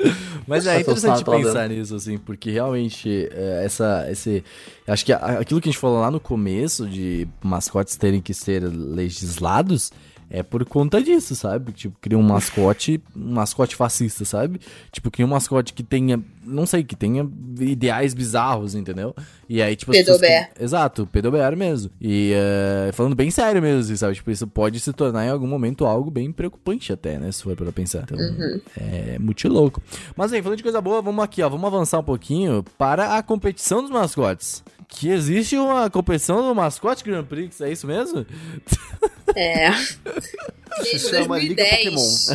[0.47, 4.43] Mas é interessante pensar nisso, assim, porque realmente é, essa, esse.
[4.87, 8.63] Acho que aquilo que a gente falou lá no começo de mascotes terem que ser
[8.63, 9.91] legislados
[10.29, 11.71] é por conta disso, sabe?
[11.71, 14.59] Tipo, cria um mascote, um mascote fascista, sabe?
[14.91, 17.27] Tipo, cria um mascote que tenha, não sei, que tenha
[17.59, 19.15] ideais bizarros, entendeu?
[19.47, 19.91] E aí, tipo...
[19.91, 20.49] Pedobear.
[20.49, 20.61] Pessoas...
[20.61, 21.89] Exato, pedobear mesmo.
[22.01, 24.15] E uh, falando bem sério mesmo, sabe?
[24.15, 27.31] Tipo, isso pode se tornar em algum momento algo bem preocupante até, né?
[27.31, 28.03] Se for pra pensar.
[28.03, 28.59] Então, uhum.
[28.75, 29.81] é muito louco.
[30.15, 31.49] Mas aí, falando de coisa boa, vamos aqui, ó.
[31.49, 34.63] Vamos avançar um pouquinho para a competição dos mascotes.
[34.87, 38.25] Que existe uma competição do mascote Grand Prix, é isso mesmo?
[39.35, 39.69] É.
[40.81, 42.27] Desde 2010.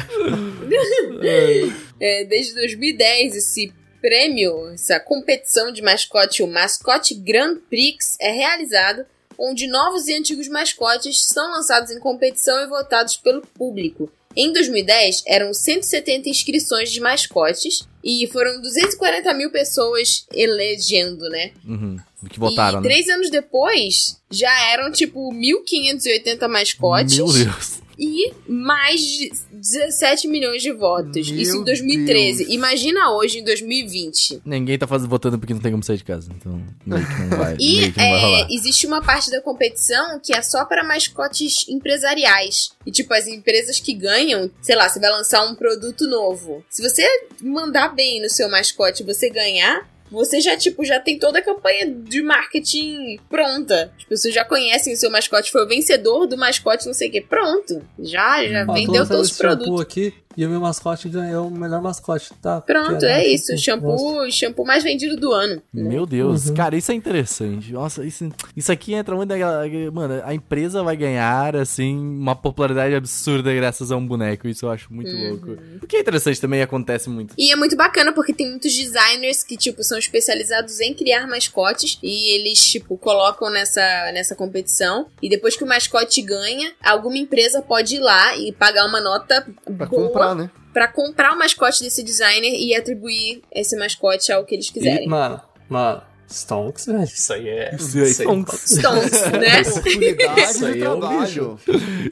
[2.00, 9.06] é, desde 2010, esse prêmio, essa competição de mascote, o Mascote Grand Prix, é realizado
[9.38, 14.10] onde novos e antigos mascotes são lançados em competição e votados pelo público.
[14.36, 21.52] Em 2010, eram 170 inscrições de mascotes e foram 240 mil pessoas elegendo, né?
[21.66, 21.98] Uhum
[22.28, 22.80] que votaram.
[22.80, 22.88] E né?
[22.88, 27.16] três anos depois, já eram tipo 1.580 mascotes.
[27.16, 27.81] Meu Deus.
[27.98, 31.30] E mais de 17 milhões de votos.
[31.30, 32.38] Meu Isso em 2013.
[32.38, 32.54] Deus.
[32.54, 34.42] Imagina hoje, em 2020.
[34.44, 36.30] Ninguém tá fazendo, votando porque não tem como sair de casa.
[36.36, 37.56] Então, meio que não vai.
[37.60, 42.70] e não vai é, existe uma parte da competição que é só para mascotes empresariais.
[42.86, 46.64] E, tipo, as empresas que ganham, sei lá, você vai lançar um produto novo.
[46.68, 47.06] Se você
[47.40, 51.42] mandar bem no seu mascote e você ganhar, você já, tipo, já tem toda a
[51.42, 53.90] campanha de marketing pronta.
[53.96, 57.12] As pessoas já conhecem o seu mascote, foi o vencedor do mascote, não sei o
[57.12, 57.20] quê.
[57.22, 57.82] Pronto.
[57.98, 58.74] Já, já hum.
[58.74, 59.80] vendeu todos os produtos.
[59.80, 62.60] aqui e o meu mascote ganhou o melhor mascote, tá?
[62.60, 63.56] Pronto, é isso.
[63.58, 65.62] Shampoo, shampoo mais vendido do ano.
[65.72, 65.82] Né?
[65.82, 66.54] Meu Deus, uhum.
[66.54, 67.72] cara, isso é interessante.
[67.72, 69.62] Nossa, isso, isso aqui entra muito daquela.
[69.92, 74.48] Mano, a empresa vai ganhar, assim, uma popularidade absurda graças a um boneco.
[74.48, 75.30] Isso eu acho muito uhum.
[75.30, 75.58] louco.
[75.82, 77.34] O que é interessante também acontece muito.
[77.36, 81.98] E é muito bacana porque tem muitos designers que, tipo, são especializados em criar mascotes
[82.02, 83.80] e eles, tipo, colocam nessa,
[84.12, 85.06] nessa competição.
[85.20, 89.46] E depois que o mascote ganha, alguma empresa pode ir lá e pagar uma nota
[89.76, 90.50] pra boa comprar, né?
[90.72, 95.04] Pra comprar o mascote desse designer e atribuir esse mascote ao que eles quiserem.
[95.04, 96.02] E, mano, mano,
[96.32, 97.04] Stonks, né?
[97.04, 97.74] Isso aí é.
[97.76, 98.62] Isso aí, Stonks.
[98.78, 99.60] Stonks, né?
[99.60, 101.58] Isso aí é o trabalho.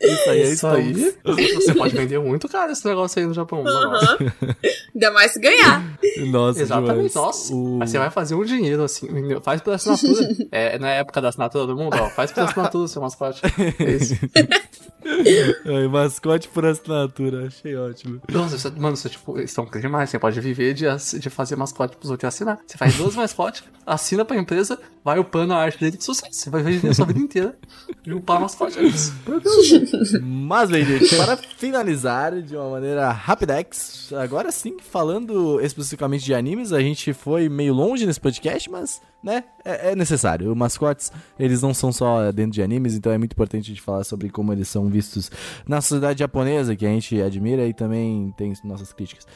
[0.00, 1.14] Isso aí é Isso aí.
[1.54, 3.66] Você pode vender muito caro esse negócio aí no Japão.
[3.66, 4.18] Aham.
[4.94, 5.98] Ainda mais se ganhar.
[6.28, 7.14] Nossa, Exatamente, demais.
[7.14, 7.54] nossa.
[7.54, 9.08] O- Aí você vai fazer um dinheiro assim.
[9.42, 10.28] Faz pela assinatura.
[10.52, 12.08] é, na época da assinatura do mundo, ó.
[12.10, 13.40] Faz pela assinatura, seu mascote.
[13.80, 14.14] É isso.
[15.66, 18.20] Ai, mascote por assinatura, achei ótimo.
[18.30, 20.10] Nossa, você, mano, você tipo, estão demais.
[20.10, 20.84] Você pode viver de,
[21.18, 22.58] de fazer mascote pros outros assinar.
[22.66, 26.32] Você faz duas mascotes, assina pra empresa, vai upando a arte dele de sucesso.
[26.32, 27.58] Você vai viver a sua vida inteira
[28.06, 28.40] e upar.
[29.26, 30.12] Meu Deus.
[30.22, 36.72] Mas, bem, gente, para finalizar de uma maneira rapidex, agora sim, falando especificamente de animes,
[36.72, 40.50] a gente foi meio longe nesse podcast, mas, né, é, é necessário.
[40.50, 43.82] Os mascotes, eles não são só dentro de animes, então é muito importante a gente
[43.82, 45.30] falar sobre como eles são vistos
[45.66, 49.26] na sociedade japonesa, que a gente admira e também tem nossas críticas.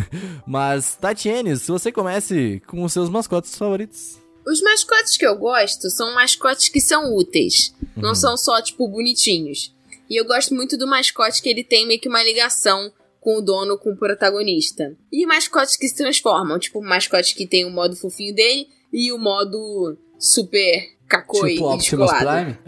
[0.46, 4.29] mas, Tatiane, se você comece com os seus mascotes favoritos.
[4.50, 7.72] Os mascotes que eu gosto são mascotes que são úteis.
[7.96, 9.72] Não são só, tipo, bonitinhos.
[10.08, 13.40] E eu gosto muito do mascote que ele tem meio que uma ligação com o
[13.40, 14.96] dono, com o protagonista.
[15.12, 19.18] E mascotes que se transformam, tipo, mascote que tem o modo fofinho dele e o
[19.18, 22.10] modo super cacoi Tipo Optimus.
[22.10, 22.58] Prime.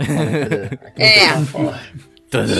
[0.97, 2.03] É.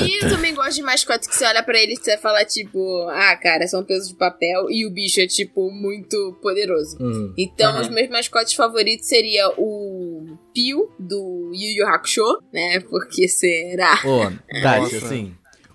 [0.07, 3.07] E eu também gosto de mascotes que você olha pra ele e você fala, tipo,
[3.11, 6.97] ah, cara, são pesos de papel e o bicho é, tipo, muito poderoso.
[7.01, 7.33] Hum.
[7.39, 7.81] Então, Uhum.
[7.83, 12.81] os meus mascotes favoritos seria o Pio, do Yu Yu Hakusho, né?
[12.81, 13.99] Porque será?
[14.05, 14.25] Ô,
[14.63, 14.97] Tati, Nossa.
[15.07, 15.35] assim.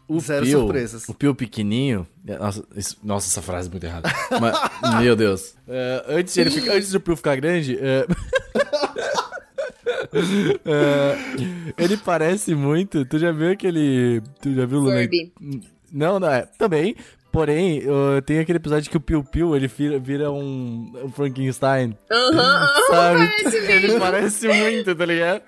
[0.09, 1.09] O Zero Pio, surpresas.
[1.09, 2.07] O Pio pequenininho.
[2.39, 4.09] Nossa, isso- nossa, essa frase é muito errada.
[4.39, 5.55] Mas, meu Deus.
[5.69, 7.77] É, antes, de ele ficar- antes do Pio ficar grande.
[7.77, 8.05] é,
[10.65, 11.18] é,
[11.77, 13.05] ele parece muito.
[13.05, 14.22] Tu já viu aquele.
[14.41, 15.07] Tu já viu o Luna-.
[15.91, 16.47] Não, não é.
[16.57, 16.95] Também.
[17.31, 17.83] Porém,
[18.25, 21.95] tem aquele episódio que o Piu Piu ele vira, vira um, um Frankenstein.
[22.11, 22.67] Aham.
[22.87, 23.27] Sabe?
[23.27, 23.99] parece ele mesmo.
[23.99, 25.43] parece muito, tá ligado?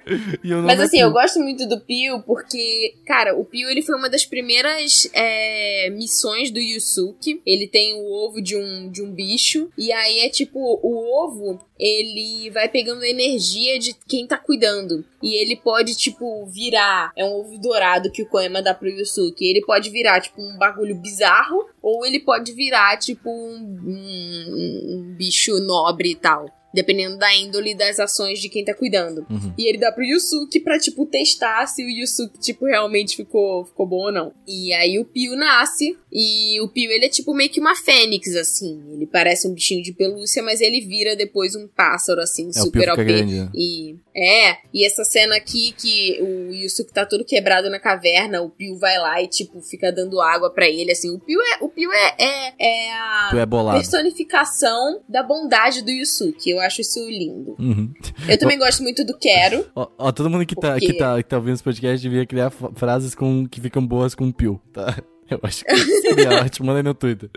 [0.66, 1.06] Mas é assim, Pio.
[1.06, 5.90] eu gosto muito do Pio porque, cara, o Pio ele foi uma das primeiras é,
[5.92, 7.42] missões do Yusuke.
[7.46, 9.70] Ele tem o ovo de um, de um bicho.
[9.78, 15.06] E aí é tipo, o ovo, ele vai pegando energia de quem tá cuidando.
[15.22, 17.12] E ele pode, tipo, virar.
[17.16, 19.46] É um ovo dourado que o Koema dá pro Yusuke.
[19.46, 21.68] Ele pode virar, tipo, um bagulho bizarro.
[21.82, 23.80] Ou ele pode virar, tipo, um,
[24.10, 26.46] um- um bicho nobre e tal.
[26.72, 29.26] Dependendo da índole das ações de quem tá cuidando.
[29.28, 29.52] Uhum.
[29.58, 33.88] E ele dá pro Yusuke pra, tipo, testar se o Yusuke, tipo, realmente ficou, ficou
[33.88, 34.32] bom ou não.
[34.48, 35.98] E aí o Pio nasce.
[36.14, 38.84] E o Pio, ele é, tipo, meio que uma fênix, assim.
[38.94, 42.88] Ele parece um bichinho de pelúcia, mas ele vira depois um pássaro, assim, É, super
[42.92, 43.04] OP.
[43.04, 43.50] grande, né?
[43.56, 48.50] E é, e essa cena aqui que o Yusuke tá todo quebrado na caverna, o
[48.50, 51.10] Pio vai lá e, tipo, fica dando água pra ele, assim.
[51.10, 56.50] O Pio é, o Pio é, é, é a é personificação da bondade do Yusuke.
[56.50, 57.56] Eu acho isso lindo.
[57.58, 57.94] Uhum.
[58.28, 59.66] Eu também gosto muito do Quero.
[59.76, 60.88] Ó, ó, todo mundo que tá, Por quê?
[60.88, 64.32] que, tá, que tá ouvindo esse podcast devia criar frases com, que ficam boas com
[64.32, 64.98] Pio, tá?
[65.30, 66.66] Eu acho que seria ótimo.
[66.66, 67.30] Manda aí no Twitter.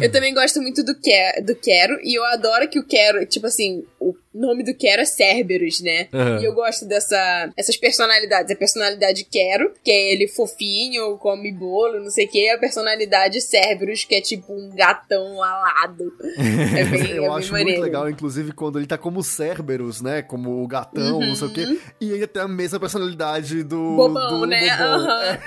[0.00, 1.98] Eu também gosto muito do, que, do Quero.
[2.02, 6.08] E eu adoro que o Quero, tipo assim, o nome do Quero é Cerberus, né?
[6.12, 6.40] Aham.
[6.40, 8.50] E eu gosto dessa, essas personalidades.
[8.50, 12.38] A personalidade Quero, que é ele fofinho, come bolo, não sei o que.
[12.38, 16.12] E a personalidade Cerberus, que é tipo um gatão alado.
[16.72, 20.22] É bem, é Eu bem acho muito legal, inclusive, quando ele tá como Cerberus, né?
[20.22, 21.78] Como o gatão, não sei o quê.
[22.00, 23.76] E ainda tem a mesma personalidade do.
[23.76, 23.96] Uhum.
[23.96, 24.70] Bobão, do né?
[24.70, 25.10] Bobão.
[25.10, 25.38] Aham.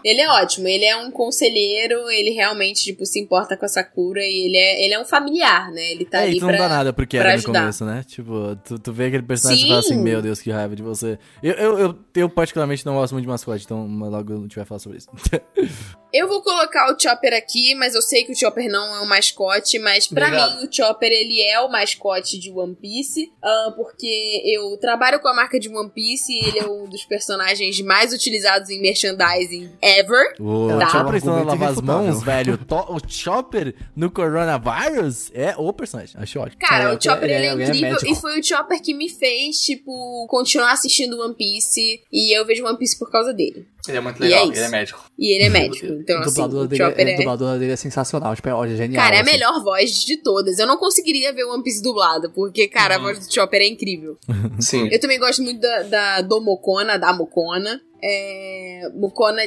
[0.04, 4.22] Ele é ótimo, ele é um conselheiro, ele realmente, tipo, se importa com a Sakura
[4.22, 5.90] e ele é, ele é um familiar, né?
[5.90, 6.48] Ele tá é, ali pra...
[6.48, 7.99] não dá nada pra era no começo, né?
[8.04, 10.02] Tipo, tu, tu vê aquele personagem e fala assim, Sim.
[10.02, 11.18] meu Deus, que raiva de você.
[11.42, 14.64] Eu, eu, eu, eu particularmente não gosto muito de mascote, então logo a gente vai
[14.64, 15.08] falar sobre isso.
[16.12, 19.06] Eu vou colocar o Chopper aqui, mas eu sei que o Chopper não é um
[19.06, 20.58] mascote, mas pra Obrigado.
[20.60, 25.28] mim o Chopper ele é o mascote de One Piece, ah, porque eu trabalho com
[25.28, 29.70] a marca de One Piece e ele é um dos personagens mais utilizados em merchandising
[29.80, 30.34] ever.
[30.40, 30.88] O Tá.
[30.88, 32.58] Chopper estando a Argumento lavar as mãos, velho.
[32.88, 36.16] O Chopper no coronavirus é o personagem.
[36.20, 36.60] Acho ótimo.
[36.60, 38.92] Cara, Cara, o Chopper ele é- ele é é incrível e foi o Chopper que
[38.94, 43.66] me fez, tipo, continuar assistindo One Piece e eu vejo One Piece por causa dele.
[43.88, 45.04] Ele é muito E legal, é ele é médico.
[45.18, 47.14] E ele é médico, então o assim, dublador o dele, Chopper é, é...
[47.14, 49.02] o dublador dele é sensacional, tipo, é, genial.
[49.02, 49.32] Cara, é a assim.
[49.32, 50.58] melhor voz de todas.
[50.58, 53.00] Eu não conseguiria ver One Piece dublado, porque, cara, Uhum.
[53.00, 54.18] a voz do Chopper é incrível.
[54.60, 54.88] Sim.
[54.90, 57.80] Eu também gosto muito da, da- do Mokona, da Mokona.
[58.02, 59.42] É, Mokona,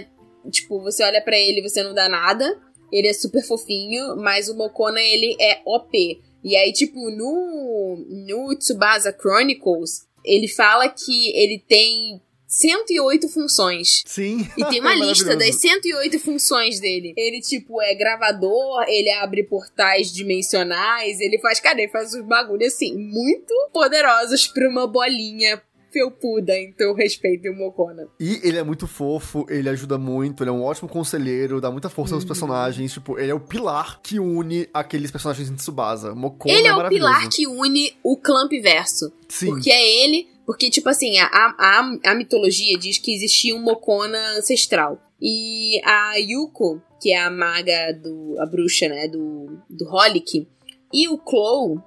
[0.52, 2.58] tipo, você olha pra ele e você não dá nada.
[2.92, 6.22] Ele é super fofinho, mas o Mokona, ele é OP.
[6.44, 14.04] E aí, tipo, no, no Tsubasa Chronicles, ele fala que ele tem 108 funções.
[14.06, 14.48] Sim.
[14.58, 15.60] E tem uma É lista das maravilhoso.
[15.60, 17.14] 108 funções dele.
[17.18, 22.66] Ele, tipo, é gravador, ele abre portais dimensionais, ele faz, cara, ele faz uns bagulho
[22.66, 25.62] assim, muito poderosos pra uma bolinha
[25.94, 26.60] felpuda.
[26.60, 28.08] Então eu respeito o Mokona.
[28.20, 31.90] E ele é muito fofo, ele ajuda muito, ele é um ótimo conselheiro, dá muita
[31.90, 32.18] força Uhum.
[32.18, 32.92] aos personagens.
[32.92, 36.14] Tipo, ele é o pilar que une aqueles personagens de Tsubasa.
[36.16, 37.12] Mokona ele é o maravilhoso.
[37.14, 39.14] pilar que une o Clamp Verso.
[39.30, 39.48] Sim.
[39.48, 40.28] Porque é ele.
[40.46, 45.00] Porque, tipo assim, a, a, a mitologia diz que existia um Mokona ancestral.
[45.22, 48.36] E a Yuko, que é a maga do.
[48.40, 49.08] a bruxa, né?
[49.08, 50.46] Do, do Holic,
[50.92, 51.82] e o Clow,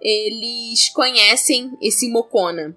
[0.00, 2.76] eles conhecem esse Mokona.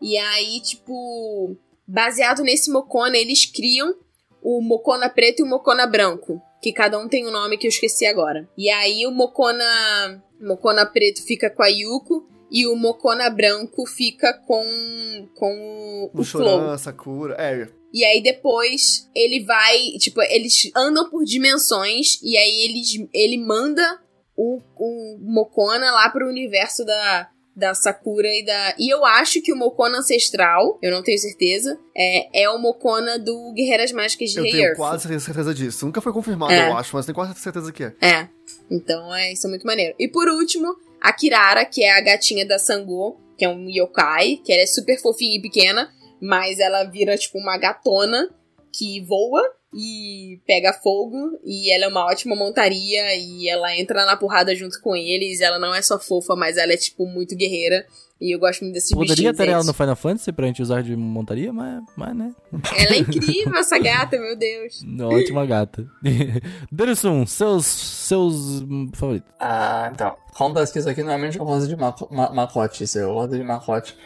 [0.00, 1.56] E aí, tipo,
[1.86, 3.94] baseado nesse Mokona, eles criam
[4.42, 6.40] o Mokona preto e o Mokona branco.
[6.62, 8.48] Que cada um tem um nome que eu esqueci agora.
[8.56, 10.22] E aí o Mokona.
[10.40, 12.26] Mokona preto fica com a Yuko.
[12.50, 16.24] E o Mokona branco fica com, com o, O.
[16.24, 17.34] Choran, Sakura.
[17.38, 23.38] É, E aí depois ele vai, tipo, eles andam por dimensões e aí eles, ele
[23.38, 24.00] manda
[24.36, 28.74] o, o Mokona lá pro universo da, da Sakura e da.
[28.78, 33.18] E eu acho que o Mokona ancestral, eu não tenho certeza, é, é o Mokona
[33.18, 34.76] do Guerreiras Mágicas de eu Rei tenho Earth.
[34.76, 35.84] quase certeza disso.
[35.84, 36.68] Nunca foi confirmado, É.
[36.70, 37.92] eu acho, mas tenho quase certeza que é.
[38.00, 38.28] É.
[38.70, 39.94] Então é isso é muito maneiro.
[39.98, 44.36] E por último, a Kirara, que é a gatinha da Sango, que é um yokai,
[44.44, 45.90] que ela é super fofinha e pequena,
[46.20, 48.30] mas ela vira tipo uma gatona
[48.72, 49.42] que voa
[49.72, 54.80] e pega fogo e ela é uma ótima montaria e ela entra na porrada junto
[54.80, 55.40] com eles.
[55.40, 57.84] Ela não é só fofa, mas ela é tipo muito guerreira.
[58.20, 59.36] E eu gosto muito desses Poderia bichinhos.
[59.36, 62.34] ter ela no Final Fantasy pra gente usar de montaria, mas, mas né.
[62.76, 64.82] Ela é incrível, essa gata, meu Deus.
[65.02, 65.86] Ótima gata.
[66.72, 68.64] Derison, seus, seus
[68.94, 69.30] favoritos.
[69.38, 70.16] Ah, então.
[70.34, 72.82] Como tá escrito aqui, normalmente eu gosto de maco ma macote.
[72.82, 73.96] isso, Eu gosto de macote.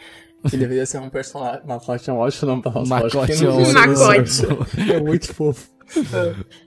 [0.49, 1.61] Que deveria ser um personagem.
[1.65, 3.15] Macote é um ótimo nome pra mascote.
[3.15, 4.23] Macote é ótimo.
[4.23, 4.47] isso?
[4.93, 5.69] É muito fofo.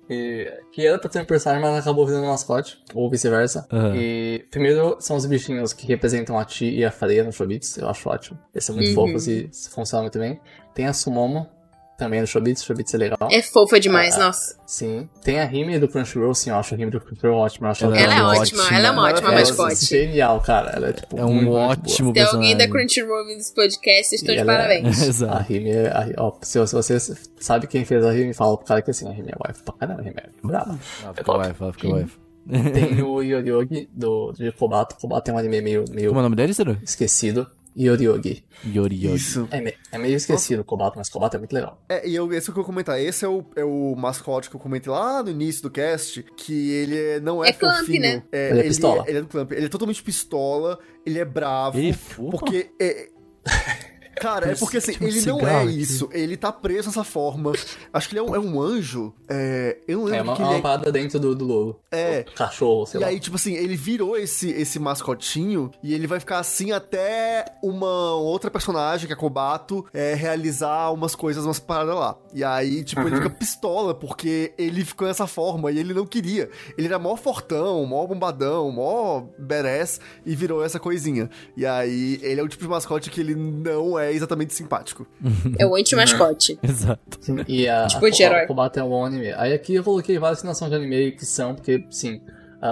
[0.08, 3.66] E, que era pra ter um personagem, mas acabou virando um mascote, ou vice-versa.
[3.72, 3.94] Aham.
[3.96, 7.88] E primeiro são os bichinhos que representam a Ti e a Freya no Showbiz, eu
[7.88, 8.38] acho ótimo.
[8.54, 8.94] Eles são muito Uhum.
[8.94, 10.40] fofos e funcionam muito bem.
[10.74, 11.48] Tem a Sumomo,
[11.96, 13.28] também no Showbiz, Showbiz é legal.
[13.30, 14.56] É fofa demais, Ah, nossa.
[14.66, 15.08] Sim.
[15.22, 17.68] Tem a Rime do Crunchyroll, sim, eu acho a Rime do Crunchyroll ótima.
[17.68, 19.84] Eu acho Ela Ela é é ótima, ótima, ela é uma ótima ela é mascote.
[19.86, 20.70] Genial, cara.
[20.70, 22.68] Ela é, tipo, É um muito, ótimo Se tem alguém da.
[22.68, 25.02] Crunchyroll ouvindo esse podcast, estão E de é- parabéns.
[25.02, 25.52] A Exato.
[25.52, 25.88] Rime é.
[25.88, 26.98] A, ó, se, se você
[27.40, 29.74] sabe quem fez a Rime, fala pro cara que assim, a Rime é wife pra
[29.74, 30.78] caramba, a Rime é brava.
[31.04, 32.18] Ah, É fica wife, ela fica wife.
[32.72, 34.94] Tem o Yoriogi do, de Kobato.
[35.00, 36.78] Kobato é um anime meio, meio Como é o nome dele, Ciro?
[36.82, 37.46] esquecido.
[37.78, 38.44] Yoriogi.
[38.64, 39.16] Yori Yori.
[39.16, 39.46] Isso.
[39.50, 41.82] É, me- é meio esquecido o Kobato, mas Kobato é muito legal.
[41.88, 42.98] É, e eu, esse é o que eu comentar.
[43.00, 46.70] Esse é o, é o mascote que eu comentei lá no início do cast, que
[46.70, 48.00] ele é- não é, É Clamp, fofinho.
[48.00, 48.22] né?
[48.32, 49.04] É, Ele é pistola.
[49.06, 49.52] Ele é do Clamp.
[49.52, 51.78] Ele é totalmente pistola, ele é bravo.
[51.78, 52.30] Ele é fofo?
[52.30, 53.08] Porque é...
[54.20, 56.08] Cara, é porque assim, ele não é isso.
[56.12, 57.52] Ele tá preso dessa forma.
[57.92, 59.12] Acho que ele é um, é um anjo.
[59.28, 60.92] É, eu não lembro É uma, que uma ele é.
[60.92, 61.80] dentro do, do logo.
[61.90, 62.24] É.
[62.28, 63.08] O cachorro, sei E lá.
[63.08, 68.14] aí, tipo assim, ele virou esse, esse mascotinho e ele vai ficar assim até uma
[68.14, 72.16] outra personagem, que é Kobato, é, realizar umas coisas, umas paradas lá.
[72.32, 76.50] E aí, tipo, ele fica pistola porque ele ficou dessa forma e ele não queria.
[76.76, 81.28] Ele era mó fortão, mó bombadão, mó badass e virou essa coisinha.
[81.56, 85.06] E aí, ele é o tipo de mascote que ele não é exatamente simpático.
[85.58, 86.58] É o anti-mascote.
[86.62, 87.18] Exato.
[87.20, 88.40] Sim, e a, Tipo de herói.
[88.42, 89.32] a, Kobato é um bom anime.
[89.32, 92.20] Aí aqui eu coloquei várias citações de anime que são, porque, sim,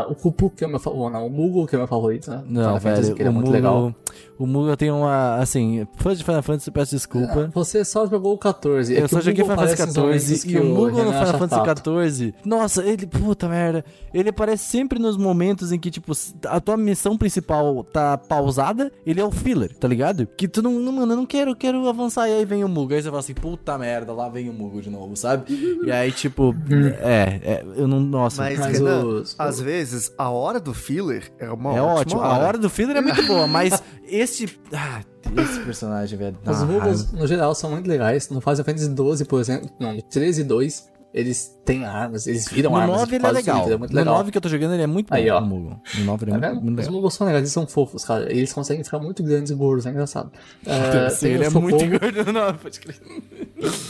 [0.02, 1.88] ah, o Kupu, que é o meu favorito, não, o Mugo, que é o meu
[1.88, 2.42] favorito, né?
[2.46, 3.56] Não, Final Fantasy, velho, que ele é o muito Mugo...
[3.56, 3.94] legal.
[4.36, 7.50] O Mugo tem uma, assim, fãs de Final Fantasy, peço desculpa.
[7.54, 8.94] Você só jogou o 14.
[8.96, 11.12] é Eu só joguei Final Fantasy parece uns momentos XIV que e o Mugo no
[11.12, 11.90] Final Fantasy chato.
[12.10, 12.34] XIV.
[12.44, 13.84] Nossa, ele, puta merda.
[14.12, 16.12] Ele aparece sempre nos momentos em que, tipo,
[16.46, 20.26] a tua missão principal tá pausada, ele é o filler, tá ligado?
[20.36, 22.28] Que tu não, não mano, eu não quero, eu quero avançar.
[22.28, 22.92] E aí vem o Mugo.
[22.92, 25.44] Aí você fala assim, puta merda, lá vem o Mugo de novo, sabe?
[25.84, 26.54] E aí, tipo,
[27.00, 28.00] é, é, eu não.
[28.00, 28.42] Nossa.
[28.42, 29.83] Mas, Mas Renan, os- às vezes,
[30.16, 32.20] a hora do filler é uma é ótima ótimo.
[32.22, 34.58] A hora do filler é muito boa, mas este.
[34.72, 35.02] Ah,
[35.36, 36.36] esse personagem, velho.
[36.46, 37.16] Os Mugos, raiva.
[37.18, 38.28] no geral, são muito legais.
[38.28, 42.48] No Final Fantasy 12, por exemplo, não, no 13 e 2, eles têm armas, eles
[42.50, 42.96] viram No armas.
[43.02, 43.70] 9 ele é legal.
[43.70, 44.14] é muito No legal.
[44.18, 45.14] 9 que eu tô jogando, ele é muito bom.
[45.14, 45.38] Aí, ó.
[45.40, 45.80] O Mugo.
[45.96, 46.92] No 9 ele é Tá muito, muito Os legal.
[46.92, 48.30] Mugos são legais, eles são fofos, cara.
[48.32, 50.32] Eles conseguem ficar muito grandes e gordos, é engraçado.
[50.66, 52.96] É, Sim, ele o é muito Chocobo, gordo no 9, pode crer.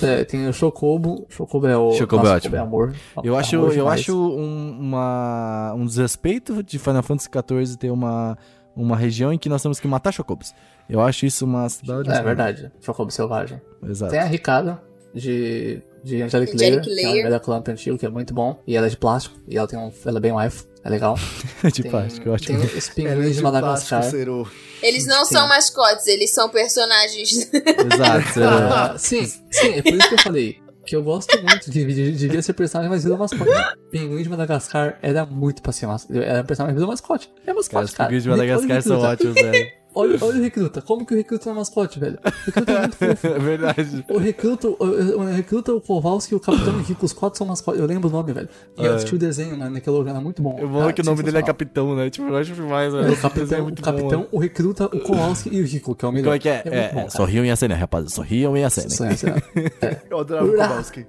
[0.03, 1.27] é, tem o Chocobo.
[1.31, 1.93] Chocobo é o.
[1.93, 2.57] Chocobo é nossa, ótimo.
[2.57, 2.95] é amor.
[3.23, 7.91] Eu É acho, amor eu acho um, uma, um desrespeito de Final Fantasy XIV ter
[7.91, 8.37] uma,
[8.77, 10.55] uma região em que nós temos que matar chocobos.
[10.89, 11.67] Eu acho isso uma...
[11.67, 13.59] É verdade, Chocobo Selvagem.
[13.89, 14.11] Exato.
[14.13, 14.83] Tem a Ricada,
[15.15, 18.61] de, de Angelic Angelic Layer, que é clamp antigo, que é muito bom.
[18.67, 19.93] E ela é de plástico, e ela tem um.
[20.05, 20.65] Ela é bem wife.
[20.85, 21.17] É legal.
[21.65, 22.45] de Tem, plástico, eu acho.
[22.47, 22.63] tem os
[22.99, 24.01] Ela é pinguins de Madagascar.
[24.01, 24.51] plástico.
[24.83, 25.35] Eles não Sim.
[25.35, 27.51] são mascotes, eles são personagens.
[27.53, 28.33] Exato.
[28.35, 28.47] Seru.
[28.75, 30.57] Ah, sim, sim, é por isso que eu falei.
[30.87, 33.51] Que eu gosto muito de, de, devia ser personagem, mas vira mascote.
[33.91, 36.19] Pinguim de Madagascar era muito pra ser mascote.
[36.19, 37.31] Era personagem, mas virou mascote.
[37.39, 38.09] É Cara, mascote, os cara.
[38.11, 39.67] pinguins de Madagascar são ótimos, velho.
[39.95, 40.83] Olha, olha o recruta.
[40.83, 42.19] Como que o recruta é mascote, velho?
[42.25, 43.27] O recruta é muito fofo.
[43.35, 44.05] É verdade.
[44.09, 44.77] O recruta, o,
[45.21, 47.81] o recruta, o Kowalski e o Capitão Henrique, os quatro são mascotes.
[47.81, 48.49] Eu lembro o nome, velho.
[48.77, 48.95] E eu É.
[48.97, 50.57] assisti o desenho né, naquele lugar, era muito bom.
[50.59, 51.43] Eu vou Cara, que o nome dele é.
[51.43, 52.11] Capitão, né?
[52.11, 53.05] Tipo, eu acho demais, velho.
[53.07, 55.65] É o desenho capitão, é o, muito capitão bom, o recruta, o Kowalski e o
[55.67, 56.25] Rico, que é o melhor.
[56.25, 56.63] Como é que é?
[56.65, 57.11] É, é, cara.
[57.11, 58.13] sorriam e acenem, rapaz.
[58.13, 58.91] Sorriam e acenem.
[58.91, 59.27] Sim, sim,
[59.83, 60.01] é.
[60.11, 60.53] Eu adorava o.
[60.55, 61.07] Kowalski.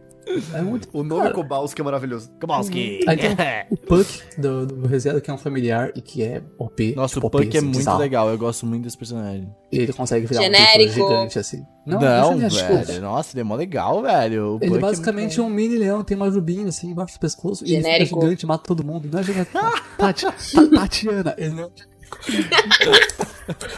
[0.53, 2.31] É muito O nome cara, Kowalski é maravilhoso.
[2.41, 2.99] Kowalski.
[3.07, 3.31] Aí tem
[3.72, 6.93] o Puck do, do ReZero, que é um familiar e que é OP.
[6.95, 7.99] Nossa, tipo, o Punk OP, é assim, muito bizarro.
[7.99, 8.30] legal.
[8.30, 9.47] Eu gosto muito desse personagem.
[9.72, 10.91] E ele consegue virar Genérico.
[10.91, 11.65] um gigante assim.
[11.85, 12.85] Não, é genérico.
[12.88, 13.02] velho.
[13.02, 14.56] Nossa, ele é mó legal, velho.
[14.56, 17.19] O Ele Punk basicamente é, muito um mini leão, tem uma rubinha assim embaixo do
[17.19, 18.15] pescoço e ele Genérico.
[18.15, 19.07] fica gigante, mata todo mundo.
[19.11, 19.52] Não é genérico.
[19.57, 19.72] não.
[19.97, 21.72] Tati, Ta- Tatiana, ele não.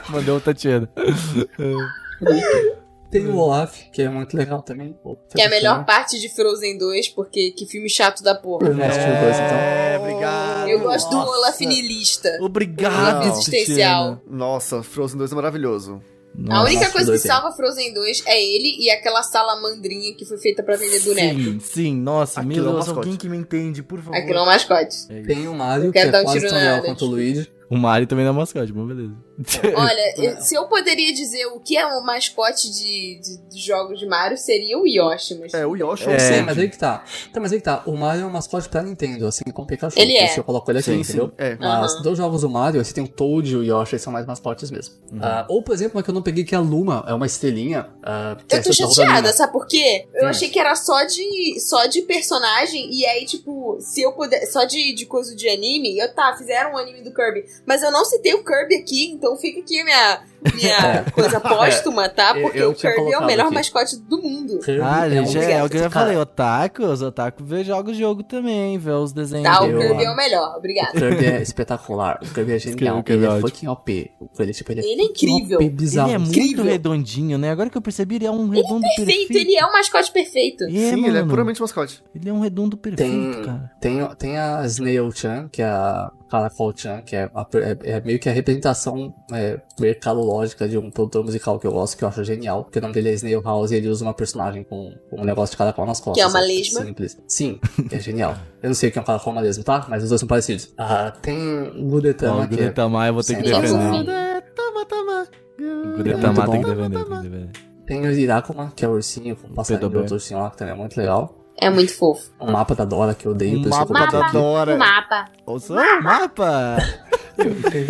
[0.10, 0.90] Mandou o Tatiana.
[3.10, 4.94] Tem o Olaf, que é muito legal também.
[5.02, 8.68] Pô, Que é a melhor parte de Frozen 2, porque que filme chato da porra.
[8.68, 9.58] Eu não assisti o dois, então.
[9.58, 10.68] É, obrigado.
[10.68, 11.32] Eu gosto do Nossa.
[11.32, 12.38] Olaf niilista.
[12.42, 13.32] Obrigado, Não.
[13.34, 14.22] Existencial.
[14.30, 16.02] Nossa, Frozen 2 é maravilhoso.
[16.50, 17.20] A única Nossa, coisa que é.
[17.22, 21.40] salva Frozen 2 é ele e aquela salamandrinha que foi feita pra vender boneco.
[21.40, 23.00] Sim, sim, nossa, Aquilo meu é um Deus, mascote.
[23.08, 24.16] alguém que me entende, por favor.
[24.16, 24.98] Aquilo é um mascote.
[25.10, 25.22] É.
[25.24, 26.86] Tem o Mario, Eu que é um quase tiro tão legal área.
[26.86, 27.50] quanto o Luigi.
[27.70, 29.14] O Mario também não é mascote, mas beleza.
[29.76, 34.06] Olha, se eu poderia dizer o que é um mascote de, de- de jogos de
[34.08, 35.36] Mario, seria o Yoshi.
[35.36, 36.14] Mas É, o Yoshi É.
[36.16, 37.04] é, Sim, mas aí que tá.
[37.34, 37.84] Tá, mas aí que tá.
[37.86, 40.00] O Mario é um mascote pra Nintendo, assim como o Pikachu.
[40.00, 40.28] Ele é.
[40.28, 41.28] Se eu coloco ele aqui, Sim, entendeu?
[41.28, 41.56] sim, é.
[41.60, 42.02] Mas Aham.
[42.04, 44.72] dos jogos do Mario, você tem o Toad e o Yoshi, eles são mais mascotes
[44.72, 44.96] mesmo.
[45.22, 47.26] Ah, ou, por exemplo, uma que eu não peguei, que é a Luma, é uma
[47.26, 47.90] estrelinha.
[48.02, 50.08] ah, que é Eu tô chateada, sabe por quê?
[50.16, 50.30] Eu Hum.
[50.30, 54.46] achei que era só de, só de personagem, e aí, tipo, se eu puder.
[54.48, 57.44] Só de, de coisa de anime, eu tá, fizeram um anime do Kirby.
[57.66, 60.22] Mas eu não citei o Kirby aqui, então fica aqui a minha,
[60.56, 62.34] minha coisa póstuma, tá?
[62.38, 63.56] Eu- Porque eu o tinha Kirby é o melhor aqui.
[63.56, 64.60] mascote do mundo.
[64.60, 67.64] Kirby Ah, é um- já é o que eu já falei, otaku, os otaku vê
[67.64, 70.04] jogos de jogo também, vê os desenhos Tá, o eu- Kirby lá.
[70.04, 70.92] é o melhor, O obrigada.
[70.92, 72.20] Kirby é espetacular.
[72.24, 73.00] O Kirby é genial.
[73.00, 73.50] O Kirby ele é é ótimo.
[73.50, 74.12] fucking OP.
[74.40, 75.58] Ele, tipo, ele é, Ele é incrível.
[75.60, 76.08] OP bizarro.
[76.10, 76.66] Ele é muito Incrível.
[76.66, 77.50] redondinho, né?
[77.52, 79.08] Agora que eu percebi, ele é um redondo perfeito.
[79.28, 80.64] Perfeito, ele é um mascote perfeito.
[80.66, 81.30] É, Sim, ele é mano.
[81.30, 82.04] puramente mascote.
[82.16, 83.72] Ele é um redondo perfeito, Tem, cara.
[83.82, 88.28] tem, tem a Snail-chan, que é a Caracol-chan, que é, a- é- é meio que
[88.30, 92.64] a representação é, mercadológica de um produtor musical que eu gosto, que eu acho genial.
[92.64, 95.26] Porque o nome dele é Snail House e ele usa uma personagem com, com um
[95.26, 96.16] negócio de caracol nas costas.
[96.16, 96.48] Que é uma sabe?
[96.48, 96.82] lesma.
[96.86, 97.18] Simples.
[97.28, 97.60] Sim,
[97.92, 98.36] é genial.
[98.62, 99.86] Eu não sei o que é um caracol uma lesma, tá?
[99.90, 100.74] Mas os dois são parecidos.
[100.78, 102.58] Ah, tem o Gudetama, que é...
[102.58, 104.44] Gudetama eu vou ter que defender.
[104.56, 105.28] Tama, tama.
[105.60, 107.50] É Gudetama tem que defender,
[107.86, 110.58] tem o Irakuma, que é o ursinho com o passarinho do outro ursinho lá, que
[110.58, 111.34] também é muito legal.
[111.60, 112.30] É muito fofo.
[112.40, 114.34] O mapa da Dora, que eu odeio, Um isso que eu mapa da aqui.
[114.34, 114.78] Dora.
[114.78, 115.26] mapa.
[115.46, 116.78] Ouça o mapa!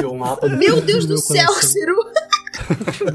[0.10, 1.70] o mapa do Meu Deus do meu céu, coração.
[1.70, 1.96] Ciru,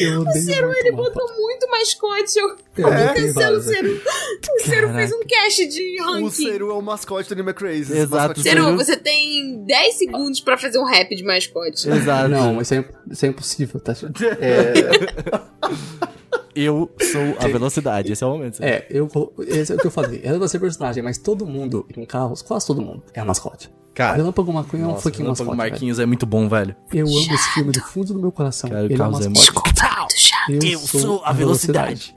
[0.00, 2.38] Eu odeio Ciro, ele botou muito mascote.
[2.38, 3.62] Eu Eu odeio cancelo o?
[3.62, 4.00] Ciru.
[4.56, 6.30] O Ciru fez um cast de O ranking.
[6.30, 7.96] Seru é o mascote do Anime Crazy.
[7.96, 8.40] Exato.
[8.40, 8.76] Ciru, Ciru.
[8.76, 11.88] você tem 10 segundos pra fazer um rap de mascote.
[11.88, 12.28] Exato.
[12.28, 13.92] Não, isso é, isso é impossível, tá?
[14.40, 14.72] É,
[16.54, 18.62] Eu sou a velocidade, esse é o momento.
[18.62, 19.08] é, eu
[19.46, 20.20] esse é o que eu falei.
[20.24, 23.70] Era pra ser personagem, mas todo mundo em carros, quase todo mundo, é mascote.
[23.94, 25.46] Cara, Relâmpago McQueen é um fucking Relâmpago mascote.
[25.46, 25.56] velho.
[25.72, 26.74] Marquinhos é muito bom, velho.
[26.92, 28.70] Eu amo esse filme do fundo do meu coração.
[28.70, 29.74] Cara, o Ele é Carlos é mascote.
[29.74, 30.50] Muito chato.
[30.52, 32.16] Eu, Eu sou a velocidade.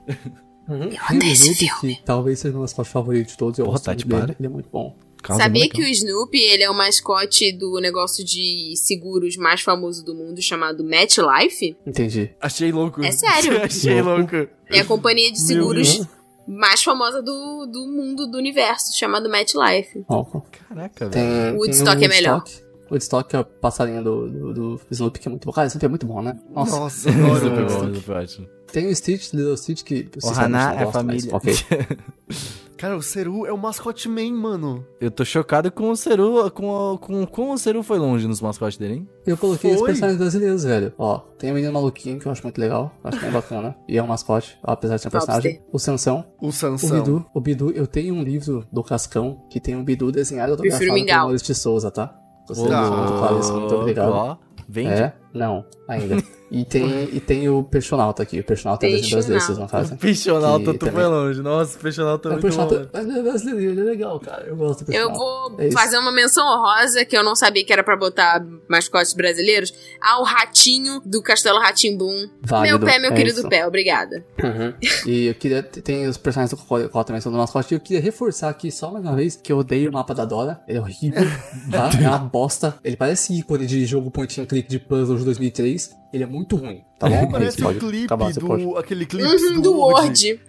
[0.70, 0.84] Uhum.
[0.84, 1.96] Eu amei esse filme.
[1.98, 3.60] que talvez seja o meu mascote favorito de todos.
[3.60, 4.28] Eu Porra, gosto Tati, muito dele.
[4.28, 4.36] para.
[4.40, 4.96] Ele é muito bom.
[5.32, 9.62] É Sabia muito que o Snoopy, ele é o mascote do negócio de seguros mais
[9.62, 11.78] famoso do mundo, chamado MetLife?
[11.86, 12.32] Entendi.
[12.42, 13.04] Achei louco.
[13.04, 13.62] É sério.
[13.64, 14.36] Achei louco.
[14.70, 16.02] É a companhia de seguros
[16.48, 20.04] mais famosa do, do mundo, do universo, chamado MetLife.
[20.10, 21.12] Ó, Caraca, velho.
[21.12, 22.40] Tem, Woodstock tem é melhor.
[22.40, 22.64] Woodstock.
[22.92, 25.52] Woodstock é o passarinho do, do, do Snoopy, que é muito bom.
[25.52, 26.38] Cara, Snoopy é muito bom, né?
[26.50, 26.80] Nossa.
[26.80, 28.64] Nossa, adoro foi o.
[28.72, 30.10] Tem o Stitch, Little Stitch, que...
[30.24, 31.36] O Haná é gosto, mas família.
[31.36, 31.54] Ok.
[32.78, 34.86] Cara, o Seru é o mascote man, mano.
[35.00, 38.78] Eu tô chocado com o Seru, com, com, com o Seru foi longe nos mascotes
[38.78, 39.10] dele, hein?
[39.26, 39.88] Eu coloquei os Foi?
[39.90, 40.92] personagens brasileiros, velho.
[40.98, 42.92] Ó, tem o menino maluquinho, que eu acho muito legal.
[43.04, 43.76] Acho bem bacana.
[43.88, 45.62] E é um mascote, apesar de ser um personagem.
[45.72, 46.26] O Sansão.
[46.42, 47.00] O O Sansão.
[47.00, 47.26] Bidu.
[47.34, 50.94] O Bidu, eu tenho um livro do Cascão, que tem um Bidu desenhado e Prefiro
[50.94, 51.26] Mingau.
[51.26, 52.14] Maurício de Souza, tá?
[52.48, 54.12] Você Ah, muito claro isso, muito obrigado.
[54.12, 54.38] Ó,
[54.68, 54.94] vende.
[54.94, 55.14] É.
[55.34, 56.18] Não, ainda.
[56.56, 58.40] E tem, e tem o Personalta aqui.
[58.40, 59.98] O Personalta é desenho brasileiro, vocês não fazem.
[59.98, 61.42] Pichonalta, Que tu também- foi longe.
[61.42, 62.68] Nossa, o Pichonalta é O muito bom.
[62.68, 64.44] Personalta ele é brasileiro, ele é legal, cara.
[64.46, 67.74] Eu gosto do Eu vou É fazer uma menção honrosa, que eu não sabia que
[67.74, 72.30] era pra botar mascotes brasileiros, ao ratinho do Castelo Ratimbum.
[72.44, 73.50] Válido, Meu pé, meu é querido isso.
[73.50, 74.24] pé, obrigada.
[74.38, 74.74] Uhum.
[75.08, 75.64] E eu queria.
[75.64, 77.74] Tem os personagens do Cocó também são do mascote.
[77.74, 80.24] E eu queria reforçar aqui só mais uma vez que eu odeio o mapa da
[80.24, 80.62] Dora.
[80.68, 81.24] Ele é horrível.
[81.72, 81.90] tá?
[82.00, 82.76] É uma bosta.
[82.84, 85.96] Ele parece ícone de jogo point and click de puzzle de 2003.
[86.14, 87.28] Ele é muito ruim, tá bom?
[87.32, 88.64] Parece o clipe acabar, você pode.
[88.64, 88.78] do.
[88.78, 90.40] aquele clipe Uhum, do Word.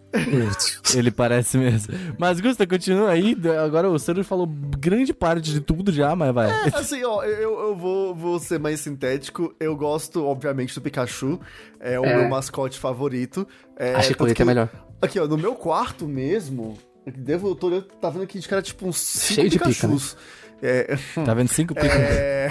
[0.95, 1.95] Ele parece mesmo.
[2.19, 3.35] Mas, Gusta, continua aí.
[3.65, 6.51] Agora o Ciro falou grande parte de tudo já, mas vai.
[6.75, 9.55] Assim, ó, eu, eu vou, vou ser mais sintético.
[9.59, 11.41] Eu gosto, obviamente, do Pikachu.
[11.81, 12.17] É o É.
[12.19, 13.47] meu mascote favorito.
[13.79, 14.69] É, A Chicolita tanto é melhor.
[15.01, 16.77] Aqui, ó, no meu quarto mesmo.
[17.07, 19.71] Devo, eu tô olhando, tá vendo aqui de cara, tipo, uns cinco Cheio de pica,
[19.71, 20.17] Pikachus.
[20.67, 21.91] É, Tá vendo cinco picos?
[21.91, 22.49] é,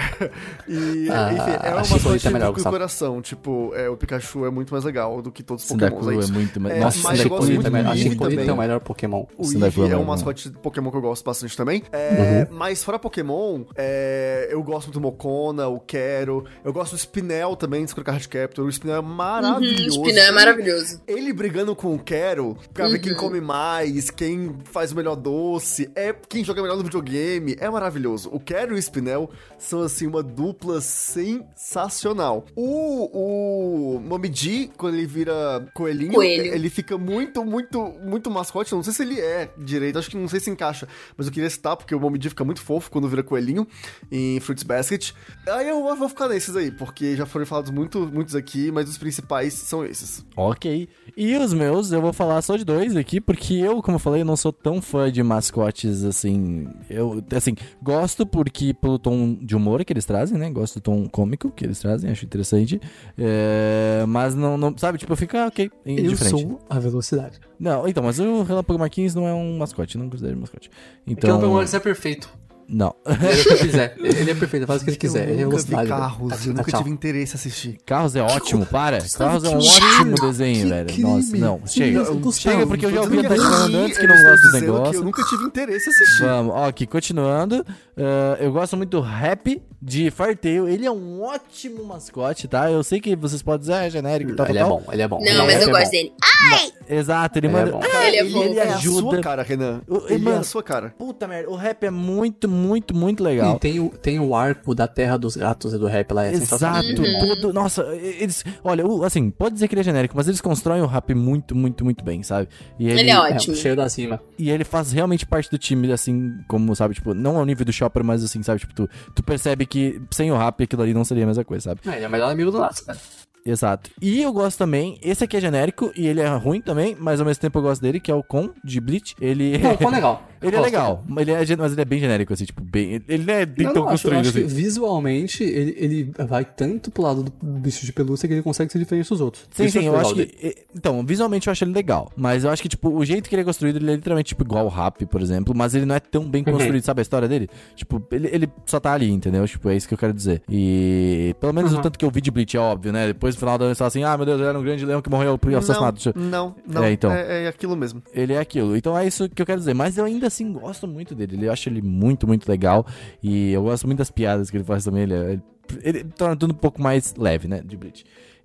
[0.68, 3.20] e, Ah, enfim, é uma Chicolita mascote é melhor, do coração.
[3.20, 6.10] Tipo, é, o Pikachu é muito mais legal do que todos os Pokémon.
[6.10, 6.32] É é isso.
[6.32, 6.76] muito mais.
[6.76, 8.48] É, Nossa, mas eu gosto muito é do Eevee Chicolita também.
[8.48, 9.24] é o melhor Pokémon.
[9.36, 11.82] O Eevee é é um mascote de Pokémon que eu gosto bastante também.
[11.92, 16.44] É, Mas fora Pokémon, é, eu gosto do Mocona, o Quero.
[16.64, 18.64] Eu gosto do Spinel também, do Card Captor.
[18.64, 20.00] O Spinel é Uhum, maravilhoso.
[20.00, 21.00] o Spinel é maravilhoso.
[21.06, 23.00] Ele brigando com o Quero pra ver Uhum.
[23.00, 27.56] quem come mais, quem faz o melhor doce, é quem joga melhor no videogame.
[27.58, 28.03] É maravilhoso.
[28.06, 32.44] O Quero e o Spinel são, assim, uma dupla sensacional.
[32.54, 36.54] O, o Momiji, quando ele vira coelhinho, Coelho.
[36.54, 38.72] ele fica muito, muito, muito mascote.
[38.72, 40.86] Eu não sei se ele é direito, acho que não sei se encaixa.
[41.16, 43.66] Mas eu queria citar, porque o Momiji fica muito fofo quando vira coelhinho
[44.10, 45.12] em Fruits Basket.
[45.46, 48.98] Aí eu vou ficar nesses aí, porque já foram falados muito, muitos aqui, mas os
[48.98, 50.24] principais são esses.
[50.36, 50.88] Ok.
[51.16, 54.24] E os meus, eu vou falar só de dois aqui, porque eu, como eu falei,
[54.24, 56.66] não sou tão fã de mascotes assim.
[56.88, 57.93] Eu, assim, gosto
[58.26, 60.50] porque pelo tom de humor que eles trazem, né?
[60.50, 62.80] Gosto do tom cômico que eles trazem, acho interessante.
[63.18, 66.42] É, mas não, não, sabe, tipo, eu fico, ah, ok, Eu indiferente.
[66.42, 67.40] sou a velocidade.
[67.58, 70.70] Não, então, mas o Relâmpago Marquinhos não é um mascote, não considero mascote.
[71.06, 72.28] Então, Então, o Pokémon é perfeito.
[72.68, 72.94] Não.
[73.06, 73.94] Ele é o que ele quiser.
[73.98, 75.28] Ele é perfeito, faz o que ele quiser.
[75.28, 75.88] Ele é eu nunca vi.
[75.88, 76.50] Carros, velho.
[76.50, 76.80] eu nunca Tchau.
[76.82, 77.78] tive interesse em assistir.
[77.84, 78.98] Carros é ótimo, para.
[79.16, 80.86] Carros é um que ótimo desenho, Que velho.
[80.88, 81.02] crime.
[81.10, 82.02] Nossa, não, chega.
[82.02, 84.22] Não, chega porque eu já ouvi a dizendo Tati que falando antes que não dos
[84.24, 84.94] dizendo que negócios.
[84.96, 86.22] Eu nunca tive interesse em assistir.
[86.24, 87.64] Vamos, ó, aqui, continuando.
[87.96, 90.66] ah, eu gosto muito do Rap de Fartail.
[90.66, 92.70] Ele é um ótimo mascote, tá?
[92.70, 94.92] Eu sei que vocês podem dizer, ah, é genérico e tal, Ele é tal, bom,
[94.92, 95.18] ele é bom.
[95.20, 95.72] Não, Ele mas é eu bom.
[95.72, 96.12] gosto dele.
[96.18, 96.74] tal.
[96.86, 97.72] Exato, ele, Ele é manda.
[97.72, 97.80] bom.
[97.82, 98.42] Ah, Ele é ele, bom.
[98.42, 99.00] ele é a ajuda.
[99.00, 99.80] sua cara, Renan.
[99.88, 100.94] O- Ele é mano, a sua cara.
[100.98, 103.56] Puta merda, o rap é muito, muito, muito legal.
[103.56, 106.32] E tem o, tem o arco da Terra dos Gatos e do rap lá, é.
[106.32, 106.86] Exato,
[107.20, 110.86] todo, nossa, eles, olha, assim, pode dizer que ele é genérico, mas eles constroem o
[110.86, 112.48] rap muito, muito, muito bem, sabe?
[112.78, 113.54] E Ele é É, ótimo.
[113.54, 114.20] o cheiro da cima.
[114.38, 117.72] E ele faz realmente parte do time, assim, como, sabe, tipo, não ao nível do
[117.72, 119.73] Chopper, mas assim, sabe, tipo, tu, tu percebe que
[120.10, 121.80] sem o rap aquilo ali não seria a mesma coisa, sabe?
[121.86, 122.98] É, ele é o melhor amigo do Natsu, cara.
[123.46, 123.90] Exato.
[124.00, 127.26] E eu gosto também, esse aqui é genérico e ele é ruim também, mas ao
[127.26, 129.14] mesmo tempo eu gosto dele, que é o Con de Bleach.
[129.20, 130.22] Ele Não, ficou legal.
[130.46, 133.00] Ele é legal, mas ele é, mas ele é bem genérico, assim, tipo, bem.
[133.08, 134.54] Ele não é bem Não, tão não, acho, eu construído acho que assim.
[134.54, 138.78] visualmente ele, ele vai tanto pro lado do bicho de pelúcia que ele consegue ser
[138.78, 139.46] diferente dos outros.
[139.50, 140.26] Sim, Isso sim, acho eu acho que.
[140.26, 140.56] dele.
[140.74, 142.10] Então, visualmente eu acho ele legal.
[142.16, 144.42] Mas eu acho que, tipo, o jeito que ele é construído, ele é literalmente, tipo,
[144.44, 145.54] igual o rap, por exemplo.
[145.56, 146.52] Mas ele não é tão bem Uhum.
[146.52, 147.48] construído, sabe a história dele?
[147.74, 149.46] Tipo, ele, ele só tá ali, entendeu?
[149.46, 150.42] Tipo, é isso que eu quero dizer.
[150.48, 151.34] E.
[151.40, 151.78] Pelo menos Uhum.
[151.78, 153.08] o tanto que eu vi de Bleach, é óbvio, né?
[153.08, 154.84] Depois no final da ano, você fala assim, ah, meu Deus, ele era um grande
[154.84, 156.12] leão que morreu por assassinato.
[156.16, 156.84] Não, não, não.
[156.84, 157.10] É, então.
[157.12, 158.02] É, é aquilo mesmo.
[158.12, 158.76] Ele é aquilo.
[158.76, 159.74] Então é isso que eu quero dizer.
[159.74, 161.46] Mas eu ainda assim gosto muito dele.
[161.46, 162.86] Eu acho ele muito, muito legal.
[163.22, 165.04] E eu gosto muito das piadas que ele faz também.
[165.04, 165.42] Ele, ele,
[165.82, 167.62] ele torna tudo um pouco mais leve, né?
[167.64, 168.04] De Bleach.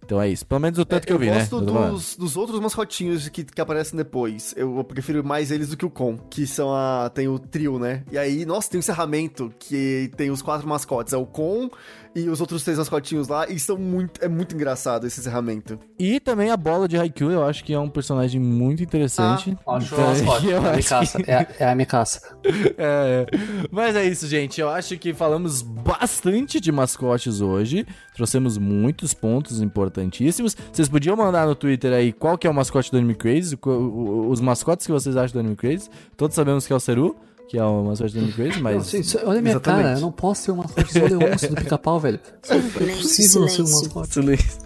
[0.09, 0.43] Então é isso.
[0.43, 1.37] Pelo menos o tanto que eu, vi, né?
[1.41, 1.91] gosto Eu falando.
[1.91, 4.55] dos, dos outros mascotinhos que, que aparecem depois.
[4.57, 7.11] Eu prefiro mais eles do que o Con, que são a.
[7.13, 8.01] tem o trio, né?
[8.11, 11.13] E aí, nossa, tem o encerramento, que tem os quatro mascotes.
[11.13, 11.69] É o Con
[12.15, 13.47] e os outros três mascotinhos lá.
[13.47, 14.19] E são muito.
[14.23, 15.77] É muito engraçado esse encerramento.
[15.99, 19.55] E também a bola de Haikyuu, eu acho que é um personagem muito interessante.
[19.67, 21.17] Acho Então, eu é a acho Mikasa.
[21.27, 22.19] É, a- é a Mikasa.
[22.81, 23.25] É,
[23.71, 24.59] mas é isso, gente.
[24.61, 27.85] Eu acho que falamos bastante de mascotes hoje.
[28.15, 29.59] Trouxemos muitos pontos
[29.99, 30.55] importantíssimos.
[30.71, 34.41] Vocês podiam mandar no Twitter aí qual que é o mascote do Anime Crazy, os
[34.41, 35.89] mascotes que vocês acham do Anime Crazy.
[36.17, 37.15] Todos sabemos que é o Seru,
[37.47, 38.75] que é o mascote do Anime Crazy, mas...
[38.75, 39.83] Não, gente, só- olha a minha Exatamente.
[39.83, 42.19] cara, eu não posso ser o mascote do Leôncio do pica-pau, velho.
[42.49, 43.63] É impossível ser o silêncio.
[43.85, 44.13] mascote.
[44.13, 44.59] Silêncio.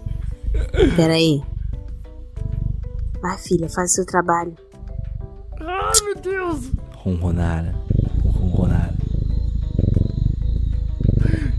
[0.96, 1.42] Peraí.
[3.20, 4.54] Vai, filha, faz o seu trabalho.
[5.60, 6.70] Ai, meu Deus!
[6.96, 7.74] Ronronara.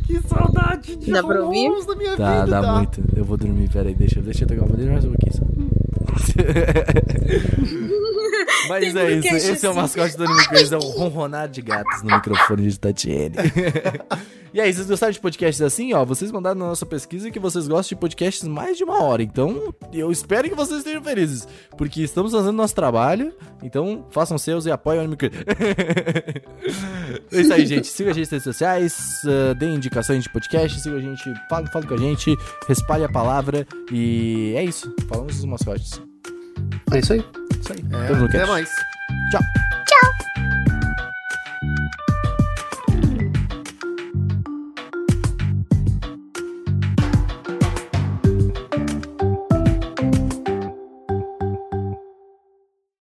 [0.08, 1.70] Que saudade de Dá pra ouvir?
[1.88, 2.76] Na minha Tá, vida, dá tá?
[2.78, 3.02] muito.
[3.16, 3.94] Eu vou dormir, peraí.
[3.96, 5.46] Deixa, deixa eu tocar uma deixa mais um pouquinho só.
[8.68, 9.82] Mas Tem é isso, esse é o assim.
[9.82, 13.36] mascote do Anime Crazy, é o ronronar de gatos no microfone de Tatiene.
[14.54, 15.94] e aí, vocês gostaram de podcasts assim?
[15.94, 19.22] Ó, vocês mandaram na nossa pesquisa que vocês gostam de podcasts mais de uma hora.
[19.24, 21.48] Então, eu espero que vocês estejam felizes,
[21.78, 23.34] porque estamos fazendo nosso trabalho.
[23.64, 25.36] Então, façam seus e apoiem o Anime Crazy.
[27.32, 27.88] é isso aí, gente.
[27.88, 31.68] Siga a gente nas redes sociais, uh, deem indicações de podcast, siga a gente, fale,
[31.68, 32.36] fale com a gente,
[32.70, 33.68] espalhe a palavra.
[33.92, 34.94] E é isso.
[35.08, 36.02] Falamos dos mascotes.
[36.92, 37.45] É isso aí.
[37.66, 37.84] Isso aí.
[37.92, 38.70] É, até mais.
[39.32, 39.42] Tchau.